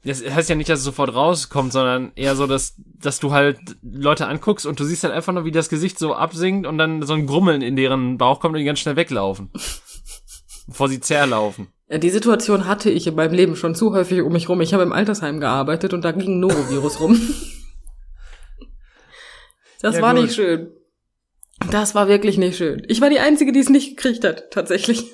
Das 0.04 0.22
heißt 0.22 0.50
ja 0.50 0.54
nicht, 0.54 0.68
dass 0.68 0.80
es 0.80 0.84
sofort 0.84 1.14
rauskommt, 1.14 1.72
sondern 1.72 2.12
eher 2.16 2.36
so, 2.36 2.46
dass, 2.46 2.74
dass 2.76 3.20
du 3.20 3.32
halt 3.32 3.58
Leute 3.82 4.26
anguckst 4.26 4.66
und 4.66 4.80
du 4.80 4.84
siehst 4.84 5.04
halt 5.04 5.14
einfach 5.14 5.32
nur, 5.32 5.46
wie 5.46 5.50
das 5.50 5.68
Gesicht 5.70 5.98
so 5.98 6.14
absinkt 6.14 6.66
und 6.66 6.76
dann 6.76 7.02
so 7.02 7.14
ein 7.14 7.26
Grummeln 7.26 7.62
in 7.62 7.76
deren 7.76 8.18
Bauch 8.18 8.40
kommt 8.40 8.54
und 8.54 8.60
die 8.60 8.66
ganz 8.66 8.80
schnell 8.80 8.96
weglaufen. 8.96 9.50
Bevor 10.66 10.88
sie 10.88 11.00
zerlaufen. 11.00 11.68
Ja, 11.90 11.98
die 11.98 12.10
Situation 12.10 12.66
hatte 12.66 12.88
ich 12.88 13.08
in 13.08 13.16
meinem 13.16 13.34
Leben 13.34 13.56
schon 13.56 13.74
zu 13.74 13.92
häufig 13.92 14.20
um 14.22 14.32
mich 14.32 14.48
rum. 14.48 14.60
Ich 14.60 14.72
habe 14.72 14.84
im 14.84 14.92
Altersheim 14.92 15.40
gearbeitet 15.40 15.92
und 15.92 16.02
da 16.04 16.12
ging 16.12 16.36
ein 16.36 16.40
Norovirus 16.40 17.00
rum. 17.00 17.20
Das 19.82 19.96
Ja, 19.96 20.02
war 20.02 20.12
gut. 20.14 20.24
nicht 20.24 20.34
schön. 20.34 20.72
Das 21.70 21.94
war 21.94 22.06
wirklich 22.06 22.36
nicht 22.36 22.58
schön. 22.58 22.82
Ich 22.88 23.00
war 23.00 23.08
die 23.08 23.18
Einzige, 23.18 23.50
die 23.50 23.60
es 23.60 23.70
nicht 23.70 23.96
gekriegt 23.96 24.24
hat, 24.24 24.50
tatsächlich. 24.50 25.10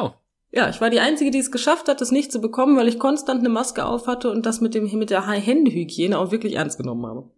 Oh. 0.00 0.10
Ja, 0.52 0.68
ich 0.70 0.80
war 0.80 0.90
die 0.90 1.00
Einzige, 1.00 1.32
die 1.32 1.38
es 1.38 1.50
geschafft 1.50 1.88
hat, 1.88 2.00
es 2.00 2.12
nicht 2.12 2.30
zu 2.30 2.40
bekommen, 2.40 2.76
weil 2.76 2.86
ich 2.86 3.00
konstant 3.00 3.40
eine 3.40 3.48
Maske 3.48 3.84
auf 3.84 4.06
hatte 4.06 4.30
und 4.30 4.46
das 4.46 4.60
mit 4.60 4.74
dem 4.74 4.88
mit 4.96 5.10
der 5.10 5.26
Händehygiene 5.26 6.16
auch 6.16 6.30
wirklich 6.30 6.54
ernst 6.54 6.78
genommen 6.78 7.04
habe. 7.04 7.30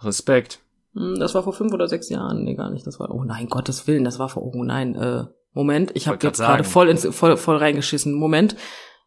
Respekt. 0.00 0.63
Hm, 0.94 1.16
Das 1.18 1.34
war 1.34 1.42
vor 1.42 1.52
fünf 1.52 1.72
oder 1.72 1.88
sechs 1.88 2.08
Jahren. 2.08 2.44
Nee, 2.44 2.54
gar 2.54 2.70
nicht. 2.70 2.86
Das 2.86 2.98
war, 3.00 3.10
oh 3.10 3.24
nein, 3.24 3.48
Gottes 3.48 3.86
Willen, 3.86 4.04
das 4.04 4.18
war 4.18 4.28
vor, 4.28 4.42
oh 4.42 4.62
nein, 4.64 4.94
äh, 4.94 5.24
Moment, 5.52 5.92
ich 5.94 6.08
habe 6.08 6.18
jetzt 6.22 6.38
gerade 6.40 6.64
voll 6.64 6.88
ins, 6.88 7.06
voll, 7.14 7.36
voll 7.36 7.56
reingeschissen. 7.58 8.12
Moment. 8.12 8.56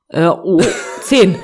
Äh, 0.07 0.27
oh, 0.27 0.61
zehn. 1.01 1.37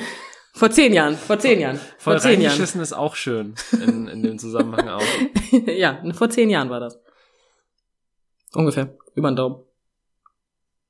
Vor 0.56 0.70
zehn 0.70 0.94
Jahren, 0.94 1.16
vor 1.18 1.40
zehn 1.40 1.60
Jahren. 1.60 1.78
Voll 1.98 2.14
Vor 2.14 2.18
zehn 2.20 2.40
Jahren. 2.40 2.52
reingeschissen 2.52 2.80
ist 2.80 2.94
auch 2.94 3.16
schön 3.16 3.56
in, 3.72 4.08
in 4.08 4.22
dem 4.22 4.38
Zusammenhang 4.38 4.88
auch. 4.88 5.02
ja, 5.68 6.02
vor 6.14 6.30
zehn 6.30 6.50
Jahren 6.50 6.70
war 6.70 6.80
das. 6.80 7.00
Ungefähr. 8.54 8.96
Über 9.16 9.32
den 9.32 9.36
Daumen. 9.36 9.64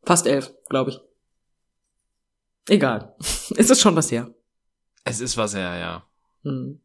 Fast 0.04 0.28
elf, 0.28 0.54
glaube 0.70 0.92
ich. 0.92 1.00
Egal. 2.68 3.16
es 3.20 3.70
ist 3.70 3.80
schon 3.82 3.96
was 3.96 4.12
her. 4.12 4.30
Es 5.06 5.22
ist 5.22 5.38
was 5.38 5.56
her, 5.56 5.78
ja. 5.78 6.04
Hm. 6.44 6.82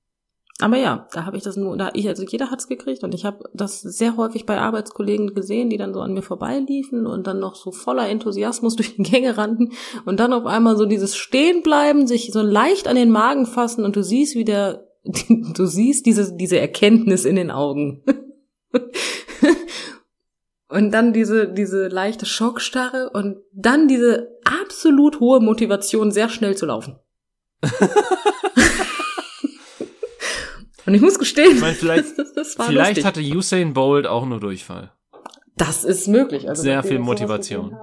Aber 0.61 0.77
ja, 0.77 1.07
da 1.13 1.25
habe 1.25 1.37
ich 1.37 1.45
das 1.45 1.57
nur, 1.57 1.77
da 1.77 1.91
ich, 1.95 2.09
also 2.09 2.25
jeder 2.25 2.51
hat's 2.51 2.67
gekriegt 2.67 3.05
und 3.05 3.15
ich 3.15 3.25
habe 3.25 3.49
das 3.55 3.81
sehr 3.81 4.17
häufig 4.17 4.45
bei 4.45 4.59
Arbeitskollegen 4.59 5.33
gesehen, 5.35 5.71
die 5.71 5.77
dann 5.77 5.95
so 5.95 6.01
an 6.01 6.15
mir 6.15 6.23
vorbeiliefen 6.23 7.07
und 7.07 7.29
dann 7.29 7.39
noch 7.39 7.55
so 7.55 7.71
voller 7.71 8.09
Enthusiasmus 8.09 8.75
durch 8.77 8.97
die 8.97 9.05
Gänge 9.05 9.37
rannten 9.37 9.73
und 10.05 10.19
dann 10.19 10.33
auf 10.33 10.47
einmal 10.47 10.77
so 10.77 10.85
dieses 10.85 11.17
Stehenbleiben, 11.17 12.09
sich 12.09 12.33
so 12.33 12.43
leicht 12.43 12.89
an 12.89 12.97
den 12.97 13.11
Magen 13.11 13.47
fassen 13.47 13.85
und 13.85 13.95
du 13.95 14.03
siehst 14.03 14.35
wieder, 14.35 14.89
du 15.29 15.67
siehst 15.67 16.07
diese, 16.07 16.37
diese 16.37 16.59
Erkenntnis 16.59 17.25
in 17.25 17.37
den 17.37 17.53
Augen. 17.53 18.03
Und 20.71 20.91
dann 20.91 21.15
diese, 21.15 21.49
diese 21.49 21.89
leichte 21.89 22.27
Schockstarre 22.27 23.09
und 23.15 23.39
dann 23.55 23.89
diese 23.89 24.37
absolut 24.45 25.19
hohe 25.19 25.41
Motivation, 25.41 26.11
sehr 26.11 26.29
schnell 26.29 26.59
zu 26.59 26.67
laufen. 26.67 26.99
Und 30.89 30.95
ich 30.95 31.03
muss 31.03 31.19
gestehen, 31.19 31.57
Ich 31.57 31.61
meine, 31.61 31.75
vielleicht, 31.75 32.07
vielleicht 32.35 32.71
lustig. 32.71 33.05
hatte 33.05 33.21
Usain 33.21 33.75
Bolt 33.75 34.07
auch 34.07 34.25
nur 34.25 34.41
Durchfall. 34.41 34.91
Das 35.55 35.85
ist 35.85 36.09
möglich. 36.09 36.49
Also 36.49 36.63
Sehr 36.63 36.83
viel 36.83 36.99
Motivation. 36.99 37.77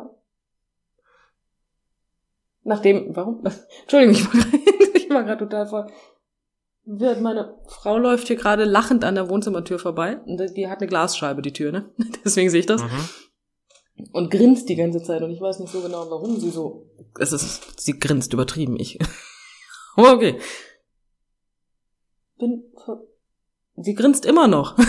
Nachdem, 2.64 3.16
warum? 3.16 3.44
Entschuldigung, 3.84 4.16
ich 4.16 4.26
war 4.26 4.34
gerade- 4.42 4.58
ich 4.98 5.10
war 5.10 5.24
gerade 5.24 5.44
total 5.46 5.68
voll. 5.68 5.88
Meine 6.88 7.56
Frau 7.68 7.98
läuft 7.98 8.28
hier 8.28 8.36
gerade 8.36 8.64
lachend 8.64 9.04
an 9.04 9.16
der 9.16 9.30
Wohnzimmertür 9.30 9.80
vorbei. 9.80 10.18
Und 10.26 10.42
die 10.58 10.68
hat 10.68 10.80
eine 10.80 10.88
Glasscheibe, 10.88 11.42
die 11.42 11.54
Tür, 11.54 11.72
ne? 11.72 11.90
Deswegen 12.24 12.50
sehe 12.50 12.60
ich 12.60 12.66
das. 12.66 12.84
Mhm. 12.84 14.08
Und 14.12 14.30
grinst 14.30 14.68
die 14.70 14.76
ganze 14.76 15.02
Zeit. 15.02 15.22
Und 15.22 15.32
ich 15.32 15.42
weiß 15.42 15.60
nicht 15.60 15.72
so 15.72 15.82
genau, 15.82 16.10
warum 16.10 16.40
sie 16.40 16.50
so. 16.50 16.90
Es 17.20 17.32
ist, 17.34 17.80
sie 17.80 18.00
grinst 18.00 18.34
übertrieben, 18.34 18.80
ich. 18.80 19.00
Okay. 19.96 20.40
Bin, 22.38 22.64
ver- 22.84 23.02
sie 23.78 23.94
grinst 23.94 24.26
immer 24.26 24.48
noch. 24.48 24.78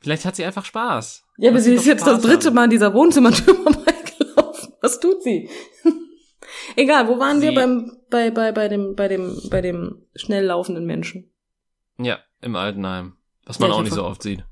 Vielleicht 0.00 0.24
hat 0.24 0.36
sie 0.36 0.44
einfach 0.44 0.64
Spaß. 0.64 1.24
Ja, 1.38 1.50
aber 1.50 1.60
sie 1.60 1.74
ist 1.74 1.84
jetzt 1.86 2.06
das 2.06 2.14
Spaß 2.14 2.22
dritte 2.22 2.46
haben. 2.48 2.54
Mal 2.54 2.64
an 2.64 2.70
dieser 2.70 2.94
Wohnzimmertür 2.94 3.54
vorbeigelaufen. 3.62 4.72
Was 4.80 4.98
tut 5.00 5.22
sie? 5.22 5.48
Egal, 6.76 7.08
wo 7.08 7.18
waren 7.18 7.40
wir 7.42 7.50
Sie- 7.50 7.54
beim, 7.54 7.98
bei, 8.10 8.30
bei, 8.30 8.52
bei 8.52 8.68
dem, 8.68 8.94
bei 8.96 9.08
dem, 9.08 9.40
bei 9.50 9.60
dem 9.60 10.06
schnell 10.14 10.46
laufenden 10.46 10.86
Menschen? 10.86 11.30
Ja, 11.98 12.18
im 12.40 12.56
Altenheim. 12.56 13.16
Was 13.44 13.58
man 13.58 13.70
Ja, 13.70 13.76
auch 13.76 13.82
nicht 13.82 13.92
so 13.94 14.04
oft 14.04 14.22
sieht. 14.22 14.44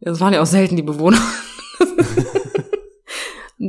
Das 0.00 0.20
waren 0.20 0.32
ja 0.32 0.42
auch 0.42 0.46
selten 0.46 0.76
die 0.76 0.82
Bewohner. 0.82 1.20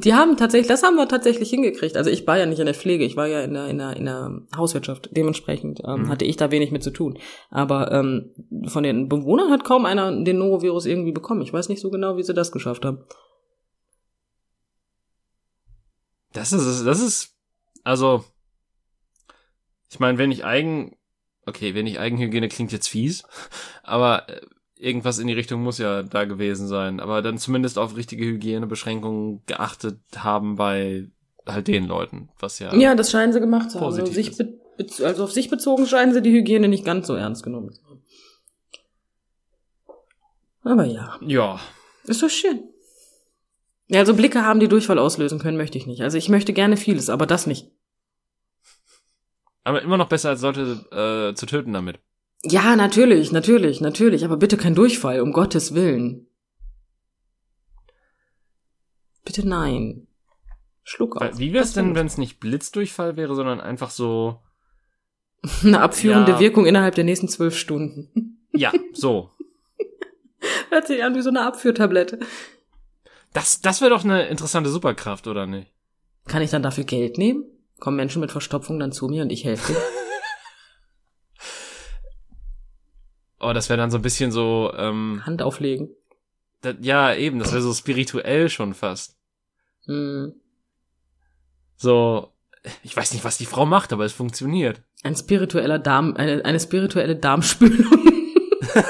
Die 0.07 0.13
haben 0.13 0.37
tatsächlich, 0.37 0.69
das 0.69 0.83
haben 0.83 0.95
wir 0.95 1.09
tatsächlich 1.09 1.49
hingekriegt. 1.49 1.97
Also 1.97 2.09
ich 2.09 2.25
war 2.25 2.37
ja 2.37 2.45
nicht 2.45 2.59
in 2.59 2.65
der 2.65 2.73
Pflege, 2.73 3.03
ich 3.03 3.17
war 3.17 3.27
ja 3.27 3.41
in 3.41 3.53
der, 3.53 3.67
in 3.67 3.77
der, 3.77 3.97
in 3.97 4.05
der 4.05 4.41
Hauswirtschaft. 4.55 5.09
Dementsprechend 5.11 5.81
ähm, 5.85 6.03
Mhm. 6.03 6.09
hatte 6.09 6.23
ich 6.23 6.37
da 6.37 6.49
wenig 6.49 6.71
mit 6.71 6.81
zu 6.81 6.91
tun. 6.91 7.19
Aber 7.49 7.91
ähm, 7.91 8.33
von 8.67 8.83
den 8.83 9.09
Bewohnern 9.09 9.51
hat 9.51 9.65
kaum 9.65 9.85
einer 9.85 10.23
den 10.23 10.37
Norovirus 10.37 10.85
irgendwie 10.85 11.11
bekommen. 11.11 11.41
Ich 11.41 11.51
weiß 11.51 11.67
nicht 11.67 11.81
so 11.81 11.89
genau, 11.89 12.15
wie 12.15 12.23
sie 12.23 12.33
das 12.33 12.53
geschafft 12.53 12.85
haben. 12.85 13.03
Das 16.31 16.53
ist, 16.53 16.85
das 16.85 17.01
ist, 17.01 17.35
also, 17.83 18.23
ich 19.89 19.99
meine, 19.99 20.17
wenn 20.17 20.31
ich 20.31 20.45
Eigen, 20.45 20.95
okay, 21.45 21.75
wenn 21.75 21.85
ich 21.85 21.99
Eigenhygiene 21.99 22.47
klingt 22.47 22.71
jetzt 22.71 22.87
fies, 22.87 23.25
aber 23.83 24.29
äh, 24.29 24.39
irgendwas 24.79 25.19
in 25.19 25.27
die 25.27 25.33
Richtung 25.33 25.63
muss 25.63 25.77
ja 25.77 26.03
da 26.03 26.25
gewesen 26.25 26.67
sein. 26.67 26.99
Aber 26.99 27.21
dann 27.21 27.37
zumindest 27.37 27.77
auf 27.77 27.95
richtige 27.95 28.25
Hygienebeschränkungen 28.25 29.41
geachtet 29.45 29.99
haben 30.15 30.55
bei 30.55 31.07
halt 31.45 31.67
den 31.67 31.85
Leuten, 31.87 32.29
was 32.39 32.59
ja. 32.59 32.73
Ja, 32.75 32.95
das 32.95 33.11
scheinen 33.11 33.33
sie 33.33 33.39
gemacht 33.39 33.71
zu 33.71 33.79
haben. 33.79 33.85
Also, 33.87 34.05
sich 34.05 34.37
be 34.37 34.57
also 35.03 35.23
auf 35.23 35.31
sich 35.31 35.49
bezogen 35.49 35.87
scheinen 35.87 36.13
sie 36.13 36.21
die 36.21 36.31
Hygiene 36.31 36.67
nicht 36.67 36.85
ganz 36.85 37.07
so 37.07 37.15
ernst 37.15 37.43
genommen 37.43 37.73
zu 37.73 37.83
haben. 37.85 38.03
Aber 40.63 40.85
ja, 40.85 41.17
Ja. 41.21 41.59
ist 42.05 42.21
doch 42.21 42.29
schön. 42.29 42.63
Ja, 43.87 43.99
also 44.01 44.13
Blicke 44.13 44.43
haben, 44.43 44.59
die 44.59 44.67
Durchfall 44.67 44.99
auslösen 44.99 45.39
können, 45.39 45.57
möchte 45.57 45.77
ich 45.77 45.87
nicht. 45.87 46.01
Also 46.01 46.17
ich 46.17 46.29
möchte 46.29 46.51
gerne 46.53 46.75
vieles, 46.77 47.09
aber 47.09 47.25
das 47.25 47.47
nicht. 47.47 47.71
Aber 49.63 49.81
immer 49.81 49.97
noch 49.97 50.09
besser 50.09 50.29
als 50.29 50.41
Leute 50.41 51.31
äh, 51.31 51.35
zu 51.35 51.45
töten 51.45 51.73
damit. 51.73 51.99
Ja, 52.43 52.75
natürlich, 52.75 53.31
natürlich, 53.31 53.81
natürlich, 53.81 54.23
aber 54.23 54.37
bitte 54.37 54.57
kein 54.57 54.75
Durchfall, 54.75 55.21
um 55.21 55.33
Gottes 55.33 55.73
Willen. 55.73 56.27
Bitte 59.25 59.47
nein. 59.47 60.07
Schluck 60.83 61.17
auf. 61.17 61.37
Wie 61.37 61.51
wär's 61.51 61.69
Das 61.69 61.75
wär 61.77 61.83
denn, 61.83 61.95
wenn 61.95 62.07
es 62.07 62.17
nicht 62.17 62.39
Blitzdurchfall 62.39 63.17
wäre, 63.17 63.35
sondern 63.35 63.59
einfach 63.59 63.89
so, 63.89 64.41
Eine 65.63 65.81
abführende 65.81 66.33
Ja. 66.33 66.39
Wirkung 66.39 66.65
innerhalb 66.65 66.95
der 66.95 67.03
nächsten 67.03 67.27
zwölf 67.27 67.57
Stunden. 67.57 68.39
ja, 68.53 68.71
so. 68.93 69.31
Hört 70.69 70.87
sich 70.87 71.03
an 71.03 71.15
wie 71.15 71.21
so 71.21 71.29
eine 71.29 71.41
Abführtablette. 71.41 72.19
Das, 73.33 73.61
das 73.61 73.81
wäre 73.81 73.91
doch 73.91 74.03
eine 74.03 74.27
interessante 74.27 74.69
Superkraft, 74.69 75.27
oder 75.27 75.45
nicht? 75.45 75.71
Kann 76.27 76.41
ich 76.41 76.49
dann 76.49 76.63
dafür 76.63 76.83
Geld 76.83 77.17
nehmen? 77.17 77.45
Kommen 77.79 77.97
Menschen 77.97 78.19
mit 78.19 78.31
Verstopfung 78.31 78.79
dann 78.79 78.91
zu 78.91 79.07
mir 79.07 79.21
und 79.21 79.29
ich 79.31 79.43
helfe 79.43 79.73
denen? 79.73 79.83
Oh, 83.39 83.53
das 83.53 83.69
wäre 83.69 83.77
dann 83.77 83.91
so 83.91 83.97
ein 83.97 84.01
bisschen 84.01 84.31
so, 84.31 84.71
ähm, 84.75 85.21
Hand 85.25 85.41
auflegen. 85.41 85.89
da, 86.61 86.71
ja, 86.81 87.13
eben, 87.13 87.39
das 87.39 87.51
wäre 87.51 87.61
so 87.61 87.73
spirituell 87.73 88.49
schon 88.49 88.73
fast. 88.73 89.15
Hm. 89.85 90.33
So, 91.75 92.33
ich 92.83 92.95
weiß 92.97 93.13
nicht, 93.13 93.23
was 93.23 93.37
die 93.37 93.45
Frau 93.45 93.65
macht, 93.65 93.93
aber 93.93 94.05
es 94.05 94.13
funktioniert. 94.13 94.81
Ein 95.03 95.15
spiritueller 95.15 95.79
Darm, 95.79 96.15
eine, 96.15 96.43
eine 96.43 96.59
spirituelle 96.59 97.15
Darmspülung. 97.15 98.03
ja, 98.75 98.83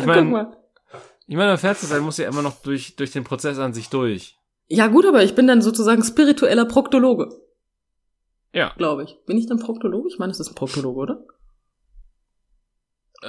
Ich 0.00 0.06
mein- 0.06 0.24
guck 0.24 0.32
mal. 0.32 0.54
Ich 1.30 1.36
meine, 1.36 1.48
der 1.50 1.58
Fernsehsein 1.58 2.02
muss 2.02 2.16
ja 2.16 2.26
immer 2.26 2.40
noch 2.42 2.62
durch, 2.62 2.96
durch 2.96 3.10
den 3.10 3.24
Prozess 3.24 3.58
an 3.58 3.74
sich 3.74 3.90
durch. 3.90 4.36
Ja, 4.68 4.86
gut, 4.86 5.04
aber 5.06 5.22
ich 5.22 5.34
bin 5.34 5.46
dann 5.46 5.60
sozusagen 5.60 6.02
spiritueller 6.02 6.64
Proktologe, 6.64 7.28
Ja. 8.54 8.72
glaube 8.78 9.04
ich. 9.04 9.16
Bin 9.26 9.36
ich 9.36 9.46
dann 9.46 9.58
Proktologe? 9.58 10.08
Ich 10.08 10.18
meine, 10.18 10.30
es 10.32 10.40
ist 10.40 10.48
ein 10.50 10.54
Proktologe, 10.54 10.98
oder? 11.00 11.24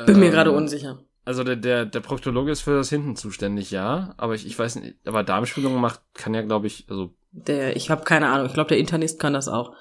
Bin 0.05 0.19
mir 0.19 0.27
Ähm, 0.27 0.31
gerade 0.31 0.51
unsicher. 0.51 0.99
Also 1.25 1.43
der, 1.43 1.55
der, 1.55 1.85
der 1.85 1.99
Proktologe 1.99 2.51
ist 2.51 2.61
für 2.61 2.75
das 2.75 2.89
Hinten 2.89 3.15
zuständig, 3.15 3.71
ja. 3.71 4.13
Aber 4.17 4.35
ich, 4.35 4.45
ich 4.45 4.57
weiß 4.57 4.77
nicht, 4.77 4.95
aber 5.05 5.23
Darmspülung 5.23 5.79
macht, 5.79 6.01
kann 6.13 6.33
ja, 6.33 6.41
glaube 6.41 6.67
ich, 6.67 6.85
also. 6.89 7.13
Der, 7.31 7.75
ich 7.75 7.91
habe 7.91 8.03
keine 8.03 8.29
Ahnung. 8.29 8.47
Ich 8.47 8.53
glaube, 8.53 8.69
der 8.69 8.79
Internist 8.79 9.19
kann 9.19 9.33
das 9.33 9.47
auch. 9.47 9.73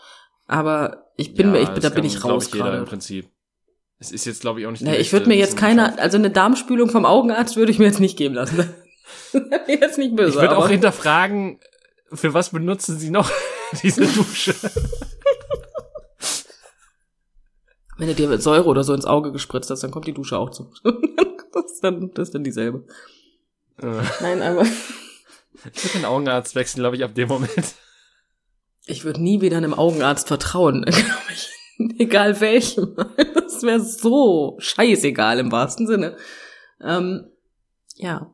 Aber 0.47 1.07
ich 1.17 1.35
bin 1.35 1.47
ja, 1.47 1.53
mir, 1.53 1.61
ich, 1.61 1.69
da 1.69 1.89
bin 1.89 1.97
kann, 1.97 2.05
ich 2.05 2.21
glaub 2.21 2.33
raus 2.33 2.51
jeder 2.53 2.77
im. 2.79 2.85
Prinzip. 2.85 3.29
Es 3.99 4.13
ist 4.13 4.27
jetzt, 4.27 4.43
glaube 4.43 4.61
ich, 4.61 4.67
auch 4.67 4.71
nicht 4.71 4.83
Nee, 4.83 4.97
ich 4.97 5.13
würde 5.13 5.27
mir 5.27 5.37
jetzt 5.37 5.57
keine, 5.57 5.99
also 5.99 6.19
eine 6.19 6.31
Darmspülung 6.31 6.89
vom 6.89 7.05
Augenarzt 7.05 7.57
würde 7.57 7.73
ich 7.73 7.79
mir 7.79 7.87
jetzt 7.87 8.01
nicht 8.01 8.17
geben 8.17 8.35
lassen. 8.35 8.69
jetzt 9.67 9.99
nicht 9.99 10.15
böse. 10.15 10.31
Ich 10.31 10.37
würde 10.37 10.57
auch 10.57 10.69
hinterfragen, 10.69 11.59
für 12.13 12.33
was 12.35 12.51
benutzen 12.51 12.99
Sie 12.99 13.11
noch 13.11 13.31
diese 13.83 14.07
Dusche? 14.07 14.55
Wenn 17.99 18.07
du 18.07 18.15
dir 18.15 18.39
Säure 18.39 18.67
oder 18.67 18.85
so 18.85 18.95
ins 18.95 19.05
Auge 19.05 19.33
gespritzt 19.33 19.71
hast, 19.71 19.83
dann 19.83 19.91
kommt 19.91 20.07
die 20.07 20.15
Dusche 20.15 20.39
auch 20.39 20.51
zu. 20.51 20.73
das, 21.53 21.73
ist 21.73 21.85
dann, 21.85 22.13
das 22.15 22.29
ist 22.29 22.35
dann 22.35 22.45
dieselbe. 22.45 22.85
Äh, 23.83 24.03
Nein, 24.21 24.41
aber 24.41 24.63
ich 24.63 25.85
würde 25.85 25.99
den 25.99 26.05
Augenarzt 26.05 26.55
wechseln, 26.55 26.81
glaube 26.81 26.97
ich, 26.97 27.05
ab 27.05 27.15
dem 27.15 27.29
Moment. 27.29 27.75
ich 28.87 29.05
würde 29.05 29.21
nie 29.21 29.41
wieder 29.41 29.57
einem 29.57 29.75
Augenarzt 29.75 30.29
vertrauen, 30.29 30.83
glaube 30.83 31.05
ich. 31.33 31.51
Egal 31.99 32.41
welchem. 32.41 32.97
Das 33.35 33.63
wäre 33.63 33.81
so 33.81 34.57
scheißegal 34.59 35.39
im 35.39 35.53
wahrsten 35.53 35.87
Sinne. 35.87 36.17
Ähm, 36.81 37.27
ja. 37.97 38.33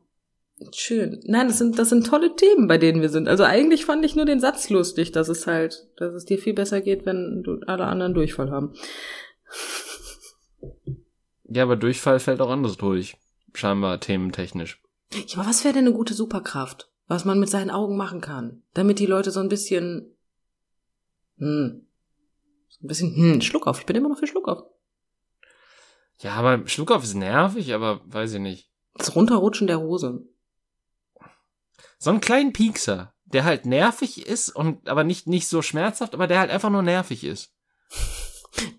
Schön. 0.73 1.21
Nein, 1.25 1.47
das 1.47 1.57
sind, 1.57 1.77
das 1.77 1.89
sind 1.89 2.07
tolle 2.07 2.35
Themen, 2.35 2.67
bei 2.67 2.77
denen 2.77 3.01
wir 3.01 3.09
sind. 3.09 3.27
Also 3.27 3.43
eigentlich 3.43 3.85
fand 3.85 4.05
ich 4.05 4.15
nur 4.15 4.25
den 4.25 4.39
Satz 4.39 4.69
lustig, 4.69 5.11
dass 5.11 5.27
es 5.27 5.47
halt, 5.47 5.87
dass 5.97 6.13
es 6.13 6.25
dir 6.25 6.37
viel 6.37 6.53
besser 6.53 6.81
geht, 6.81 7.05
wenn 7.05 7.43
du 7.43 7.59
alle 7.67 7.85
anderen 7.85 8.13
Durchfall 8.13 8.51
haben. 8.51 8.73
Ja, 11.43 11.63
aber 11.63 11.75
Durchfall 11.75 12.19
fällt 12.19 12.41
auch 12.41 12.49
anders 12.49 12.77
durch. 12.77 13.17
Scheinbar 13.53 13.99
thementechnisch. 13.99 14.81
Ja, 15.13 15.39
aber 15.39 15.49
was 15.49 15.63
wäre 15.63 15.73
denn 15.73 15.85
eine 15.85 15.95
gute 15.95 16.13
Superkraft, 16.13 16.89
was 17.07 17.25
man 17.25 17.39
mit 17.39 17.49
seinen 17.49 17.69
Augen 17.69 17.95
machen 17.95 18.19
kann, 18.21 18.63
damit 18.73 18.99
die 18.99 19.05
Leute 19.05 19.31
so 19.31 19.39
ein 19.39 19.49
bisschen, 19.49 20.15
hm, 21.37 21.87
so 22.67 22.85
ein 22.85 22.87
bisschen, 22.87 23.15
hm, 23.15 23.41
Schluck 23.41 23.67
auf. 23.67 23.79
Ich 23.79 23.85
bin 23.85 23.95
immer 23.95 24.09
noch 24.09 24.17
für 24.17 24.27
Schluck 24.27 24.47
auf. 24.47 24.63
Ja, 26.19 26.33
aber 26.33 26.67
Schluckauf 26.67 27.03
ist 27.03 27.13
nervig, 27.13 27.73
aber 27.73 28.01
weiß 28.05 28.33
ich 28.33 28.39
nicht. 28.39 28.71
Das 28.95 29.15
Runterrutschen 29.15 29.67
der 29.67 29.79
Hose. 29.79 30.23
So 31.97 32.09
einen 32.09 32.21
kleinen 32.21 32.53
Piekser, 32.53 33.13
der 33.25 33.43
halt 33.43 33.65
nervig 33.65 34.25
ist 34.25 34.49
und 34.49 34.87
aber 34.87 35.03
nicht, 35.03 35.27
nicht 35.27 35.47
so 35.47 35.61
schmerzhaft, 35.61 36.13
aber 36.13 36.27
der 36.27 36.39
halt 36.39 36.51
einfach 36.51 36.69
nur 36.69 36.83
nervig 36.83 37.23
ist. 37.23 37.53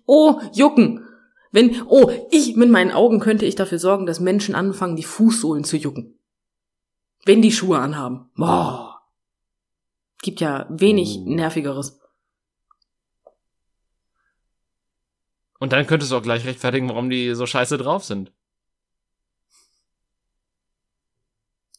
Oh, 0.05 0.39
jucken. 0.53 1.05
Wenn, 1.51 1.81
oh, 1.87 2.11
ich 2.31 2.55
mit 2.55 2.69
meinen 2.69 2.91
Augen 2.91 3.19
könnte 3.19 3.45
ich 3.45 3.55
dafür 3.55 3.79
sorgen, 3.79 4.05
dass 4.05 4.19
Menschen 4.19 4.55
anfangen, 4.55 4.95
die 4.95 5.03
Fußsohlen 5.03 5.63
zu 5.63 5.77
jucken. 5.77 6.19
Wenn 7.25 7.41
die 7.41 7.51
Schuhe 7.51 7.79
anhaben. 7.79 8.29
Boah. 8.35 9.01
Gibt 10.21 10.39
ja 10.39 10.65
wenig 10.69 11.19
Oh. 11.19 11.29
nervigeres. 11.29 11.99
Und 15.59 15.73
dann 15.73 15.87
könntest 15.87 16.11
du 16.11 16.17
auch 16.17 16.21
gleich 16.21 16.45
rechtfertigen, 16.45 16.89
warum 16.89 17.09
die 17.09 17.33
so 17.33 17.45
scheiße 17.45 17.77
drauf 17.77 18.03
sind. 18.03 18.31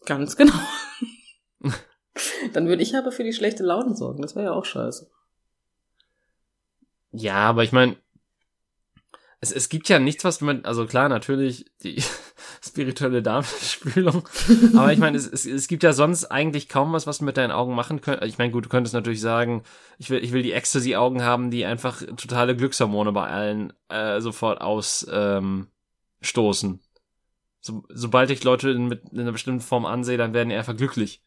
Ganz 0.04 0.36
genau. 0.36 0.54
Dann 2.52 2.66
würde 2.66 2.82
ich 2.82 2.96
aber 2.96 3.12
für 3.12 3.24
die 3.24 3.32
schlechte 3.32 3.62
Laune 3.62 3.94
sorgen. 3.94 4.22
Das 4.22 4.34
wäre 4.34 4.46
ja 4.46 4.52
auch 4.52 4.64
scheiße. 4.64 5.10
Ja, 7.12 7.36
aber 7.36 7.64
ich 7.64 7.72
meine, 7.72 7.96
es, 9.40 9.52
es 9.52 9.68
gibt 9.68 9.88
ja 9.88 9.98
nichts, 9.98 10.24
was 10.24 10.40
man, 10.40 10.64
also 10.64 10.86
klar, 10.86 11.08
natürlich 11.08 11.66
die 11.82 12.02
spirituelle 12.64 13.22
Darmspülung, 13.22 14.28
aber 14.74 14.92
ich 14.92 14.98
meine, 14.98 15.16
es, 15.16 15.26
es, 15.28 15.46
es 15.46 15.68
gibt 15.68 15.84
ja 15.84 15.92
sonst 15.92 16.24
eigentlich 16.26 16.68
kaum 16.68 16.92
was, 16.92 17.06
was 17.06 17.18
du 17.18 17.24
mit 17.24 17.36
deinen 17.36 17.52
Augen 17.52 17.74
machen 17.74 18.00
könntest. 18.00 18.28
Ich 18.28 18.38
meine, 18.38 18.50
gut, 18.50 18.64
du 18.64 18.68
könntest 18.68 18.94
natürlich 18.94 19.20
sagen, 19.20 19.62
ich 19.98 20.10
will, 20.10 20.22
ich 20.24 20.32
will 20.32 20.42
die 20.42 20.52
Ecstasy-Augen 20.52 21.22
haben, 21.22 21.50
die 21.50 21.64
einfach 21.64 22.02
totale 22.16 22.56
Glückshormone 22.56 23.12
bei 23.12 23.28
allen 23.28 23.72
äh, 23.88 24.20
sofort 24.20 24.60
ausstoßen. 24.60 25.68
Ähm, 26.70 26.80
so, 27.60 27.84
sobald 27.88 28.30
ich 28.30 28.42
Leute 28.42 28.70
in, 28.70 28.88
mit 28.88 29.08
in 29.12 29.20
einer 29.20 29.32
bestimmten 29.32 29.60
Form 29.60 29.86
ansehe, 29.86 30.16
dann 30.16 30.34
werden 30.34 30.48
die 30.48 30.56
einfach 30.56 30.76
glücklich. 30.76 31.22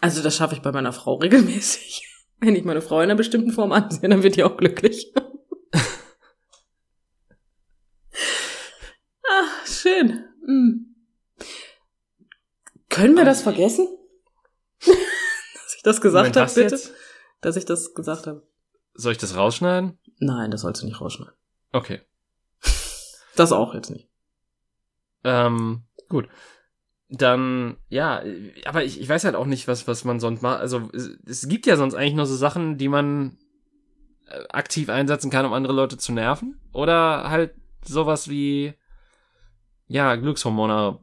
Also 0.00 0.22
das 0.22 0.36
schaffe 0.36 0.54
ich 0.54 0.62
bei 0.62 0.72
meiner 0.72 0.92
Frau 0.92 1.14
regelmäßig. 1.14 2.11
Wenn 2.42 2.56
ich 2.56 2.64
meine 2.64 2.82
Frau 2.82 2.96
in 2.96 3.04
einer 3.04 3.14
bestimmten 3.14 3.52
Form 3.52 3.70
ansehe, 3.70 4.08
dann 4.08 4.24
wird 4.24 4.34
die 4.34 4.42
auch 4.42 4.56
glücklich. 4.56 5.14
ah, 9.22 9.48
schön. 9.64 10.24
Hm. 10.44 10.96
Können 12.88 13.16
wir 13.16 13.24
das 13.24 13.42
vergessen? 13.42 13.86
Dass 14.84 15.76
ich 15.76 15.82
das 15.84 16.00
gesagt 16.00 16.36
habe, 16.36 16.52
bitte? 16.52 16.62
jetzt? 16.62 16.92
Dass 17.42 17.54
ich 17.54 17.64
das 17.64 17.94
gesagt 17.94 18.26
habe. 18.26 18.44
Soll 18.94 19.12
ich 19.12 19.18
das 19.18 19.36
rausschneiden? 19.36 20.00
Nein, 20.18 20.50
das 20.50 20.62
sollst 20.62 20.82
du 20.82 20.86
nicht 20.86 21.00
rausschneiden. 21.00 21.34
Okay. 21.70 22.00
Das 23.36 23.52
auch 23.52 23.72
jetzt 23.72 23.90
nicht. 23.90 24.08
Ähm, 25.22 25.84
gut. 26.08 26.28
Dann, 27.14 27.76
ja, 27.90 28.22
aber 28.64 28.84
ich, 28.84 28.98
ich 28.98 29.06
weiß 29.06 29.24
halt 29.24 29.34
auch 29.34 29.44
nicht, 29.44 29.68
was, 29.68 29.86
was 29.86 30.04
man 30.04 30.18
sonst 30.18 30.40
macht. 30.40 30.60
Also, 30.60 30.88
es, 30.94 31.10
es 31.26 31.48
gibt 31.48 31.66
ja 31.66 31.76
sonst 31.76 31.94
eigentlich 31.94 32.14
nur 32.14 32.26
so 32.26 32.34
Sachen, 32.34 32.78
die 32.78 32.88
man 32.88 33.36
äh, 34.28 34.42
aktiv 34.48 34.88
einsetzen 34.88 35.30
kann, 35.30 35.44
um 35.44 35.52
andere 35.52 35.74
Leute 35.74 35.98
zu 35.98 36.12
nerven. 36.12 36.58
Oder 36.72 37.28
halt 37.28 37.54
sowas 37.84 38.30
wie, 38.30 38.72
ja, 39.88 40.16
Glückshormone 40.16 41.00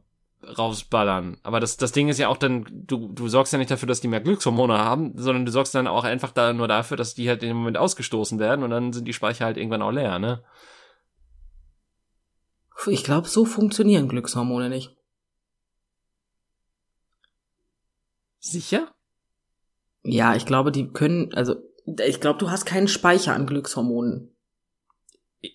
rausballern. 0.58 1.38
Aber 1.42 1.60
das, 1.60 1.76
das 1.76 1.92
Ding 1.92 2.08
ist 2.08 2.18
ja 2.18 2.28
auch 2.28 2.36
dann, 2.36 2.66
du, 2.68 3.12
du 3.12 3.28
sorgst 3.28 3.52
ja 3.52 3.58
nicht 3.58 3.70
dafür, 3.70 3.86
dass 3.86 4.00
die 4.00 4.08
mehr 4.08 4.20
Glückshormone 4.20 4.78
haben, 4.78 5.12
sondern 5.16 5.44
du 5.44 5.52
sorgst 5.52 5.74
dann 5.74 5.86
auch 5.86 6.04
einfach 6.04 6.32
da 6.32 6.52
nur 6.52 6.66
dafür, 6.66 6.96
dass 6.96 7.14
die 7.14 7.28
halt 7.28 7.42
in 7.42 7.50
dem 7.50 7.58
Moment 7.58 7.78
ausgestoßen 7.78 8.38
werden 8.38 8.64
und 8.64 8.70
dann 8.70 8.92
sind 8.92 9.06
die 9.06 9.12
Speicher 9.12 9.44
halt 9.44 9.56
irgendwann 9.56 9.82
auch 9.82 9.92
leer, 9.92 10.18
ne? 10.18 10.42
Ich 12.86 13.04
glaube, 13.04 13.28
so 13.28 13.44
funktionieren 13.44 14.08
Glückshormone 14.08 14.70
nicht. 14.70 14.96
Sicher? 18.40 18.92
Ja, 20.02 20.34
ich 20.34 20.46
glaube, 20.46 20.72
die 20.72 20.88
können, 20.88 21.32
also 21.34 21.56
ich 22.06 22.20
glaube, 22.20 22.38
du 22.38 22.50
hast 22.50 22.64
keinen 22.64 22.88
Speicher 22.88 23.34
an 23.34 23.46
Glückshormonen. 23.46 24.34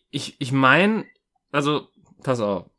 Ich, 0.09 0.39
ich 0.39 0.51
mein, 0.51 1.05
also, 1.51 1.87
pass 2.23 2.39
auf. 2.39 2.69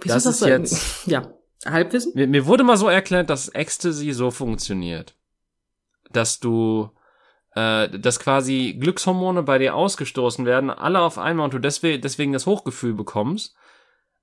Wieso 0.00 0.14
Das 0.14 0.26
ist 0.26 0.42
du- 0.42 0.46
jetzt- 0.48 1.06
Ja, 1.06 1.32
Halbwissen? 1.64 2.12
Mir, 2.14 2.26
mir 2.26 2.46
wurde 2.46 2.64
mal 2.64 2.76
so 2.76 2.88
erklärt, 2.88 3.30
dass 3.30 3.48
Ecstasy 3.48 4.12
so 4.12 4.30
funktioniert. 4.30 5.16
Dass 6.10 6.40
du, 6.40 6.90
äh, 7.54 7.88
dass 7.98 8.18
quasi 8.20 8.76
Glückshormone 8.80 9.42
bei 9.44 9.58
dir 9.58 9.74
ausgestoßen 9.76 10.44
werden, 10.46 10.70
alle 10.70 11.00
auf 11.00 11.18
einmal 11.18 11.44
und 11.44 11.54
du 11.54 11.58
deswegen, 11.60 12.02
deswegen 12.02 12.32
das 12.32 12.46
Hochgefühl 12.46 12.94
bekommst. 12.94 13.54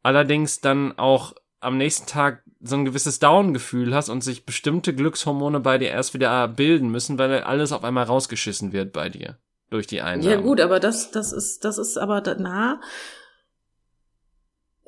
Allerdings 0.03 0.59
dann 0.61 0.97
auch 0.97 1.33
am 1.59 1.77
nächsten 1.77 2.07
Tag 2.07 2.43
so 2.61 2.75
ein 2.75 2.85
gewisses 2.85 3.19
Down-Gefühl 3.19 3.93
hast 3.93 4.09
und 4.09 4.23
sich 4.23 4.45
bestimmte 4.45 4.93
Glückshormone 4.93 5.59
bei 5.59 5.77
dir 5.77 5.89
erst 5.89 6.13
wieder 6.13 6.47
bilden 6.47 6.89
müssen, 6.89 7.17
weil 7.17 7.41
alles 7.41 7.71
auf 7.71 7.83
einmal 7.83 8.05
rausgeschissen 8.05 8.73
wird 8.73 8.93
bei 8.93 9.09
dir 9.09 9.37
durch 9.69 9.87
die 9.87 10.01
Einnahme. 10.01 10.31
Ja 10.31 10.41
gut, 10.41 10.59
aber 10.59 10.79
das, 10.79 11.11
das 11.11 11.31
ist, 11.31 11.63
das 11.63 11.77
ist 11.77 11.97
aber, 11.97 12.21
na, 12.39 12.79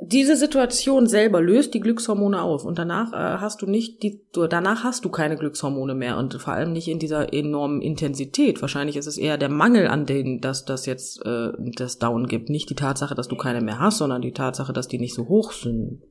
diese 0.03 0.35
Situation 0.35 1.05
selber 1.05 1.41
löst 1.41 1.75
die 1.75 1.79
Glückshormone 1.79 2.41
auf 2.41 2.65
und 2.65 2.79
danach 2.79 3.13
äh, 3.13 3.39
hast 3.39 3.61
du 3.61 3.67
nicht 3.67 4.01
die, 4.01 4.19
danach 4.49 4.83
hast 4.83 5.05
du 5.05 5.09
keine 5.09 5.37
Glückshormone 5.37 5.93
mehr 5.93 6.17
und 6.17 6.33
vor 6.41 6.53
allem 6.53 6.73
nicht 6.73 6.87
in 6.87 6.97
dieser 6.97 7.31
enormen 7.31 7.83
Intensität. 7.83 8.61
Wahrscheinlich 8.61 8.97
ist 8.97 9.05
es 9.05 9.19
eher 9.19 9.37
der 9.37 9.49
Mangel 9.49 9.87
an 9.87 10.07
denen, 10.07 10.41
dass 10.41 10.65
das 10.65 10.87
jetzt 10.87 11.23
äh, 11.23 11.51
das 11.75 11.99
Down 11.99 12.25
gibt, 12.25 12.49
nicht 12.49 12.71
die 12.71 12.75
Tatsache, 12.75 13.13
dass 13.13 13.27
du 13.27 13.37
keine 13.37 13.61
mehr 13.61 13.79
hast, 13.79 13.99
sondern 13.99 14.23
die 14.23 14.33
Tatsache, 14.33 14.73
dass 14.73 14.87
die 14.87 14.97
nicht 14.97 15.13
so 15.13 15.27
hoch 15.27 15.51
sind. 15.51 16.01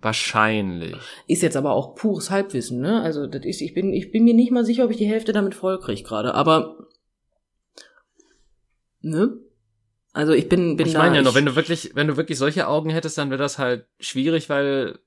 Wahrscheinlich. 0.00 0.96
Ist 1.26 1.42
jetzt 1.42 1.56
aber 1.56 1.72
auch 1.72 1.94
pures 1.96 2.30
Halbwissen, 2.30 2.80
ne? 2.80 3.02
Also 3.02 3.26
das 3.26 3.44
ist, 3.44 3.60
ich 3.60 3.74
bin, 3.74 3.92
ich 3.92 4.12
bin 4.12 4.24
mir 4.24 4.34
nicht 4.34 4.52
mal 4.52 4.64
sicher, 4.64 4.84
ob 4.84 4.90
ich 4.92 4.96
die 4.96 5.06
Hälfte 5.08 5.32
damit 5.32 5.54
voll 5.54 5.78
krieg 5.80 6.04
gerade, 6.06 6.34
aber 6.34 6.76
ne? 9.00 9.38
Also 10.12 10.32
ich 10.32 10.48
bin, 10.48 10.76
bin 10.76 10.86
ich 10.86 10.94
meine 10.94 11.16
ja 11.16 11.22
noch, 11.22 11.34
wenn 11.34 11.46
du 11.46 11.54
wirklich, 11.56 11.92
wenn 11.94 12.06
du 12.08 12.16
wirklich 12.16 12.38
solche 12.38 12.66
Augen 12.66 12.90
hättest, 12.90 13.18
dann 13.18 13.30
wäre 13.30 13.38
das 13.42 13.58
halt 13.58 13.86
schwierig, 14.00 14.48
weil 14.48 14.98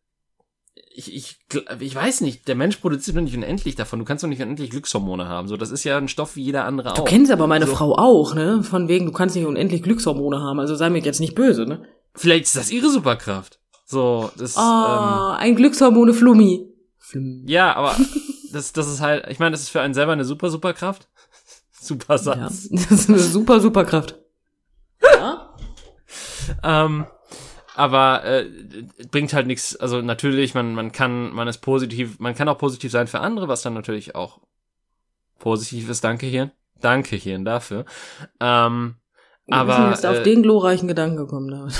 ich, 0.93 1.13
ich, 1.13 1.39
ich 1.79 1.95
weiß 1.95 2.21
nicht, 2.21 2.47
der 2.47 2.55
Mensch 2.55 2.77
produziert 2.77 3.17
doch 3.17 3.21
nicht 3.21 3.35
unendlich 3.35 3.75
davon. 3.75 3.99
Du 3.99 4.05
kannst 4.05 4.23
doch 4.23 4.29
nicht 4.29 4.41
unendlich 4.41 4.69
Glückshormone 4.69 5.27
haben. 5.27 5.47
So, 5.47 5.57
das 5.57 5.71
ist 5.71 5.83
ja 5.83 5.97
ein 5.97 6.07
Stoff 6.07 6.35
wie 6.35 6.43
jeder 6.43 6.65
andere 6.65 6.93
Du 6.93 7.01
auch. 7.01 7.05
kennst 7.05 7.31
aber 7.31 7.47
meine 7.47 7.65
So. 7.65 7.73
Frau 7.75 7.95
auch, 7.97 8.35
ne? 8.35 8.63
Von 8.63 8.87
wegen, 8.87 9.05
du 9.05 9.11
kannst 9.11 9.35
nicht 9.35 9.45
unendlich 9.45 9.83
Glückshormone 9.83 10.39
haben, 10.39 10.59
also 10.59 10.75
sei 10.75 10.89
mir 10.89 10.99
jetzt 10.99 11.19
nicht 11.19 11.35
böse, 11.35 11.65
ne? 11.65 11.85
Vielleicht 12.13 12.45
ist 12.45 12.57
das 12.57 12.71
ihre 12.71 12.89
Superkraft. 12.89 13.59
So, 13.91 14.31
das, 14.37 14.55
ähm, 14.55 14.61
Ah, 14.63 15.35
ein 15.37 15.55
Glückshormone 15.55 16.13
Flummi. 16.13 16.65
Flum. 16.97 17.43
ja, 17.45 17.75
aber 17.75 17.95
das, 18.53 18.71
das 18.71 18.87
ist 18.89 19.01
halt, 19.01 19.27
ich 19.27 19.37
meine, 19.39 19.51
das 19.51 19.61
ist 19.63 19.69
für 19.69 19.81
einen 19.81 19.93
selber 19.93 20.13
eine 20.13 20.23
super 20.25 20.49
Superkraft. 20.49 21.09
Super 21.73 22.13
Ja, 22.13 22.17
Satz. 22.19 22.69
das 22.71 22.91
ist 22.91 23.09
eine 23.09 23.19
super 23.19 23.59
Superkraft. 23.59 24.15
Ja? 25.01 25.55
Ähm, 26.63 27.05
aber 27.75 28.23
äh, 28.23 28.49
bringt 29.11 29.33
halt 29.33 29.47
nichts, 29.47 29.75
also 29.75 30.01
natürlich, 30.01 30.53
man, 30.53 30.73
man 30.75 30.91
kann, 30.91 31.31
man 31.33 31.47
ist 31.47 31.57
positiv, 31.59 32.19
man 32.19 32.35
kann 32.35 32.47
auch 32.47 32.57
positiv 32.59 32.91
sein 32.91 33.07
für 33.07 33.19
andere, 33.19 33.47
was 33.47 33.61
dann 33.63 33.73
natürlich 33.73 34.13
auch 34.15 34.39
positiv 35.39 35.89
ist. 35.89 36.03
Danke, 36.03 36.27
Hirn. 36.27 36.51
Danke, 36.79 37.15
Hirn, 37.15 37.43
dafür. 37.45 37.85
Ähm, 38.39 38.95
aber 39.49 39.89
jetzt 39.89 40.05
auf 40.05 40.17
äh, 40.19 40.23
den 40.23 40.43
glorreichen 40.43 40.87
Gedanken 40.87 41.17
gekommen, 41.17 41.49
David. 41.49 41.73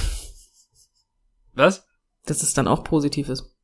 was? 1.53 1.85
Dass 2.25 2.43
es 2.43 2.53
dann 2.53 2.67
auch 2.67 2.83
positiv 2.83 3.29
ist. 3.29 3.55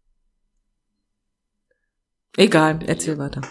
Egal, 2.36 2.80
erzähl 2.86 3.18
weiter. 3.18 3.42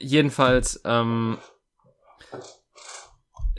Jedenfalls, 0.00 0.80
ähm, 0.84 1.38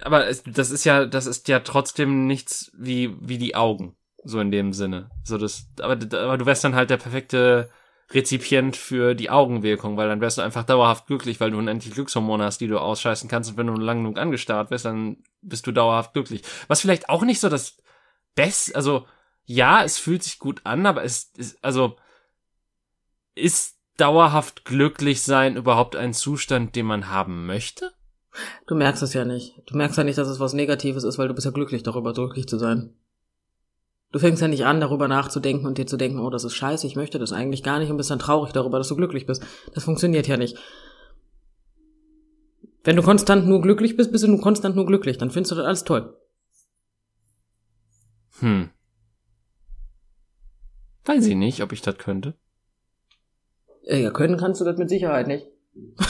aber 0.02 0.28
es, 0.28 0.44
das 0.44 0.72
ist 0.72 0.84
ja, 0.84 1.06
das 1.06 1.26
ist 1.26 1.48
ja 1.48 1.60
trotzdem 1.60 2.28
nichts 2.28 2.72
wie, 2.78 3.16
wie 3.20 3.38
die 3.38 3.56
Augen. 3.56 3.96
So 4.24 4.40
in 4.40 4.52
dem 4.52 4.74
Sinne. 4.74 5.10
So 5.24 5.38
das, 5.38 5.68
aber, 5.80 5.94
aber 5.94 6.38
du 6.38 6.46
wärst 6.46 6.64
dann 6.64 6.76
halt 6.76 6.90
der 6.90 6.98
perfekte 6.98 7.70
Rezipient 8.12 8.76
für 8.76 9.14
die 9.14 9.30
Augenwirkung, 9.30 9.96
weil 9.96 10.10
dann 10.10 10.20
wärst 10.20 10.40
du 10.40 10.42
einfach 10.42 10.64
dauerhaft 10.64 11.08
glücklich, 11.08 11.40
weil 11.40 11.52
du 11.52 11.58
unendlich 11.58 11.94
Glückshormone 11.94 12.44
hast, 12.44 12.60
die 12.60 12.68
du 12.68 12.80
ausscheißen 12.80 13.30
kannst 13.30 13.52
und 13.52 13.58
wenn 13.58 13.68
du 13.68 13.76
lang 13.76 14.00
genug 14.00 14.18
angestarrt 14.18 14.72
wirst, 14.72 14.86
dann 14.86 15.18
bist 15.42 15.68
du 15.68 15.72
dauerhaft 15.72 16.14
glücklich. 16.14 16.42
Was 16.68 16.82
vielleicht 16.82 17.08
auch 17.08 17.22
nicht 17.22 17.40
so 17.40 17.50
das 17.50 17.78
Beste, 18.36 18.76
also, 18.76 19.06
ja, 19.50 19.84
es 19.84 19.98
fühlt 19.98 20.22
sich 20.22 20.38
gut 20.38 20.62
an, 20.64 20.86
aber 20.86 21.04
es 21.04 21.32
ist, 21.36 21.58
also, 21.64 21.96
ist 23.34 23.80
dauerhaft 23.98 24.64
glücklich 24.64 25.24
sein 25.24 25.58
überhaupt 25.58 25.96
ein 25.96 26.14
Zustand, 26.14 26.76
den 26.76 26.86
man 26.86 27.10
haben 27.10 27.48
möchte? 27.48 27.92
Du 28.68 28.76
merkst 28.76 29.02
es 29.02 29.16
ja 29.16 29.26
nicht. 29.26 29.56
Du 29.66 29.76
merkst 29.76 29.98
ja 29.98 30.04
nicht, 30.04 30.20
dass 30.20 30.28
es 30.28 30.40
was 30.40 30.54
Negatives 30.54 31.04
ist, 31.04 31.18
weil 31.18 31.28
du 31.28 31.34
bist 31.34 31.46
ja 31.46 31.52
glücklich 31.52 31.82
darüber, 31.82 32.14
glücklich 32.14 32.48
zu 32.48 32.60
sein. 32.60 32.94
Du 34.12 34.20
fängst 34.20 34.40
ja 34.40 34.48
nicht 34.48 34.66
an, 34.66 34.80
darüber 34.80 35.08
nachzudenken 35.08 35.66
und 35.66 35.80
dir 35.80 35.88
zu 35.88 35.98
denken, 35.98 36.20
oh, 36.20 36.30
das 36.30 36.44
ist 36.44 36.54
scheiße, 36.54 36.86
ich 36.86 36.96
möchte 36.96 37.18
das 37.18 37.34
eigentlich 37.34 37.64
gar 37.64 37.80
nicht 37.80 37.90
und 37.90 37.98
bist 37.98 38.12
dann 38.12 38.20
traurig 38.20 38.52
darüber, 38.52 38.78
dass 38.78 38.90
du 38.90 38.96
glücklich 38.96 39.26
bist. 39.26 39.44
Das 39.74 39.84
funktioniert 39.84 40.28
ja 40.28 40.38
nicht. 40.38 40.60
Wenn 42.84 42.96
du 42.96 43.02
konstant 43.02 43.48
nur 43.48 43.62
glücklich 43.62 43.98
bist, 43.98 44.12
bist 44.12 44.24
du 44.24 44.28
nur 44.28 44.42
konstant 44.42 44.76
nur 44.76 44.86
glücklich. 44.86 45.18
Dann 45.18 45.32
findest 45.32 45.54
du 45.54 45.56
das 45.56 45.66
alles 45.66 45.84
toll. 45.86 46.16
Hm. 48.42 48.70
Weiß 51.10 51.26
ich 51.26 51.36
nicht, 51.36 51.64
ob 51.64 51.72
ich 51.72 51.82
das 51.82 51.98
könnte. 51.98 52.36
Äh, 53.84 54.04
ja, 54.04 54.12
können 54.12 54.38
kannst 54.38 54.62
du 54.62 54.66
das 54.66 54.78
mit 54.78 54.90
Sicherheit 54.90 55.26
nicht. 55.26 55.48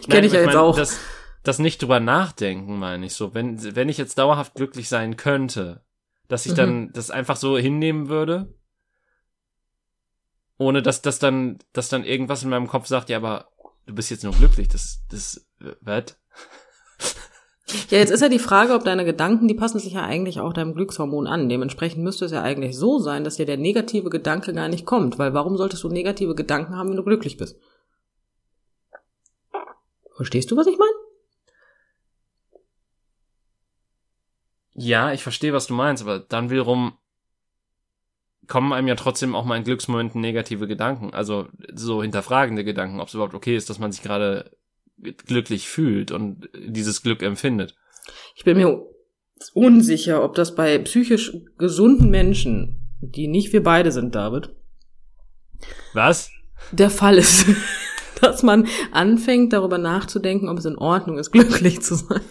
ich 0.00 0.08
kenne 0.08 0.22
dich 0.22 0.32
ja 0.32 0.42
jetzt 0.42 0.54
mein, 0.54 0.56
auch. 0.56 0.76
Das, 0.76 1.00
das 1.42 1.58
nicht 1.58 1.82
drüber 1.82 1.98
nachdenken, 1.98 2.78
meine 2.78 3.06
ich 3.06 3.14
so. 3.14 3.34
Wenn, 3.34 3.74
wenn 3.74 3.88
ich 3.88 3.98
jetzt 3.98 4.18
dauerhaft 4.18 4.54
glücklich 4.54 4.88
sein 4.88 5.16
könnte, 5.16 5.82
dass 6.28 6.46
ich 6.46 6.52
Mhm. 6.52 6.56
dann 6.56 6.92
das 6.92 7.10
einfach 7.10 7.34
so 7.34 7.58
hinnehmen 7.58 8.08
würde, 8.08 8.54
ohne 10.58 10.80
dass 10.80 11.02
das 11.02 11.18
dann, 11.18 11.58
dass 11.72 11.88
dann 11.88 12.04
irgendwas 12.04 12.44
in 12.44 12.50
meinem 12.50 12.68
Kopf 12.68 12.86
sagt, 12.86 13.08
ja, 13.08 13.16
aber 13.16 13.48
du 13.86 13.96
bist 13.96 14.12
jetzt 14.12 14.22
nur 14.22 14.32
glücklich, 14.32 14.68
das, 14.68 15.00
das, 15.10 15.44
was? 15.80 16.16
Ja, 17.90 17.98
jetzt 17.98 18.10
ist 18.10 18.20
ja 18.20 18.28
die 18.28 18.38
Frage, 18.38 18.74
ob 18.74 18.84
deine 18.84 19.04
Gedanken, 19.04 19.48
die 19.48 19.54
passen 19.54 19.80
sich 19.80 19.94
ja 19.94 20.04
eigentlich 20.04 20.38
auch 20.38 20.52
deinem 20.52 20.74
Glückshormon 20.74 21.26
an. 21.26 21.48
Dementsprechend 21.48 22.02
müsste 22.04 22.26
es 22.26 22.32
ja 22.32 22.42
eigentlich 22.42 22.76
so 22.76 23.00
sein, 23.00 23.24
dass 23.24 23.36
dir 23.36 23.46
der 23.46 23.56
negative 23.56 24.08
Gedanke 24.08 24.52
gar 24.52 24.68
nicht 24.68 24.86
kommt. 24.86 25.18
Weil 25.18 25.34
warum 25.34 25.56
solltest 25.56 25.82
du 25.82 25.88
negative 25.88 26.36
Gedanken 26.36 26.76
haben, 26.76 26.90
wenn 26.90 26.96
du 26.96 27.04
glücklich 27.04 27.36
bist? 27.36 27.58
Verstehst 30.14 30.50
du, 30.50 30.56
was 30.56 30.66
ich 30.66 30.78
meine? 30.78 30.92
Ja, 34.74 35.12
ich 35.12 35.22
verstehe, 35.22 35.52
was 35.52 35.66
du 35.66 35.74
meinst, 35.74 36.02
aber 36.02 36.20
dann 36.20 36.50
wiederum 36.50 36.98
kommen 38.46 38.72
einem 38.72 38.88
ja 38.88 38.94
trotzdem 38.94 39.34
auch 39.34 39.44
mal 39.44 39.56
in 39.56 39.64
Glücksmomenten 39.64 40.20
negative 40.20 40.68
Gedanken, 40.68 41.12
also 41.12 41.48
so 41.74 42.02
hinterfragende 42.02 42.62
Gedanken, 42.62 43.00
ob 43.00 43.08
es 43.08 43.14
überhaupt 43.14 43.34
okay 43.34 43.56
ist, 43.56 43.68
dass 43.70 43.78
man 43.78 43.90
sich 43.90 44.02
gerade 44.02 44.56
glücklich 44.98 45.68
fühlt 45.68 46.10
und 46.10 46.48
dieses 46.54 47.02
Glück 47.02 47.22
empfindet. 47.22 47.74
Ich 48.34 48.44
bin 48.44 48.56
mir 48.56 48.82
unsicher, 49.52 50.22
ob 50.24 50.34
das 50.34 50.54
bei 50.54 50.78
psychisch 50.78 51.32
gesunden 51.58 52.10
Menschen, 52.10 52.80
die 53.00 53.28
nicht 53.28 53.52
wir 53.52 53.62
beide 53.62 53.92
sind, 53.92 54.14
David, 54.14 54.50
Was? 55.92 56.30
der 56.72 56.90
Fall 56.90 57.18
ist. 57.18 57.46
Dass 58.22 58.42
man 58.42 58.66
anfängt, 58.92 59.52
darüber 59.52 59.76
nachzudenken, 59.76 60.48
ob 60.48 60.56
es 60.56 60.64
in 60.64 60.78
Ordnung 60.78 61.18
ist, 61.18 61.30
glücklich 61.32 61.82
zu 61.82 61.96
sein. 61.96 62.22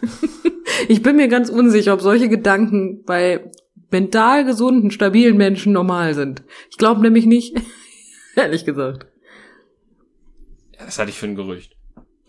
Ich 0.88 1.04
bin 1.04 1.16
mir 1.16 1.28
ganz 1.28 1.50
unsicher, 1.50 1.94
ob 1.94 2.02
solche 2.02 2.28
Gedanken 2.28 3.04
bei 3.04 3.52
mental 3.92 4.46
gesunden, 4.46 4.90
stabilen 4.90 5.38
Menschen 5.38 5.74
normal 5.74 6.16
sind. 6.16 6.44
Ich 6.72 6.78
glaube 6.78 7.02
nämlich 7.02 7.28
nicht, 7.28 7.56
ehrlich 8.36 8.66
gesagt. 8.66 9.06
Das 10.78 10.98
hatte 10.98 11.12
ich 11.12 11.18
für 11.18 11.28
ein 11.28 11.36
Gerücht. 11.36 11.75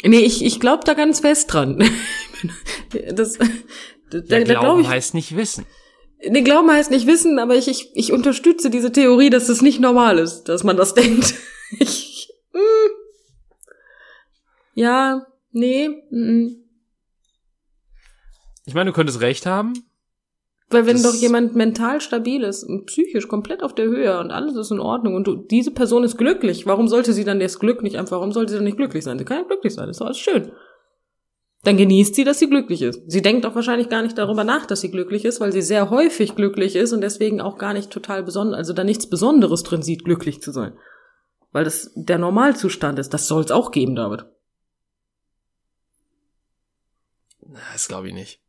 Nee, 0.03 0.21
ich, 0.21 0.45
ich 0.45 0.61
glaube 0.61 0.85
da 0.85 0.95
ganz 0.95 1.21
fest 1.21 1.53
dran. 1.53 1.83
Das, 3.13 3.39
da, 4.11 4.19
Ja, 4.19 4.45
Glauben 4.45 4.45
glaube 4.61 4.83
ich, 4.83 4.89
heißt 4.89 5.15
nicht 5.15 5.35
wissen. 5.37 5.67
nee, 6.29 6.43
Glauben 6.43 6.71
heißt 6.71 6.91
nicht 6.91 7.07
wissen, 7.07 7.39
aber 7.39 7.57
ich, 7.57 7.67
ich, 7.67 7.91
ich 7.95 8.13
unterstütze 8.13 8.71
diese 8.71 8.93
Theorie, 8.93 9.31
dass 9.31 9.47
das 9.49 9.63
nicht 9.63 9.81
normal 9.81 10.19
ist, 10.19 10.45
dass 10.45 10.63
man 10.63 10.77
das 10.77 10.95
denkt. 10.95 11.35
Ich, 11.79 12.29
mm, 12.53 12.91
ja, 14.75 15.27
nee, 15.51 15.89
mm, 16.11 16.49
Ich 18.67 18.75
meine, 18.75 18.91
du 18.91 18.95
könntest 18.95 19.21
recht 19.21 19.47
haben. 19.47 19.73
Weil 20.69 20.87
wenn 20.87 21.01
Das- 21.01 21.03
doch 21.03 21.15
jemand 21.15 21.55
mental 21.55 22.01
stabil 22.01 22.43
ist 22.43 22.65
und 22.65 22.87
psychisch 22.87 23.29
komplett 23.29 23.63
auf 23.63 23.75
der 23.75 23.85
Höhe 23.87 24.19
und 24.19 24.33
alles 24.33 24.57
ist 24.57 24.73
in 24.73 24.81
Ordnung 24.81 25.15
und 25.15 25.27
du, 25.27 25.37
diese 25.37 25.71
Person 25.71 26.03
ist 26.03 26.17
glücklich, 26.19 26.67
warum 26.67 26.89
sollte 26.89 27.13
sie 27.13 27.25
dann 27.25 27.39
das 27.39 27.61
Glück 27.61 27.83
nicht 27.83 27.97
einfach, 27.97 28.17
warum 28.17 28.33
sollte 28.33 28.51
sie 28.53 28.57
dann 28.59 28.65
nicht 28.65 28.77
glücklich 28.77 29.05
sein? 29.05 29.19
Sie 29.19 29.25
kann 29.25 29.39
ja 29.39 29.45
glücklich 29.45 29.75
sein, 29.75 29.89
ist 29.89 30.01
doch 30.01 30.07
alles 30.07 30.19
schön. 30.19 30.51
Dann 31.63 31.77
genießt 31.77 32.15
sie, 32.15 32.25
dass 32.25 32.39
sie 32.39 32.49
glücklich 32.49 32.83
ist. 32.83 33.01
Sie 33.07 33.23
denkt 33.23 33.47
auch 33.47 33.55
wahrscheinlich 33.55 33.89
gar 33.89 34.03
nicht 34.03 34.19
darüber 34.19 34.45
nach, 34.45 34.67
dass 34.67 34.81
sie 34.81 34.91
glücklich 34.91 35.25
ist, 35.25 35.41
weil 35.41 35.53
sie 35.53 35.63
sehr 35.63 35.91
häufig 35.91 36.35
glücklich 36.35 36.77
ist 36.77 36.93
und 36.93 37.01
deswegen 37.01 37.41
auch 37.41 37.59
gar 37.59 37.73
nicht 37.73 37.91
total 37.91 38.23
besonders, 38.23 38.59
also 38.59 38.73
da 38.73 38.85
nichts 38.85 39.09
Besonderes 39.09 39.63
drin 39.63 39.83
sieht, 39.83 40.05
glücklich 40.05 40.41
zu 40.43 40.53
sein. 40.53 40.77
Weil 41.53 41.65
das 41.65 41.93
der 41.95 42.19
Normalzustand 42.19 42.99
ist. 42.99 43.15
Das 43.15 43.27
soll 43.29 43.43
es 43.43 43.51
auch 43.51 43.71
geben, 43.71 43.97
David. 43.97 44.27
Das 47.73 47.89
glaube 47.89 48.09
ich 48.09 48.15
nicht. 48.15 48.41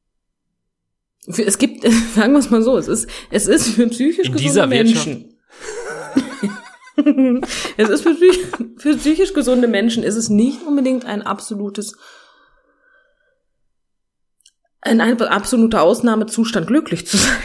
Für- 1.29 1.45
Es 1.45 1.57
gibt, 1.57 1.83
sagen 2.15 2.33
wir 2.33 2.39
es 2.39 2.49
mal 2.49 2.61
so, 2.61 2.77
es 2.77 2.87
ist, 2.87 3.09
es 3.31 3.47
ist 3.47 3.69
für 3.69 3.87
psychisch 3.87 4.31
gesunde. 4.31 4.67
Menschen. 4.67 5.33
es 7.77 7.89
ist 7.89 8.01
für, 8.01 8.15
für 8.77 8.95
psychisch 8.97 9.33
gesunde 9.33 9.67
Menschen 9.67 10.03
ist 10.03 10.15
es 10.15 10.29
nicht 10.29 10.63
unbedingt 10.63 11.05
ein 11.05 11.21
absolutes, 11.21 11.95
ein, 14.81 15.01
absoluter 15.01 15.81
Ausnahmezustand, 15.83 16.67
glücklich 16.67 17.05
zu 17.07 17.17
sein. 17.17 17.37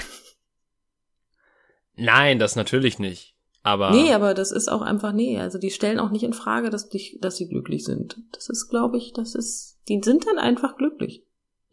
Nein, 1.95 2.39
das 2.39 2.57
natürlich 2.57 2.99
nicht. 2.99 3.37
Aber. 3.63 3.91
Nee, 3.91 4.13
aber 4.13 4.35
das 4.35 4.51
ist 4.51 4.69
auch 4.69 4.83
einfach, 4.83 5.13
nee, 5.13 5.39
also 5.39 5.59
die 5.59 5.71
stellen 5.71 6.01
auch 6.01 6.11
nicht 6.11 6.25
in 6.25 6.33
Frage, 6.33 6.71
dass, 6.71 6.89
die, 6.89 7.19
dass 7.21 7.37
sie 7.37 7.49
glücklich 7.49 7.85
sind. 7.85 8.17
Das 8.33 8.49
ist, 8.49 8.69
glaube 8.71 8.97
ich, 8.99 9.13
das 9.13 9.35
ist, 9.35 9.79
die 9.89 10.01
sind 10.03 10.27
dann 10.27 10.39
einfach 10.39 10.77
glücklich. 10.77 11.23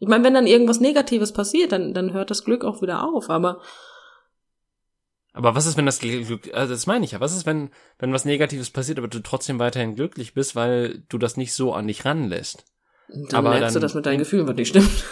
Ich 0.00 0.08
meine, 0.08 0.24
wenn 0.24 0.34
dann 0.34 0.46
irgendwas 0.48 0.80
Negatives 0.80 1.32
passiert, 1.32 1.70
dann, 1.72 1.94
dann 1.94 2.12
hört 2.12 2.30
das 2.30 2.44
Glück 2.44 2.64
auch 2.64 2.82
wieder 2.82 3.04
auf, 3.04 3.30
aber 3.30 3.60
Aber 5.32 5.54
was 5.54 5.66
ist, 5.66 5.76
wenn 5.76 5.86
das 5.86 6.00
Glück, 6.00 6.52
also 6.54 6.72
das 6.72 6.86
meine 6.86 7.04
ich 7.04 7.12
ja, 7.12 7.20
was 7.20 7.36
ist, 7.36 7.46
wenn, 7.46 7.70
wenn 7.98 8.12
was 8.12 8.24
Negatives 8.24 8.70
passiert, 8.70 8.98
aber 8.98 9.08
du 9.08 9.20
trotzdem 9.20 9.58
weiterhin 9.58 9.94
glücklich 9.94 10.34
bist, 10.34 10.56
weil 10.56 11.04
du 11.08 11.18
das 11.18 11.36
nicht 11.36 11.52
so 11.54 11.72
an 11.72 11.86
dich 11.86 12.04
ranlässt? 12.04 12.64
dann 13.08 13.46
Aber 13.46 13.50
merkst 13.50 13.70
du, 13.70 13.78
dann- 13.78 13.82
dass 13.82 13.94
mit 13.94 14.06
deinen 14.06 14.18
Gefühlen 14.18 14.46
was 14.48 14.56
nicht 14.56 14.68
stimmt. 14.68 15.04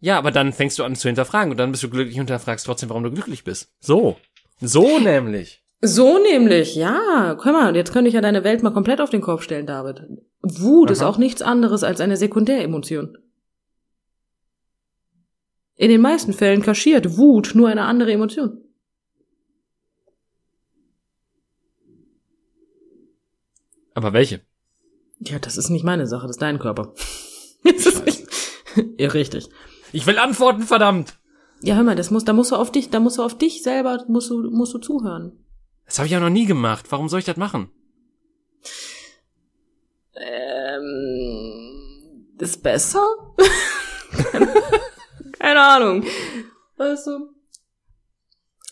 Ja, 0.00 0.18
aber 0.18 0.30
dann 0.30 0.52
fängst 0.52 0.78
du 0.78 0.84
an 0.84 0.94
zu 0.94 1.08
hinterfragen 1.08 1.50
und 1.50 1.56
dann 1.56 1.70
bist 1.72 1.82
du 1.82 1.88
glücklich 1.90 2.14
und 2.16 2.20
hinterfragst 2.28 2.66
trotzdem, 2.66 2.90
warum 2.90 3.02
du 3.02 3.10
glücklich 3.10 3.44
bist. 3.44 3.72
So. 3.80 4.16
So 4.60 4.98
nämlich. 4.98 5.62
So 5.82 6.18
nämlich, 6.18 6.74
ja. 6.74 7.34
Guck 7.34 7.52
mal, 7.52 7.76
jetzt 7.76 7.92
könnte 7.92 8.08
ich 8.08 8.14
ja 8.14 8.20
deine 8.20 8.44
Welt 8.44 8.62
mal 8.62 8.72
komplett 8.72 9.00
auf 9.00 9.10
den 9.10 9.20
Kopf 9.20 9.42
stellen, 9.42 9.66
David. 9.66 10.02
Wut 10.42 10.90
ist 10.90 11.02
Aha. 11.02 11.08
auch 11.08 11.18
nichts 11.18 11.42
anderes 11.42 11.82
als 11.84 12.00
eine 12.00 12.16
Sekundäremotion. 12.16 13.18
In 15.76 15.90
den 15.90 16.00
meisten 16.00 16.32
Fällen 16.32 16.62
kaschiert 16.62 17.18
Wut 17.18 17.52
nur 17.54 17.68
eine 17.68 17.82
andere 17.84 18.12
Emotion. 18.12 18.62
Aber 23.94 24.12
welche? 24.12 24.42
Ja, 25.20 25.38
das 25.38 25.56
ist 25.56 25.70
nicht 25.70 25.84
meine 25.84 26.06
Sache, 26.06 26.26
das 26.26 26.36
ist 26.36 26.42
dein 26.42 26.58
Körper. 26.58 26.94
Das 27.64 27.84
ist 27.84 28.04
nicht- 28.06 28.26
ja, 29.00 29.08
richtig. 29.08 29.48
Ich 29.92 30.06
will 30.06 30.18
antworten, 30.18 30.62
verdammt! 30.62 31.18
Ja, 31.62 31.74
hör 31.74 31.82
mal, 31.82 31.96
das 31.96 32.12
muss, 32.12 32.24
da 32.24 32.32
musst 32.32 32.52
du 32.52 32.56
auf 32.56 32.70
dich, 32.70 32.90
da 32.90 33.00
musst 33.00 33.18
du 33.18 33.24
auf 33.24 33.36
dich 33.36 33.64
selber, 33.64 34.04
musst 34.06 34.30
du, 34.30 34.50
musst 34.52 34.72
du 34.72 34.78
zuhören. 34.78 35.32
Das 35.86 35.98
habe 35.98 36.06
ich 36.06 36.12
ja 36.12 36.20
noch 36.20 36.30
nie 36.30 36.46
gemacht. 36.46 36.86
Warum 36.90 37.08
soll 37.08 37.20
ich 37.20 37.24
das 37.24 37.36
machen? 37.36 37.70
Ähm, 40.14 42.26
ist 42.38 42.62
besser? 42.62 43.04
Keine 45.38 45.60
Ahnung. 45.60 46.04
Weißt 46.76 47.06
du? 47.06 47.30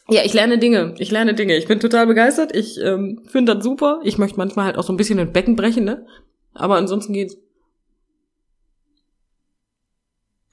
Ja, 0.09 0.23
ich 0.25 0.35
lerne 0.35 0.59
Dinge. 0.59 0.95
Ich 0.99 1.11
lerne 1.11 1.35
Dinge. 1.35 1.57
Ich 1.57 1.67
bin 1.67 1.81
total 1.81 2.07
begeistert. 2.07 2.55
Ich 2.55 2.79
ähm, 2.81 3.23
finde 3.27 3.55
das 3.55 3.65
super. 3.65 4.01
Ich 4.05 4.19
möchte 4.19 4.37
manchmal 4.37 4.67
halt 4.67 4.77
auch 4.77 4.83
so 4.83 4.93
ein 4.93 4.99
bisschen 4.99 5.17
den 5.17 5.33
Becken 5.33 5.57
brechen, 5.57 5.85
ne? 5.85 6.07
Aber 6.53 6.77
ansonsten 6.77 7.13
geht's. 7.13 7.37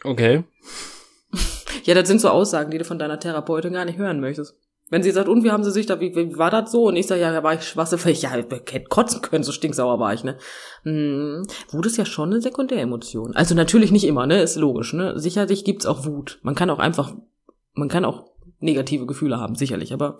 Okay. 0.03 0.43
Ja, 1.83 1.95
das 1.95 2.07
sind 2.07 2.21
so 2.21 2.29
Aussagen, 2.29 2.69
die 2.69 2.77
du 2.77 2.85
von 2.85 2.99
deiner 2.99 3.19
Therapeutin 3.19 3.73
gar 3.73 3.85
nicht 3.85 3.97
hören 3.97 4.19
möchtest. 4.19 4.55
Wenn 4.91 5.03
sie 5.03 5.11
sagt, 5.11 5.29
und 5.29 5.45
wie 5.45 5.51
haben 5.51 5.63
sie 5.63 5.71
sich 5.71 5.85
da, 5.85 6.01
wie, 6.01 6.13
wie 6.15 6.37
war 6.37 6.51
das 6.51 6.69
so? 6.71 6.83
Und 6.83 6.97
ich 6.97 7.07
sage, 7.07 7.21
ja, 7.21 7.31
da 7.31 7.41
war 7.41 7.53
ich 7.53 7.63
schwassefähig. 7.63 8.21
Ja, 8.21 8.37
ich 8.37 8.45
hätte 8.45 8.83
kotzen 8.89 9.21
können, 9.21 9.43
so 9.43 9.53
stinksauer 9.53 9.99
war 9.99 10.13
ich, 10.13 10.23
ne? 10.25 10.37
Hm, 10.83 11.47
Wut 11.69 11.85
ist 11.85 11.97
ja 11.97 12.05
schon 12.05 12.29
eine 12.29 12.41
Sekundäremotion. 12.41 13.33
Also 13.33 13.55
natürlich 13.55 13.91
nicht 13.91 14.03
immer, 14.03 14.27
ne? 14.27 14.41
Ist 14.41 14.57
logisch, 14.57 14.93
ne? 14.93 15.17
Sicherlich 15.17 15.63
gibt's 15.63 15.85
auch 15.85 16.05
Wut. 16.05 16.39
Man 16.43 16.55
kann 16.55 16.69
auch 16.69 16.79
einfach, 16.79 17.15
man 17.73 17.87
kann 17.87 18.03
auch 18.03 18.25
negative 18.59 19.05
Gefühle 19.05 19.39
haben, 19.39 19.55
sicherlich, 19.55 19.93
aber 19.93 20.19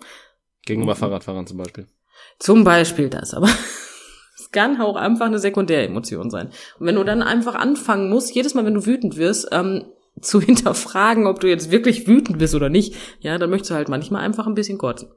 Gegenüber 0.64 0.96
Fahrradfahrern 0.96 1.46
zum 1.46 1.58
Beispiel. 1.58 1.86
zum 2.38 2.64
Beispiel 2.64 3.10
das, 3.10 3.34
aber 3.34 3.48
es 4.38 4.50
kann 4.52 4.80
auch 4.80 4.96
einfach 4.96 5.26
eine 5.26 5.38
Sekundäremotion 5.38 6.30
sein. 6.30 6.48
Und 6.78 6.86
wenn 6.86 6.94
du 6.94 7.04
dann 7.04 7.22
einfach 7.22 7.56
anfangen 7.56 8.08
musst, 8.08 8.34
jedes 8.34 8.54
Mal, 8.54 8.64
wenn 8.64 8.74
du 8.74 8.86
wütend 8.86 9.18
wirst, 9.18 9.48
ähm, 9.52 9.84
zu 10.22 10.40
hinterfragen, 10.40 11.26
ob 11.26 11.40
du 11.40 11.48
jetzt 11.48 11.70
wirklich 11.70 12.06
wütend 12.06 12.38
bist 12.38 12.54
oder 12.54 12.68
nicht, 12.68 12.94
ja, 13.20 13.36
dann 13.38 13.50
möchtest 13.50 13.70
du 13.72 13.74
halt 13.74 13.88
manchmal 13.88 14.22
einfach 14.24 14.46
ein 14.46 14.54
bisschen 14.54 14.78
kotzen. 14.78 15.10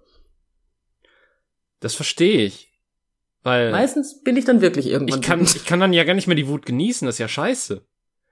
Das 1.80 1.94
verstehe 1.96 2.46
ich. 2.46 2.72
Weil 3.44 3.72
Meistens 3.72 4.24
bin 4.24 4.38
ich 4.38 4.46
dann 4.46 4.62
wirklich 4.62 4.88
irgendwann 4.88 5.20
ich 5.20 5.26
kann, 5.26 5.40
wütend. 5.42 5.56
ich 5.56 5.66
kann 5.66 5.80
dann 5.80 5.94
ja 5.94 6.04
gar 6.04 6.16
nicht 6.16 6.26
mehr 6.28 6.36
die 6.36 6.48
Wut 6.48 6.66
genießen. 6.66 7.06
Das 7.06 7.16
ist 7.16 7.20
ja 7.20 7.28
scheiße. 7.28 7.86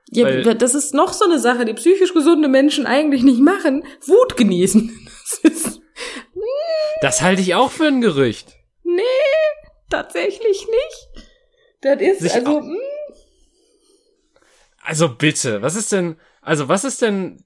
Ja, 0.09 0.25
weil- 0.25 0.55
das 0.55 0.73
ist 0.75 0.93
noch 0.93 1.13
so 1.13 1.25
eine 1.25 1.39
Sache, 1.39 1.65
die 1.65 1.73
psychisch 1.73 2.13
gesunde 2.13 2.47
Menschen 2.47 2.85
eigentlich 2.87 3.23
nicht 3.23 3.39
machen. 3.39 3.85
Wut 4.05 4.35
genießen. 4.37 4.89
Das 5.43 5.51
ist, 5.53 5.81
Das 7.01 7.21
halte 7.21 7.41
ich 7.41 7.55
auch 7.55 7.71
für 7.71 7.85
ein 7.87 8.01
Gerücht. 8.01 8.53
nee, 8.83 9.01
tatsächlich 9.89 10.67
nicht. 10.67 11.25
Das 11.81 12.01
ist, 12.01 12.19
Sich 12.21 12.33
also, 12.33 12.59
mh, 12.61 12.75
Also 14.81 15.09
bitte, 15.09 15.61
was 15.61 15.75
ist 15.75 15.91
denn, 15.91 16.17
also 16.43 16.67
was 16.67 16.83
ist 16.83 17.01
denn 17.01 17.43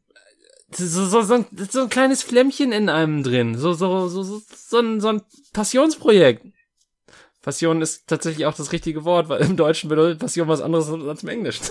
so, 0.71 1.05
so, 1.05 1.21
so, 1.21 1.33
ein, 1.35 1.45
so 1.69 1.81
ein 1.81 1.89
kleines 1.89 2.23
Flämmchen 2.23 2.71
in 2.71 2.89
einem 2.89 3.23
drin? 3.23 3.57
So, 3.57 3.73
so, 3.73 4.07
so, 4.07 4.23
so, 4.23 4.41
so, 4.53 4.79
ein, 4.79 4.99
so 4.99 5.07
ein 5.07 5.21
Passionsprojekt. 5.53 6.45
Passion 7.41 7.81
ist 7.81 8.07
tatsächlich 8.07 8.45
auch 8.45 8.53
das 8.53 8.73
richtige 8.73 9.05
Wort, 9.05 9.29
weil 9.29 9.41
im 9.41 9.55
Deutschen 9.55 9.89
bedeutet 9.89 10.19
Passion 10.19 10.49
was 10.49 10.59
anderes 10.59 10.89
als 10.89 11.23
im 11.23 11.29
Englischen. 11.29 11.65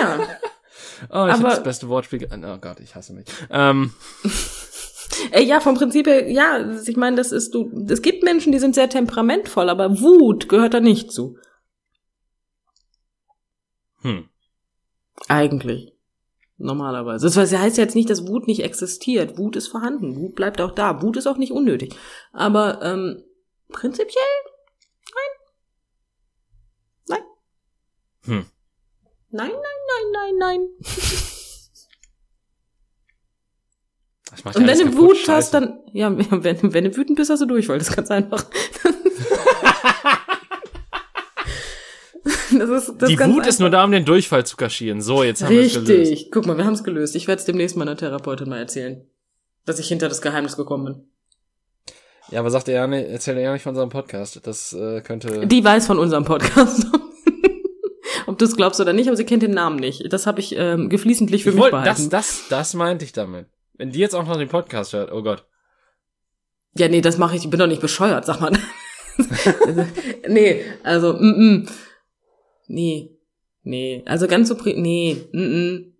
ja. 0.00 0.26
Oh, 1.10 1.26
ich 1.26 1.32
habe 1.32 1.42
das 1.42 1.62
beste 1.62 1.88
Wortspiel. 1.88 2.26
Oh 2.32 2.56
Gott, 2.58 2.80
ich 2.80 2.94
hasse 2.94 3.12
mich. 3.12 3.26
Ähm, 3.50 3.92
Äh, 5.30 5.42
ja, 5.42 5.60
vom 5.60 5.74
Prinzip 5.74 6.06
her, 6.06 6.30
ja, 6.30 6.78
ich 6.86 6.96
meine, 6.96 7.16
das 7.16 7.32
ist 7.32 7.54
du. 7.54 7.70
Es 7.88 8.02
gibt 8.02 8.24
Menschen, 8.24 8.52
die 8.52 8.58
sind 8.58 8.74
sehr 8.74 8.88
temperamentvoll, 8.88 9.68
aber 9.68 10.00
Wut 10.00 10.48
gehört 10.48 10.74
da 10.74 10.80
nicht 10.80 11.12
zu. 11.12 11.36
Hm. 14.04 14.28
Eigentlich. 15.28 15.92
Normalerweise. 16.58 17.26
Das 17.26 17.52
heißt 17.52 17.78
jetzt 17.78 17.96
nicht, 17.96 18.10
dass 18.10 18.28
Wut 18.28 18.46
nicht 18.46 18.62
existiert. 18.62 19.38
Wut 19.38 19.56
ist 19.56 19.66
vorhanden. 19.68 20.16
Wut 20.16 20.34
bleibt 20.36 20.60
auch 20.60 20.72
da. 20.72 21.00
Wut 21.02 21.16
ist 21.16 21.26
auch 21.26 21.38
nicht 21.38 21.52
unnötig. 21.52 21.96
Aber 22.32 22.82
ähm, 22.82 23.24
prinzipiell? 23.70 24.14
Nein. 25.14 25.30
Nein. 27.08 27.22
Hm. 28.24 28.46
Nein, 29.30 29.50
nein, 29.50 29.52
nein, 29.52 30.12
nein, 30.12 30.34
nein. 30.38 30.68
Und 34.54 34.66
wenn 34.66 34.78
du 34.78 34.96
Wut 34.98 35.28
hast, 35.28 35.54
dann, 35.54 35.78
ja, 35.92 36.12
wenn, 36.16 36.72
wenn 36.72 36.84
du 36.84 36.96
wütend 36.96 37.16
bist, 37.16 37.30
hast 37.30 37.40
du 37.40 37.46
Durchfall. 37.46 37.78
Das 37.78 37.88
ist 37.88 37.96
ganz 37.96 38.10
einfach. 38.10 38.44
das 42.58 42.88
ist, 42.88 42.94
das 42.98 43.08
Die 43.08 43.18
Wut 43.18 43.46
ist 43.46 43.60
nur 43.60 43.70
da, 43.70 43.84
um 43.84 43.90
den 43.90 44.04
Durchfall 44.04 44.44
zu 44.46 44.56
kaschieren. 44.56 45.00
So, 45.00 45.22
jetzt 45.22 45.42
haben 45.42 45.50
wir 45.50 45.62
es 45.62 45.74
gelöst. 45.74 45.88
Richtig. 45.88 46.30
Guck 46.30 46.46
mal, 46.46 46.56
wir 46.56 46.64
haben 46.64 46.74
es 46.74 46.84
gelöst. 46.84 47.16
Ich 47.16 47.28
werde 47.28 47.40
es 47.40 47.44
demnächst 47.44 47.76
meiner 47.76 47.96
Therapeutin 47.96 48.48
mal 48.48 48.58
erzählen, 48.58 49.04
dass 49.66 49.78
ich 49.78 49.88
hinter 49.88 50.08
das 50.08 50.22
Geheimnis 50.22 50.56
gekommen 50.56 50.84
bin. 50.84 51.08
Ja, 52.30 52.40
aber 52.40 52.50
sagt 52.50 52.68
er 52.68 52.74
ja 52.74 52.86
nicht, 52.86 53.08
erzählt 53.08 53.36
er 53.36 53.44
ja 53.44 53.52
nicht 53.52 53.62
von 53.62 53.74
seinem 53.74 53.90
Podcast. 53.90 54.40
Das 54.46 54.72
äh, 54.72 55.02
könnte. 55.02 55.46
Die 55.46 55.64
weiß 55.64 55.86
von 55.86 55.98
unserem 55.98 56.24
Podcast. 56.24 56.86
Ob 58.26 58.38
du 58.38 58.44
es 58.44 58.56
glaubst 58.56 58.80
oder 58.80 58.92
nicht, 58.92 59.08
aber 59.08 59.16
sie 59.16 59.24
kennt 59.24 59.42
den 59.42 59.50
Namen 59.50 59.76
nicht. 59.76 60.10
Das 60.12 60.26
habe 60.26 60.40
ich 60.40 60.56
ähm, 60.56 60.88
geflissentlich 60.88 61.42
für 61.42 61.50
ich 61.50 61.56
mich 61.56 61.62
wollt, 61.62 61.72
behalten. 61.72 62.08
das, 62.10 62.48
das, 62.48 62.48
das 62.48 62.74
meinte 62.74 63.04
ich 63.04 63.12
damit. 63.12 63.46
Wenn 63.74 63.90
die 63.90 63.98
jetzt 63.98 64.14
auch 64.14 64.26
noch 64.26 64.36
den 64.36 64.48
Podcast 64.48 64.92
hört, 64.92 65.12
oh 65.12 65.22
Gott. 65.22 65.44
Ja, 66.76 66.88
nee, 66.88 67.00
das 67.00 67.18
mache 67.18 67.36
ich. 67.36 67.44
Ich 67.44 67.50
bin 67.50 67.60
doch 67.60 67.66
nicht 67.66 67.82
bescheuert, 67.82 68.24
sag 68.24 68.40
mal. 68.40 68.52
nee, 70.28 70.64
also, 70.82 71.12
mm, 71.14 71.52
mm. 71.54 71.66
Nee, 72.66 73.10
nee, 73.62 74.02
also 74.06 74.26
ganz 74.26 74.48
so, 74.48 74.56
pri 74.56 74.74
nee, 74.74 75.16
mm, 75.32 75.38
mm. 75.38 75.94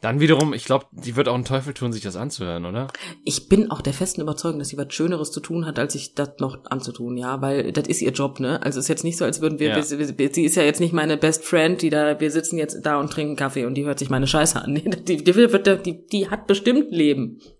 Dann 0.00 0.18
wiederum, 0.18 0.54
ich 0.54 0.64
glaube, 0.64 0.86
die 0.92 1.14
wird 1.14 1.28
auch 1.28 1.34
einen 1.34 1.44
Teufel 1.44 1.74
tun, 1.74 1.92
sich 1.92 2.00
das 2.00 2.16
anzuhören, 2.16 2.64
oder? 2.64 2.88
Ich 3.22 3.50
bin 3.50 3.70
auch 3.70 3.82
der 3.82 3.92
festen 3.92 4.22
Überzeugung, 4.22 4.58
dass 4.58 4.68
sie 4.68 4.78
was 4.78 4.94
Schöneres 4.94 5.30
zu 5.30 5.40
tun 5.40 5.66
hat, 5.66 5.78
als 5.78 5.92
sich 5.92 6.14
das 6.14 6.38
noch 6.38 6.64
anzutun, 6.64 7.18
ja, 7.18 7.42
weil 7.42 7.70
das 7.72 7.86
ist 7.86 8.00
ihr 8.00 8.12
Job, 8.12 8.40
ne? 8.40 8.62
Also 8.62 8.78
es 8.78 8.86
ist 8.86 8.88
jetzt 8.88 9.04
nicht 9.04 9.18
so, 9.18 9.26
als 9.26 9.42
würden 9.42 9.58
wir, 9.58 9.68
Ja. 9.68 9.76
wir, 9.76 10.18
wir 10.18 10.34
sie 10.34 10.44
ist 10.44 10.56
ja 10.56 10.62
jetzt 10.62 10.80
nicht 10.80 10.94
meine 10.94 11.18
Best 11.18 11.44
Friend, 11.44 11.82
die 11.82 11.90
da, 11.90 12.18
wir 12.18 12.30
sitzen 12.30 12.56
jetzt 12.56 12.80
da 12.82 12.98
und 12.98 13.12
trinken 13.12 13.36
Kaffee 13.36 13.66
und 13.66 13.74
die 13.74 13.84
hört 13.84 13.98
sich 13.98 14.08
meine 14.08 14.26
Scheiße 14.26 14.62
an. 14.62 14.72
Nee, 14.72 14.88
die, 14.88 15.22
die, 15.22 15.34
die, 15.34 15.82
die, 15.84 16.06
die 16.06 16.30
hat 16.30 16.46
bestimmt 16.46 16.90
Leben. 16.90 17.40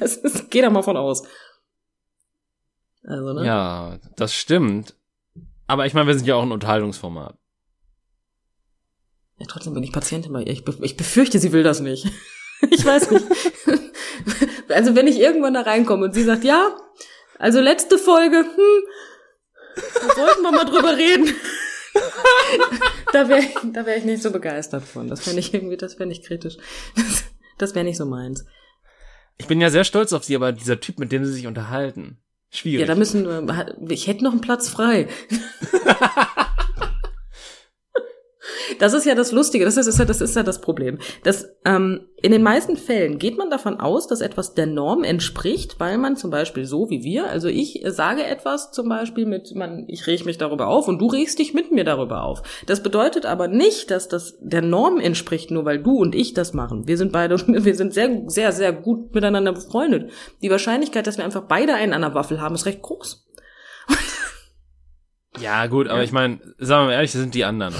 Das 0.00 0.16
ist, 0.16 0.50
geh 0.50 0.62
da 0.62 0.70
mal 0.70 0.82
von 0.82 0.96
aus. 0.96 1.24
Also, 3.04 3.34
ne? 3.34 3.44
Ja, 3.44 3.98
das 4.16 4.34
stimmt. 4.34 4.96
Aber 5.66 5.84
ich 5.84 5.92
meine, 5.92 6.06
wir 6.06 6.14
sind 6.14 6.26
ja 6.26 6.36
auch 6.36 6.42
ein 6.42 6.52
Unterhaltungsformat. 6.52 7.36
Ja, 9.44 9.48
trotzdem 9.50 9.74
bin 9.74 9.82
ich 9.82 9.92
Patientin 9.92 10.32
bei 10.32 10.42
ihr. 10.42 10.52
Ich, 10.52 10.64
be 10.64 10.74
ich 10.80 10.96
befürchte, 10.96 11.38
sie 11.38 11.52
will 11.52 11.62
das 11.62 11.80
nicht. 11.80 12.06
ich 12.70 12.84
weiß 12.84 13.10
nicht. 13.10 13.26
also 14.70 14.94
wenn 14.94 15.06
ich 15.06 15.20
irgendwann 15.20 15.52
da 15.52 15.60
reinkomme 15.60 16.06
und 16.06 16.14
sie 16.14 16.24
sagt, 16.24 16.44
ja, 16.44 16.74
also 17.38 17.60
letzte 17.60 17.98
Folge, 17.98 18.38
hm, 18.38 18.82
da 19.76 20.14
sollten 20.14 20.42
wir 20.42 20.52
mal 20.52 20.64
drüber 20.64 20.96
reden. 20.96 21.34
da 23.12 23.28
wäre 23.28 23.40
ich, 23.40 23.54
da 23.72 23.84
wär 23.84 23.98
ich 23.98 24.04
nicht 24.04 24.22
so 24.22 24.30
begeistert 24.30 24.84
von. 24.84 25.08
Das 25.08 25.20
fände 25.20 25.40
ich 25.40 25.52
irgendwie, 25.52 25.76
das 25.76 25.94
fände 25.94 26.14
ich 26.14 26.22
kritisch. 26.22 26.56
Das, 26.96 27.24
das 27.58 27.74
wäre 27.74 27.84
nicht 27.84 27.98
so 27.98 28.06
meins. 28.06 28.46
Ich 29.36 29.46
bin 29.46 29.60
ja 29.60 29.68
sehr 29.68 29.84
stolz 29.84 30.14
auf 30.14 30.24
sie, 30.24 30.36
aber 30.36 30.52
dieser 30.52 30.80
Typ, 30.80 30.98
mit 30.98 31.12
dem 31.12 31.26
sie 31.26 31.32
sich 31.32 31.46
unterhalten, 31.46 32.18
schwierig. 32.48 32.80
Ja, 32.80 32.86
da 32.86 32.94
müssen 32.94 33.26
wir, 33.26 33.76
ich 33.90 34.06
hätte 34.06 34.24
noch 34.24 34.32
einen 34.32 34.40
Platz 34.40 34.70
frei. 34.70 35.06
Das 38.78 38.94
ist 38.94 39.06
ja 39.06 39.14
das 39.14 39.32
Lustige, 39.32 39.64
das 39.64 39.76
ist, 39.76 39.86
das 39.86 39.94
ist, 39.94 39.98
ja, 39.98 40.04
das, 40.04 40.20
ist 40.20 40.36
ja 40.36 40.42
das 40.42 40.60
Problem. 40.60 40.98
Das, 41.22 41.48
ähm, 41.64 42.06
in 42.22 42.32
den 42.32 42.42
meisten 42.42 42.76
Fällen 42.76 43.18
geht 43.18 43.36
man 43.36 43.50
davon 43.50 43.80
aus, 43.80 44.06
dass 44.06 44.20
etwas 44.20 44.54
der 44.54 44.66
Norm 44.66 45.04
entspricht, 45.04 45.78
weil 45.78 45.98
man 45.98 46.16
zum 46.16 46.30
Beispiel 46.30 46.64
so 46.64 46.88
wie 46.90 47.02
wir, 47.02 47.28
also 47.28 47.48
ich 47.48 47.82
sage 47.86 48.24
etwas 48.24 48.72
zum 48.72 48.88
Beispiel 48.88 49.26
mit, 49.26 49.54
man, 49.54 49.84
ich 49.88 50.06
reg 50.06 50.24
mich 50.24 50.38
darüber 50.38 50.68
auf 50.68 50.88
und 50.88 50.98
du 51.00 51.06
regst 51.06 51.38
dich 51.38 51.54
mit 51.54 51.72
mir 51.72 51.84
darüber 51.84 52.22
auf. 52.22 52.42
Das 52.66 52.82
bedeutet 52.82 53.26
aber 53.26 53.48
nicht, 53.48 53.90
dass 53.90 54.08
das 54.08 54.36
der 54.40 54.62
Norm 54.62 54.98
entspricht, 54.98 55.50
nur 55.50 55.64
weil 55.64 55.82
du 55.82 55.98
und 55.98 56.14
ich 56.14 56.34
das 56.34 56.54
machen. 56.54 56.88
Wir 56.88 56.96
sind 56.96 57.12
beide, 57.12 57.36
wir 57.46 57.74
sind 57.74 57.92
sehr, 57.92 58.22
sehr, 58.26 58.52
sehr 58.52 58.72
gut 58.72 59.14
miteinander 59.14 59.52
befreundet. 59.52 60.10
Die 60.42 60.50
Wahrscheinlichkeit, 60.50 61.06
dass 61.06 61.18
wir 61.18 61.24
einfach 61.24 61.44
beide 61.48 61.74
einen 61.74 61.92
an 61.92 62.02
der 62.02 62.14
Waffel 62.14 62.40
haben, 62.40 62.54
ist 62.54 62.66
recht 62.66 62.82
groß. 62.82 63.24
Ja, 65.40 65.66
gut, 65.66 65.88
aber 65.88 66.02
ich 66.04 66.12
meine, 66.12 66.38
sagen 66.58 66.84
wir 66.84 66.86
mal 66.86 66.92
ehrlich, 66.92 67.12
das 67.12 67.20
sind 67.20 67.34
die 67.34 67.44
anderen. 67.44 67.74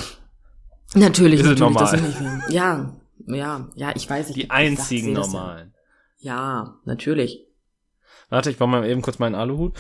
Natürlich, 0.94 1.40
Ist 1.40 1.46
natürlich. 1.46 1.76
Das 1.76 1.90
sind 1.90 2.02
nicht. 2.04 2.50
Ja, 2.50 2.94
ja, 3.26 3.68
ja, 3.74 3.92
ich 3.94 4.08
weiß. 4.08 4.30
Ich, 4.30 4.34
Die 4.34 4.50
einzigen 4.50 5.14
das 5.14 5.32
normalen. 5.32 5.74
Ja. 6.18 6.34
ja, 6.34 6.80
natürlich. 6.84 7.46
Warte, 8.28 8.50
ich 8.50 8.58
baue 8.58 8.68
mal 8.68 8.88
eben 8.88 9.02
kurz 9.02 9.18
meinen 9.18 9.34
Aluhut. 9.34 9.76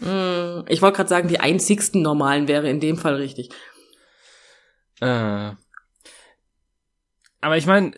Mm, 0.00 0.64
Ich 0.68 0.82
wollte 0.82 0.96
gerade 0.96 1.08
sagen, 1.08 1.28
die 1.28 1.40
einzigsten 1.40 2.02
Normalen 2.02 2.48
wäre 2.48 2.68
in 2.68 2.80
dem 2.80 2.96
Fall 2.96 3.14
richtig. 3.14 3.50
Äh, 5.00 5.52
aber 7.40 7.56
ich 7.56 7.66
meine, 7.66 7.92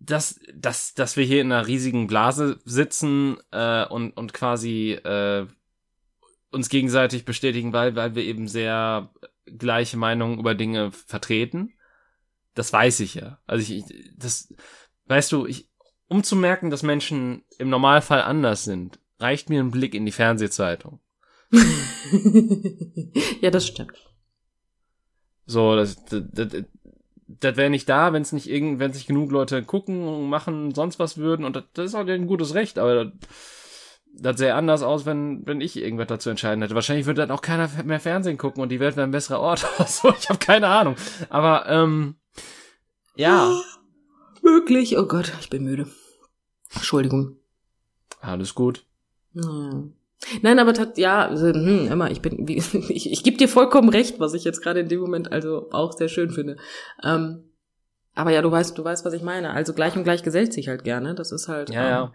dass, 0.00 0.40
dass, 0.54 0.94
dass 0.94 1.16
wir 1.16 1.24
hier 1.24 1.40
in 1.40 1.52
einer 1.52 1.66
riesigen 1.66 2.06
Blase 2.06 2.60
sitzen 2.64 3.38
äh, 3.50 3.84
und, 3.86 4.12
und 4.16 4.32
quasi 4.32 4.92
äh, 4.92 5.46
uns 6.50 6.68
gegenseitig 6.68 7.24
bestätigen, 7.24 7.72
weil, 7.72 7.94
weil 7.94 8.14
wir 8.14 8.24
eben 8.24 8.48
sehr 8.48 9.10
gleiche 9.56 9.96
Meinungen 9.96 10.38
über 10.38 10.54
Dinge 10.54 10.92
vertreten. 10.92 11.74
Das 12.54 12.72
weiß 12.72 13.00
ich 13.00 13.14
ja. 13.14 13.38
Also 13.46 13.62
ich, 13.62 13.90
ich 13.90 14.12
das, 14.16 14.52
weißt 15.06 15.32
du, 15.32 15.46
ich, 15.46 15.68
um 16.08 16.22
zu 16.22 16.36
merken, 16.36 16.70
dass 16.70 16.82
Menschen 16.82 17.44
im 17.58 17.70
Normalfall 17.70 18.22
anders 18.22 18.64
sind, 18.64 18.98
reicht 19.18 19.50
mir 19.50 19.60
ein 19.60 19.70
Blick 19.70 19.94
in 19.94 20.06
die 20.06 20.12
Fernsehzeitung. 20.12 21.00
ja, 23.40 23.50
das 23.50 23.66
stimmt. 23.66 23.92
So, 25.46 25.76
das, 25.76 26.04
das, 26.04 26.22
das, 26.30 26.64
das 27.26 27.56
wäre 27.56 27.70
nicht 27.70 27.88
da, 27.88 28.12
wenn 28.12 28.22
es 28.22 28.32
nicht 28.32 28.48
irgend, 28.48 28.78
wenn 28.80 28.92
sich 28.92 29.06
genug 29.06 29.30
Leute 29.30 29.62
gucken 29.62 30.06
und 30.06 30.28
machen, 30.28 30.74
sonst 30.74 30.98
was 30.98 31.16
würden. 31.18 31.44
Und 31.44 31.56
das, 31.56 31.64
das 31.74 31.86
ist 31.86 31.94
auch 31.94 32.06
ein 32.06 32.26
gutes 32.26 32.54
Recht, 32.54 32.78
aber 32.78 33.04
das, 33.06 33.12
das 34.20 34.38
sähe 34.38 34.54
anders 34.54 34.82
aus, 34.82 35.06
wenn, 35.06 35.46
wenn 35.46 35.60
ich 35.60 35.76
irgendwas 35.76 36.08
dazu 36.08 36.30
entscheiden 36.30 36.62
hätte. 36.62 36.74
Wahrscheinlich 36.74 37.06
würde 37.06 37.22
dann 37.22 37.30
auch 37.30 37.42
keiner 37.42 37.68
mehr 37.84 38.00
Fernsehen 38.00 38.38
gucken 38.38 38.62
und 38.62 38.68
die 38.70 38.80
Welt 38.80 38.96
wäre 38.96 39.06
ein 39.06 39.12
besserer 39.12 39.40
Ort 39.40 39.66
oder 39.78 39.88
so. 39.88 40.12
Ich 40.18 40.28
habe 40.28 40.38
keine 40.38 40.68
Ahnung. 40.68 40.96
Aber 41.30 41.66
ähm, 41.68 42.16
ja, 43.14 43.50
Möglich. 44.42 44.96
Oh 44.98 45.06
Gott, 45.06 45.32
ich 45.40 45.50
bin 45.50 45.64
müde. 45.64 45.86
Entschuldigung. 46.74 47.36
alles 48.20 48.54
gut. 48.54 48.84
Ja. 49.32 49.84
Nein, 50.42 50.58
aber 50.58 50.74
tat, 50.74 50.98
ja, 50.98 51.26
also, 51.28 51.46
hm, 51.46 51.88
immer, 51.92 52.10
ich 52.10 52.20
bin, 52.20 52.48
wie, 52.48 52.56
ich, 52.88 53.10
ich 53.12 53.22
gebe 53.22 53.36
dir 53.36 53.48
vollkommen 53.48 53.88
recht, 53.88 54.18
was 54.20 54.34
ich 54.34 54.44
jetzt 54.44 54.62
gerade 54.62 54.80
in 54.80 54.88
dem 54.88 55.00
Moment 55.00 55.32
also 55.32 55.68
auch 55.70 55.92
sehr 55.92 56.08
schön 56.08 56.30
finde. 56.30 56.56
Ähm, 57.02 57.44
aber 58.14 58.32
ja, 58.32 58.42
du 58.42 58.50
weißt, 58.50 58.76
du 58.76 58.84
weißt, 58.84 59.04
was 59.04 59.12
ich 59.12 59.22
meine. 59.22 59.50
Also 59.50 59.74
gleich 59.74 59.96
und 59.96 60.02
gleich 60.02 60.22
gesellt 60.22 60.52
sich 60.52 60.68
halt 60.68 60.82
gerne. 60.82 61.14
Das 61.14 61.30
ist 61.30 61.46
halt, 61.46 61.70
Ja, 61.70 61.82
ähm, 61.82 61.90
ja. 61.90 62.12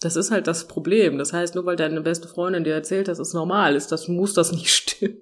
Das 0.00 0.16
ist 0.16 0.30
halt 0.30 0.46
das 0.46 0.66
Problem. 0.66 1.18
Das 1.18 1.32
heißt, 1.32 1.54
nur 1.54 1.66
weil 1.66 1.76
deine 1.76 2.00
beste 2.00 2.26
Freundin 2.28 2.64
dir 2.64 2.74
erzählt, 2.74 3.08
das 3.08 3.18
ist 3.18 3.34
normal, 3.34 3.76
ist 3.76 3.92
das 3.92 4.08
muss 4.08 4.32
das 4.34 4.52
nicht 4.52 4.70
stimmen. 4.74 5.18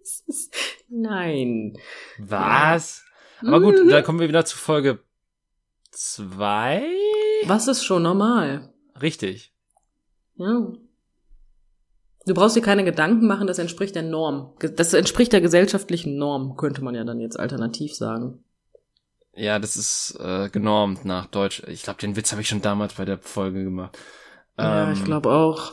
Das 0.00 0.22
ist, 0.26 0.54
nein. 0.88 1.74
Was? 2.18 3.04
Aber 3.40 3.60
gut, 3.60 3.74
Mhm. 3.82 3.88
da 3.88 4.02
kommen 4.02 4.20
wir 4.20 4.28
wieder 4.28 4.44
zu 4.44 4.56
Folge 4.56 5.00
zwei. 5.90 6.84
Was 7.46 7.68
ist 7.68 7.84
schon 7.84 8.02
normal? 8.02 8.72
Richtig. 9.00 9.52
Ja. 10.36 10.72
Du 12.24 12.34
brauchst 12.34 12.54
dir 12.54 12.62
keine 12.62 12.84
Gedanken 12.84 13.26
machen, 13.26 13.48
das 13.48 13.58
entspricht 13.58 13.96
der 13.96 14.04
Norm. 14.04 14.54
Das 14.76 14.94
entspricht 14.94 15.32
der 15.32 15.40
gesellschaftlichen 15.40 16.16
Norm, 16.16 16.56
könnte 16.56 16.82
man 16.84 16.94
ja 16.94 17.02
dann 17.02 17.18
jetzt 17.18 17.38
alternativ 17.38 17.94
sagen. 17.94 18.44
Ja, 19.34 19.58
das 19.58 19.76
ist 19.76 20.16
äh, 20.20 20.50
genormt 20.50 21.04
nach 21.04 21.26
Deutsch. 21.26 21.62
Ich 21.66 21.82
glaube, 21.82 22.00
den 22.00 22.16
Witz 22.16 22.32
habe 22.32 22.42
ich 22.42 22.48
schon 22.48 22.60
damals 22.62 22.94
bei 22.94 23.04
der 23.04 23.18
Folge 23.18 23.64
gemacht. 23.64 23.96
ja, 24.58 24.84
Ähm, 24.86 24.92
ich 24.92 25.04
glaube 25.04 25.30
auch. 25.30 25.72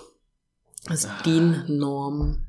Das 0.85 1.03
ist 1.03 1.11
DIN-Norm. 1.25 2.45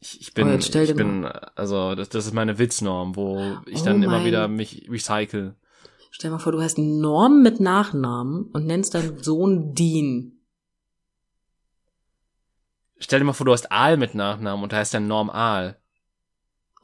Ich, 0.00 0.20
ich 0.20 0.30
Oh, 0.30 0.34
bin, 0.34 0.60
stell 0.60 0.84
ich 0.84 0.96
bin, 0.96 1.24
also 1.24 1.94
das, 1.94 2.08
das 2.08 2.26
ist 2.26 2.34
meine 2.34 2.58
Witznorm, 2.58 3.14
wo 3.14 3.58
ich 3.66 3.82
Oh 3.82 3.84
dann 3.84 4.02
immer 4.02 4.16
mein- 4.18 4.26
wieder 4.26 4.48
mich 4.48 4.88
recycle. 4.90 5.54
Stell 6.10 6.30
dir 6.30 6.34
mal 6.36 6.40
vor, 6.42 6.50
du 6.52 6.60
heißt 6.60 6.78
Norm 6.78 7.40
mit 7.42 7.60
Nachnamen 7.60 8.46
und 8.52 8.66
nennst 8.66 8.94
deinen 8.94 9.22
Sohn 9.22 9.72
Dean. 9.74 10.40
Stell 12.98 13.20
dir 13.20 13.24
mal 13.24 13.32
vor, 13.32 13.46
du 13.46 13.52
hast 13.52 13.70
Aal 13.72 13.96
mit 13.96 14.14
Nachnamen 14.16 14.62
und 14.64 14.72
da 14.72 14.78
heißt 14.78 14.92
der 14.92 15.00
Norm 15.00 15.30
Aal. 15.30 15.80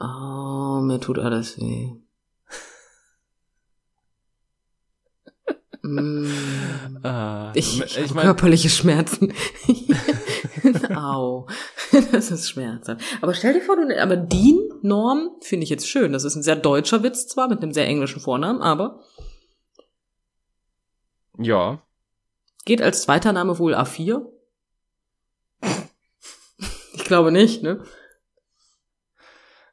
Oh, 0.00 0.80
mir 0.82 1.00
tut 1.00 1.18
alles 1.18 1.58
weh. 1.58 1.96
Mm. 5.94 6.98
Ah, 7.02 7.52
Ich, 7.54 7.80
ich, 7.82 7.98
ich 7.98 8.14
meine, 8.14 8.26
körperliche 8.26 8.68
Schmerzen. 8.68 9.32
Au. 10.94 11.46
Das 12.12 12.30
ist 12.30 12.50
schmerzhaft. 12.50 13.02
Aber 13.20 13.34
stell 13.34 13.54
dir 13.54 13.60
vor, 13.60 13.76
du, 13.76 14.00
aber 14.00 14.16
Dean, 14.16 14.58
Norm, 14.82 15.30
finde 15.40 15.64
ich 15.64 15.70
jetzt 15.70 15.88
schön. 15.88 16.12
Das 16.12 16.24
ist 16.24 16.36
ein 16.36 16.42
sehr 16.42 16.56
deutscher 16.56 17.02
Witz 17.02 17.26
zwar, 17.26 17.48
mit 17.48 17.62
einem 17.62 17.72
sehr 17.72 17.86
englischen 17.86 18.20
Vornamen, 18.20 18.60
aber 18.62 19.00
ja, 21.38 21.82
geht 22.64 22.82
als 22.82 23.02
zweiter 23.02 23.32
Name 23.32 23.58
wohl 23.58 23.74
A4? 23.74 24.26
Ich 26.94 27.04
glaube 27.04 27.32
nicht, 27.32 27.62
ne? 27.62 27.82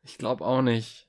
ich 0.03 0.17
glaube 0.17 0.45
auch 0.45 0.61
nicht. 0.61 1.04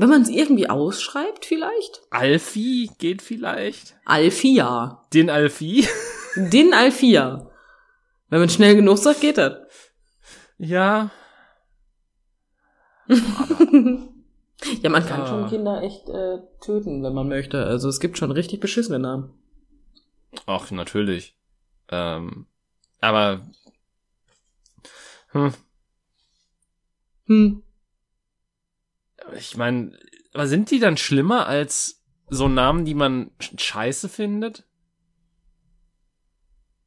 Wenn 0.00 0.08
man 0.08 0.22
es 0.22 0.30
irgendwie 0.30 0.70
ausschreibt, 0.70 1.44
vielleicht? 1.44 2.00
Alfie 2.08 2.90
geht 2.98 3.20
vielleicht? 3.20 3.96
Alfia. 4.06 5.04
Den 5.12 5.28
Alfie? 5.28 5.86
Din 6.36 6.72
Alfia. 6.72 7.50
Wenn 8.30 8.40
man 8.40 8.48
schnell 8.48 8.76
genug 8.76 8.96
sagt, 8.96 9.20
geht 9.20 9.36
das. 9.36 9.58
ja. 10.56 11.10
ja, 13.10 14.88
man 14.88 15.04
kann 15.04 15.20
Ah. 15.22 15.26
schon 15.26 15.48
Kinder 15.48 15.82
echt 15.82 16.08
äh, 16.08 16.38
töten, 16.62 17.02
wenn 17.02 17.12
man 17.12 17.28
möchte. 17.28 17.64
Also 17.66 17.88
es 17.90 18.00
gibt 18.00 18.16
schon 18.16 18.30
richtig 18.30 18.60
beschissene 18.60 18.98
Namen. 19.00 19.34
Ach, 20.46 20.70
natürlich. 20.70 21.36
Ähm, 21.90 22.46
aber 23.00 23.40
hm, 25.32 25.52
Hm. 27.26 27.62
Ich 29.36 29.56
meine, 29.56 29.98
aber 30.34 30.46
sind 30.46 30.70
die 30.70 30.78
dann 30.78 30.96
schlimmer 30.96 31.46
als 31.46 32.02
so 32.28 32.48
Namen, 32.48 32.84
die 32.84 32.94
man 32.94 33.30
sch- 33.40 33.58
scheiße 33.60 34.08
findet? 34.08 34.64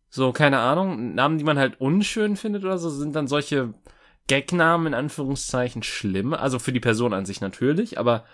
So, 0.10 0.32
keine 0.32 0.60
Ahnung, 0.60 1.16
Namen, 1.16 1.38
die 1.39 1.44
man 1.44 1.58
halt 1.58 1.82
unschön 1.82 2.36
findet 2.36 2.64
oder 2.64 2.78
so, 2.78 2.89
sind 2.89 3.16
dann 3.16 3.28
solche 3.28 3.74
Gagnamen 4.28 4.88
in 4.88 4.94
Anführungszeichen 4.94 5.84
schlimm. 5.84 6.34
Also 6.34 6.60
für 6.60 6.72
die 6.72 6.80
Person 6.80 7.14
an 7.14 7.26
sich 7.26 7.41
natürlich, 7.41 7.98
aber 7.98 8.26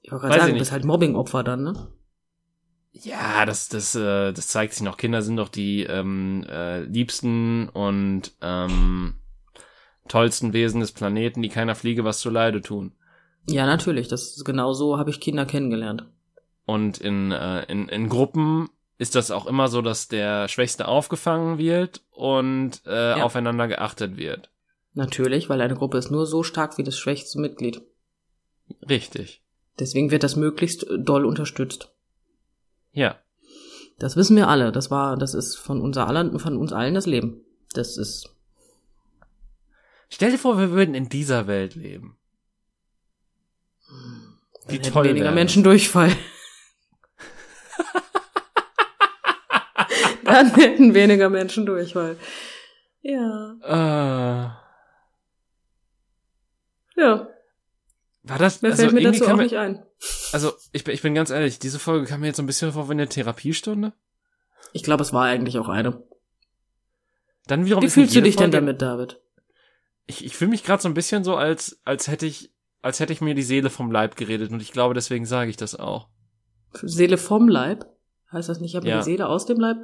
Ich 0.00 0.10
wollte 0.10 0.22
gerade 0.22 0.40
sagen, 0.40 0.52
du 0.54 0.58
bist 0.58 0.72
halt 0.72 0.84
Mobbing-Opfer 0.86 1.44
dann, 1.44 1.62
ne? 1.64 1.88
ja, 2.92 3.44
das, 3.44 3.68
das, 3.68 3.94
äh, 3.94 4.32
das 4.32 4.48
zeigt 4.48 4.72
sich 4.72 4.82
noch. 4.82 4.96
Kinder 4.96 5.20
sind 5.22 5.36
doch 5.36 5.48
die 5.50 5.82
ähm, 5.82 6.44
äh, 6.48 6.80
liebsten 6.80 7.68
und 7.68 8.32
ähm, 8.40 9.16
tollsten 10.08 10.52
Wesen 10.52 10.80
des 10.80 10.92
Planeten, 10.92 11.42
die 11.42 11.48
keiner 11.50 11.74
Fliege 11.74 12.04
was 12.04 12.20
zu 12.20 12.30
Leide 12.30 12.62
tun. 12.62 12.94
Ja, 13.48 13.66
natürlich. 13.66 14.08
Das 14.08 14.36
ist 14.36 14.44
genau 14.44 14.72
so 14.72 14.98
habe 14.98 15.10
ich 15.10 15.20
Kinder 15.20 15.46
kennengelernt. 15.46 16.04
Und 16.64 16.98
in, 16.98 17.30
äh, 17.32 17.62
in, 17.70 17.88
in 17.88 18.08
Gruppen 18.08 18.68
ist 18.98 19.14
das 19.14 19.30
auch 19.30 19.46
immer 19.46 19.68
so, 19.68 19.82
dass 19.82 20.08
der 20.08 20.48
Schwächste 20.48 20.88
aufgefangen 20.88 21.58
wird 21.58 22.02
und 22.10 22.82
äh, 22.86 23.18
Ja. 23.18 23.22
aufeinander 23.24 23.68
geachtet 23.68 24.16
wird. 24.16 24.50
Natürlich, 24.94 25.48
weil 25.48 25.60
eine 25.60 25.74
Gruppe 25.76 25.98
ist 25.98 26.10
nur 26.10 26.26
so 26.26 26.42
stark 26.42 26.78
wie 26.78 26.82
das 26.82 26.98
schwächste 26.98 27.38
Mitglied. 27.38 27.82
Richtig. 28.88 29.42
Deswegen 29.78 30.10
wird 30.10 30.22
das 30.22 30.36
möglichst 30.36 30.86
doll 30.98 31.24
unterstützt. 31.26 31.90
Ja. 32.92 33.16
Das 33.98 34.16
wissen 34.16 34.36
wir 34.36 34.48
alle. 34.48 34.72
Das 34.72 34.90
war, 34.90 35.16
das 35.16 35.34
ist 35.34 35.56
von 35.56 35.80
unser 35.82 36.08
aller, 36.08 36.38
von 36.38 36.56
uns 36.56 36.72
allen 36.72 36.94
das 36.94 37.06
Leben. 37.06 37.42
Das 37.74 37.96
ist, 37.98 38.30
Stell 40.08 40.30
dir 40.30 40.38
vor, 40.38 40.58
wir 40.58 40.70
würden 40.70 40.94
in 40.94 41.08
dieser 41.08 41.46
Welt 41.46 41.74
leben. 41.74 42.16
Hätten 44.68 44.92
toll 44.92 45.04
weniger 45.04 45.24
wäre 45.26 45.34
Menschen 45.34 45.62
Durchfall. 45.62 46.10
dann 50.24 50.54
hätten 50.54 50.94
weniger 50.94 51.28
Menschen 51.30 51.66
Durchfall. 51.66 52.16
Ja. 53.02 53.56
Äh, 53.62 54.50
Ja. 57.00 57.28
War 58.22 58.38
das, 58.38 58.62
Mehr 58.62 58.72
also 58.72 58.82
fällt 58.82 58.94
mir 58.94 59.02
dazu 59.02 59.26
auch 59.28 59.36
mir- 59.36 59.44
nicht 59.44 59.56
ein. 59.56 59.84
Also, 60.32 60.52
ich, 60.72 60.82
bin- 60.82 60.94
ich 60.94 61.02
bin 61.02 61.14
ganz 61.14 61.30
ehrlich, 61.30 61.58
diese 61.60 61.78
Folge 61.78 62.06
kam 62.06 62.20
mir 62.20 62.26
jetzt 62.28 62.36
so 62.38 62.42
ein 62.42 62.46
bisschen 62.46 62.72
vor 62.72 62.88
wie 62.88 62.92
eine 62.92 63.08
Therapiestunde. 63.08 63.92
Ich 64.72 64.82
glaube, 64.82 65.02
es 65.02 65.12
war 65.12 65.24
eigentlich 65.26 65.58
auch 65.58 65.68
eine. 65.68 66.02
Dann 67.46 67.64
wiederum 67.66 67.84
Wie 67.84 67.88
fühlst 67.88 68.16
du 68.16 68.22
dich 68.22 68.34
denn 68.34 68.50
Folge- 68.50 68.56
damit, 68.66 68.82
David? 68.82 69.20
Ich, 70.06 70.24
ich 70.24 70.36
fühle 70.36 70.50
mich 70.50 70.64
gerade 70.64 70.82
so 70.82 70.88
ein 70.88 70.94
bisschen 70.94 71.22
so, 71.22 71.36
als, 71.36 71.80
als 71.84 72.08
hätte 72.08 72.26
ich, 72.26 72.52
als 72.86 73.00
hätte 73.00 73.12
ich 73.12 73.20
mir 73.20 73.34
die 73.34 73.42
Seele 73.42 73.68
vom 73.70 73.90
Leib 73.90 74.16
geredet 74.16 74.50
und 74.52 74.62
ich 74.62 74.72
glaube, 74.72 74.94
deswegen 74.94 75.26
sage 75.26 75.50
ich 75.50 75.56
das 75.56 75.74
auch. 75.74 76.08
Seele 76.72 77.18
vom 77.18 77.48
Leib? 77.48 77.86
Heißt 78.32 78.48
das 78.48 78.60
nicht, 78.60 78.70
ich 78.70 78.76
habe 78.76 78.88
Ja. 78.88 78.98
die 78.98 79.02
Seele 79.04 79.28
aus 79.28 79.44
dem 79.46 79.58
Leib? 79.60 79.78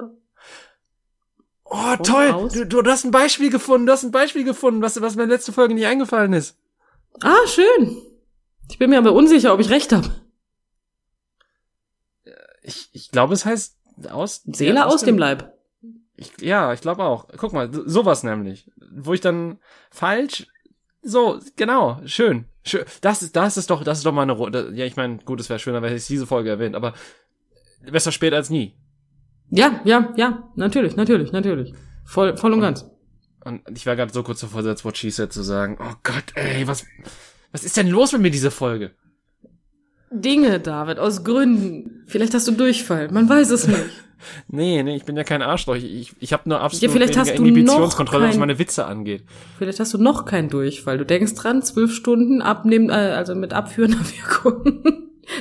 Oh, 1.65 1.75
Von 1.95 2.03
toll! 2.03 2.29
aus? 2.31 2.53
Du, 2.53 2.65
du 2.65 2.83
hast 2.91 3.03
ein 3.03 3.11
Beispiel 3.11 3.49
gefunden, 3.49 3.85
du 3.87 3.93
hast 3.93 4.03
ein 4.03 4.11
Beispiel 4.11 4.43
gefunden, 4.43 4.81
was, 4.81 4.99
was 5.01 5.15
mir 5.15 5.25
letzte 5.25 5.51
Folge 5.51 5.73
nicht 5.73 5.85
eingefallen 5.87 6.33
ist. 6.33 6.57
Ah, 7.21 7.45
schön. 7.47 8.01
Ich 8.69 8.77
bin 8.79 8.89
mir 8.89 8.97
aber 8.99 9.13
unsicher, 9.13 9.53
ob 9.53 9.59
ich 9.59 9.69
recht 9.69 9.91
habe. 9.91 10.09
Ich, 12.61 12.89
ich 12.93 13.11
glaube, 13.11 13.33
es 13.33 13.45
heißt 13.45 13.77
aus. 14.09 14.41
Seele 14.45 14.75
ja, 14.75 14.85
aus 14.85 15.01
dem 15.03 15.17
Leib. 15.17 15.53
Ich, 16.15 16.31
ja, 16.41 16.71
ich 16.73 16.81
glaube 16.81 17.03
auch. 17.03 17.27
Guck 17.37 17.53
mal, 17.53 17.73
so- 17.73 17.87
sowas 17.87 18.23
nämlich. 18.23 18.71
Wo 18.95 19.13
ich 19.13 19.21
dann 19.21 19.59
falsch. 19.91 20.47
So, 21.03 21.39
genau, 21.57 21.99
schön. 22.05 22.45
schön. 22.65 22.85
Das 23.01 23.21
ist, 23.21 23.35
das 23.35 23.57
ist 23.57 23.69
doch, 23.69 23.83
das 23.83 23.99
ist 23.99 24.05
doch 24.05 24.13
mal 24.13 24.21
eine 24.21 24.31
Runde. 24.31 24.71
Ja, 24.73 24.85
ich 24.85 24.95
meine, 24.95 25.17
gut, 25.17 25.39
es 25.39 25.49
wäre 25.49 25.59
schöner, 25.59 25.81
wenn 25.81 25.95
ich 25.95 26.07
diese 26.07 26.25
Folge 26.25 26.49
erwähnt, 26.49 26.75
aber 26.75 26.93
besser 27.91 28.13
spät 28.13 28.33
als 28.33 28.49
nie. 28.49 28.73
Ja, 29.49 29.81
ja, 29.83 30.13
ja, 30.15 30.49
natürlich, 30.55 30.95
natürlich, 30.95 31.31
natürlich. 31.31 31.73
Voll, 32.05 32.37
voll 32.37 32.53
und 32.53 32.61
ganz. 32.61 32.89
Und 33.43 33.61
ich 33.75 33.85
war 33.85 33.97
gerade 33.97 34.13
so 34.13 34.23
kurz 34.23 34.39
davor, 34.39 34.63
That's 34.63 34.85
What 34.85 34.97
She 34.97 35.11
Said 35.11 35.33
zu 35.33 35.43
sagen. 35.43 35.77
Oh 35.79 35.93
Gott, 36.03 36.23
ey, 36.35 36.65
was, 36.65 36.85
was 37.51 37.65
ist 37.65 37.75
denn 37.75 37.89
los 37.89 38.13
mit 38.13 38.21
mir 38.21 38.31
diese 38.31 38.51
Folge? 38.51 38.91
Dinge, 40.09 40.59
David, 40.59 40.99
aus 40.99 41.23
Gründen. 41.23 42.03
Vielleicht 42.07 42.33
hast 42.33 42.47
du 42.47 42.53
Durchfall, 42.53 43.11
man 43.11 43.27
weiß 43.27 43.49
es 43.49 43.67
nicht. 43.67 44.03
Nee, 44.47 44.83
nee, 44.83 44.95
ich 44.95 45.05
bin 45.05 45.15
ja 45.17 45.23
kein 45.23 45.41
Arschloch. 45.41 45.75
Ich, 45.75 45.83
ich, 45.85 46.13
ich 46.19 46.33
habe 46.33 46.47
nur 46.49 46.59
absolut 46.61 46.83
Ja, 46.83 46.89
vielleicht 46.89 47.15
weniger 47.15 47.21
hast 47.21 47.37
du 47.37 47.41
noch 47.41 47.47
Inhibitionskontrolle, 47.49 48.23
was 48.25 48.31
kein- 48.31 48.39
meine 48.39 48.59
Witze 48.59 48.85
angeht. 48.85 49.23
Vielleicht 49.57 49.79
hast 49.79 49.93
du 49.93 49.97
noch 49.97 50.25
keinen 50.25 50.49
Durchfall. 50.49 50.97
Du 50.97 51.05
denkst 51.05 51.33
dran, 51.35 51.61
zwölf 51.61 51.93
Stunden 51.93 52.41
abnehmen, 52.41 52.89
äh, 52.89 52.93
also 52.93 53.35
mit 53.35 53.53
abführender 53.53 53.99
Wirkung. 53.99 54.83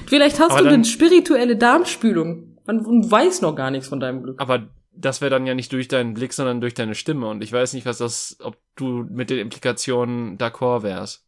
Vielleicht 0.06 0.38
hast 0.40 0.52
Aber 0.52 0.62
du 0.62 0.68
eine 0.68 0.84
spirituelle 0.84 1.56
Darmspülung. 1.56 2.56
Man 2.66 2.82
man 2.82 3.10
weiß 3.10 3.40
noch 3.42 3.54
gar 3.56 3.70
nichts 3.70 3.88
von 3.88 3.98
deinem 4.00 4.22
Glück. 4.22 4.40
Aber 4.40 4.68
das 4.94 5.20
wäre 5.20 5.30
dann 5.30 5.46
ja 5.46 5.54
nicht 5.54 5.72
durch 5.72 5.88
deinen 5.88 6.14
Blick, 6.14 6.32
sondern 6.32 6.60
durch 6.60 6.74
deine 6.74 6.94
Stimme. 6.94 7.26
Und 7.28 7.42
ich 7.42 7.52
weiß 7.52 7.72
nicht, 7.72 7.86
was 7.86 7.98
das, 7.98 8.36
ob 8.40 8.56
du 8.76 9.06
mit 9.10 9.30
den 9.30 9.38
Implikationen 9.38 10.36
d'accord 10.38 10.82
wärst. 10.82 11.24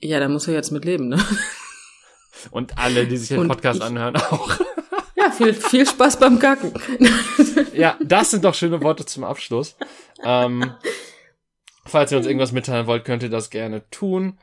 Ja, 0.00 0.20
da 0.20 0.28
muss 0.28 0.46
er 0.48 0.54
jetzt 0.54 0.70
mit 0.70 0.84
leben, 0.84 1.08
ne? 1.08 1.18
Und 2.52 2.78
alle, 2.78 3.06
die 3.06 3.16
sich 3.16 3.28
den 3.30 3.40
Und 3.40 3.48
Podcast 3.48 3.80
ich- 3.80 3.84
anhören, 3.84 4.16
auch. 4.30 4.50
Ja, 5.18 5.30
viel, 5.30 5.52
viel 5.52 5.86
Spaß 5.86 6.18
beim 6.18 6.38
Kacken. 6.38 6.72
ja, 7.74 7.96
das 8.00 8.30
sind 8.30 8.44
doch 8.44 8.54
schöne 8.54 8.82
Worte 8.82 9.04
zum 9.04 9.24
Abschluss. 9.24 9.76
Ähm, 10.22 10.74
falls 11.84 12.12
ihr 12.12 12.18
uns 12.18 12.26
irgendwas 12.26 12.52
mitteilen 12.52 12.86
wollt, 12.86 13.04
könnt 13.04 13.22
ihr 13.22 13.30
das 13.30 13.50
gerne 13.50 13.88
tun. 13.90 14.38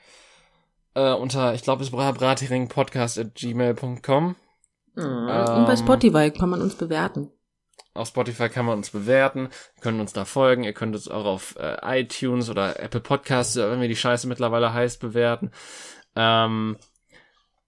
Äh, 0.95 1.13
unter, 1.13 1.53
ich 1.53 1.61
glaube, 1.63 1.83
es 1.83 1.91
war 1.91 2.13
bratheringpodcast 2.13 3.19
at 3.19 3.35
gmail.com. 3.35 4.35
Und 4.95 5.65
bei 5.65 5.71
Ähm, 5.73 5.77
Spotify 5.77 6.31
kann 6.31 6.49
man 6.49 6.61
uns 6.61 6.75
bewerten. 6.75 7.31
Auf 7.93 8.09
Spotify 8.09 8.49
kann 8.49 8.65
man 8.65 8.77
uns 8.77 8.89
bewerten, 8.89 9.49
ihr 9.77 9.81
könnt 9.81 10.01
uns 10.01 10.11
da 10.11 10.25
folgen, 10.25 10.65
ihr 10.65 10.73
könnt 10.73 10.95
uns 10.95 11.07
auch 11.07 11.23
auf 11.23 11.55
äh, 11.57 12.01
iTunes 12.01 12.49
oder 12.49 12.77
Apple 12.81 12.99
Podcasts, 12.99 13.55
wenn 13.55 13.79
wir 13.79 13.87
die 13.87 13.95
Scheiße 13.95 14.27
mittlerweile 14.27 14.73
heißt, 14.73 14.99
bewerten. 14.99 15.51
Ähm, 16.13 16.77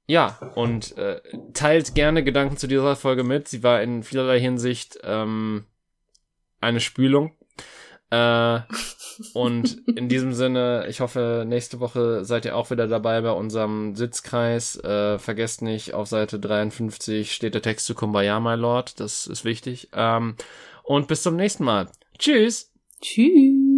ja, 0.07 0.39
und 0.55 0.97
äh, 0.97 1.21
teilt 1.53 1.93
gerne 1.93 2.23
Gedanken 2.23 2.57
zu 2.57 2.67
dieser 2.67 2.95
Folge 2.95 3.23
mit. 3.23 3.47
Sie 3.47 3.61
war 3.61 3.81
in 3.81 4.03
vielerlei 4.03 4.39
Hinsicht 4.39 4.97
ähm, 5.03 5.65
eine 6.61 6.79
Spülung. 6.79 7.35
Äh, 8.09 8.59
und 9.33 9.81
in 9.97 10.07
diesem 10.07 10.31
Sinne, 10.31 10.85
ich 10.87 11.01
hoffe, 11.01 11.43
nächste 11.45 11.81
Woche 11.81 12.23
seid 12.23 12.45
ihr 12.45 12.55
auch 12.55 12.71
wieder 12.71 12.87
dabei 12.87 13.19
bei 13.21 13.31
unserem 13.31 13.95
Sitzkreis. 13.95 14.77
Äh, 14.81 15.19
vergesst 15.19 15.61
nicht, 15.61 15.93
auf 15.93 16.07
Seite 16.07 16.39
53 16.39 17.33
steht 17.33 17.53
der 17.53 17.61
Text 17.61 17.85
zu 17.85 17.93
Kumbaya, 17.93 18.39
my 18.39 18.55
Lord. 18.55 18.99
Das 19.01 19.27
ist 19.27 19.43
wichtig. 19.43 19.89
Ähm, 19.93 20.35
und 20.83 21.09
bis 21.09 21.21
zum 21.21 21.35
nächsten 21.35 21.65
Mal. 21.65 21.89
Tschüss! 22.17 22.71
Tschüss. 23.01 23.76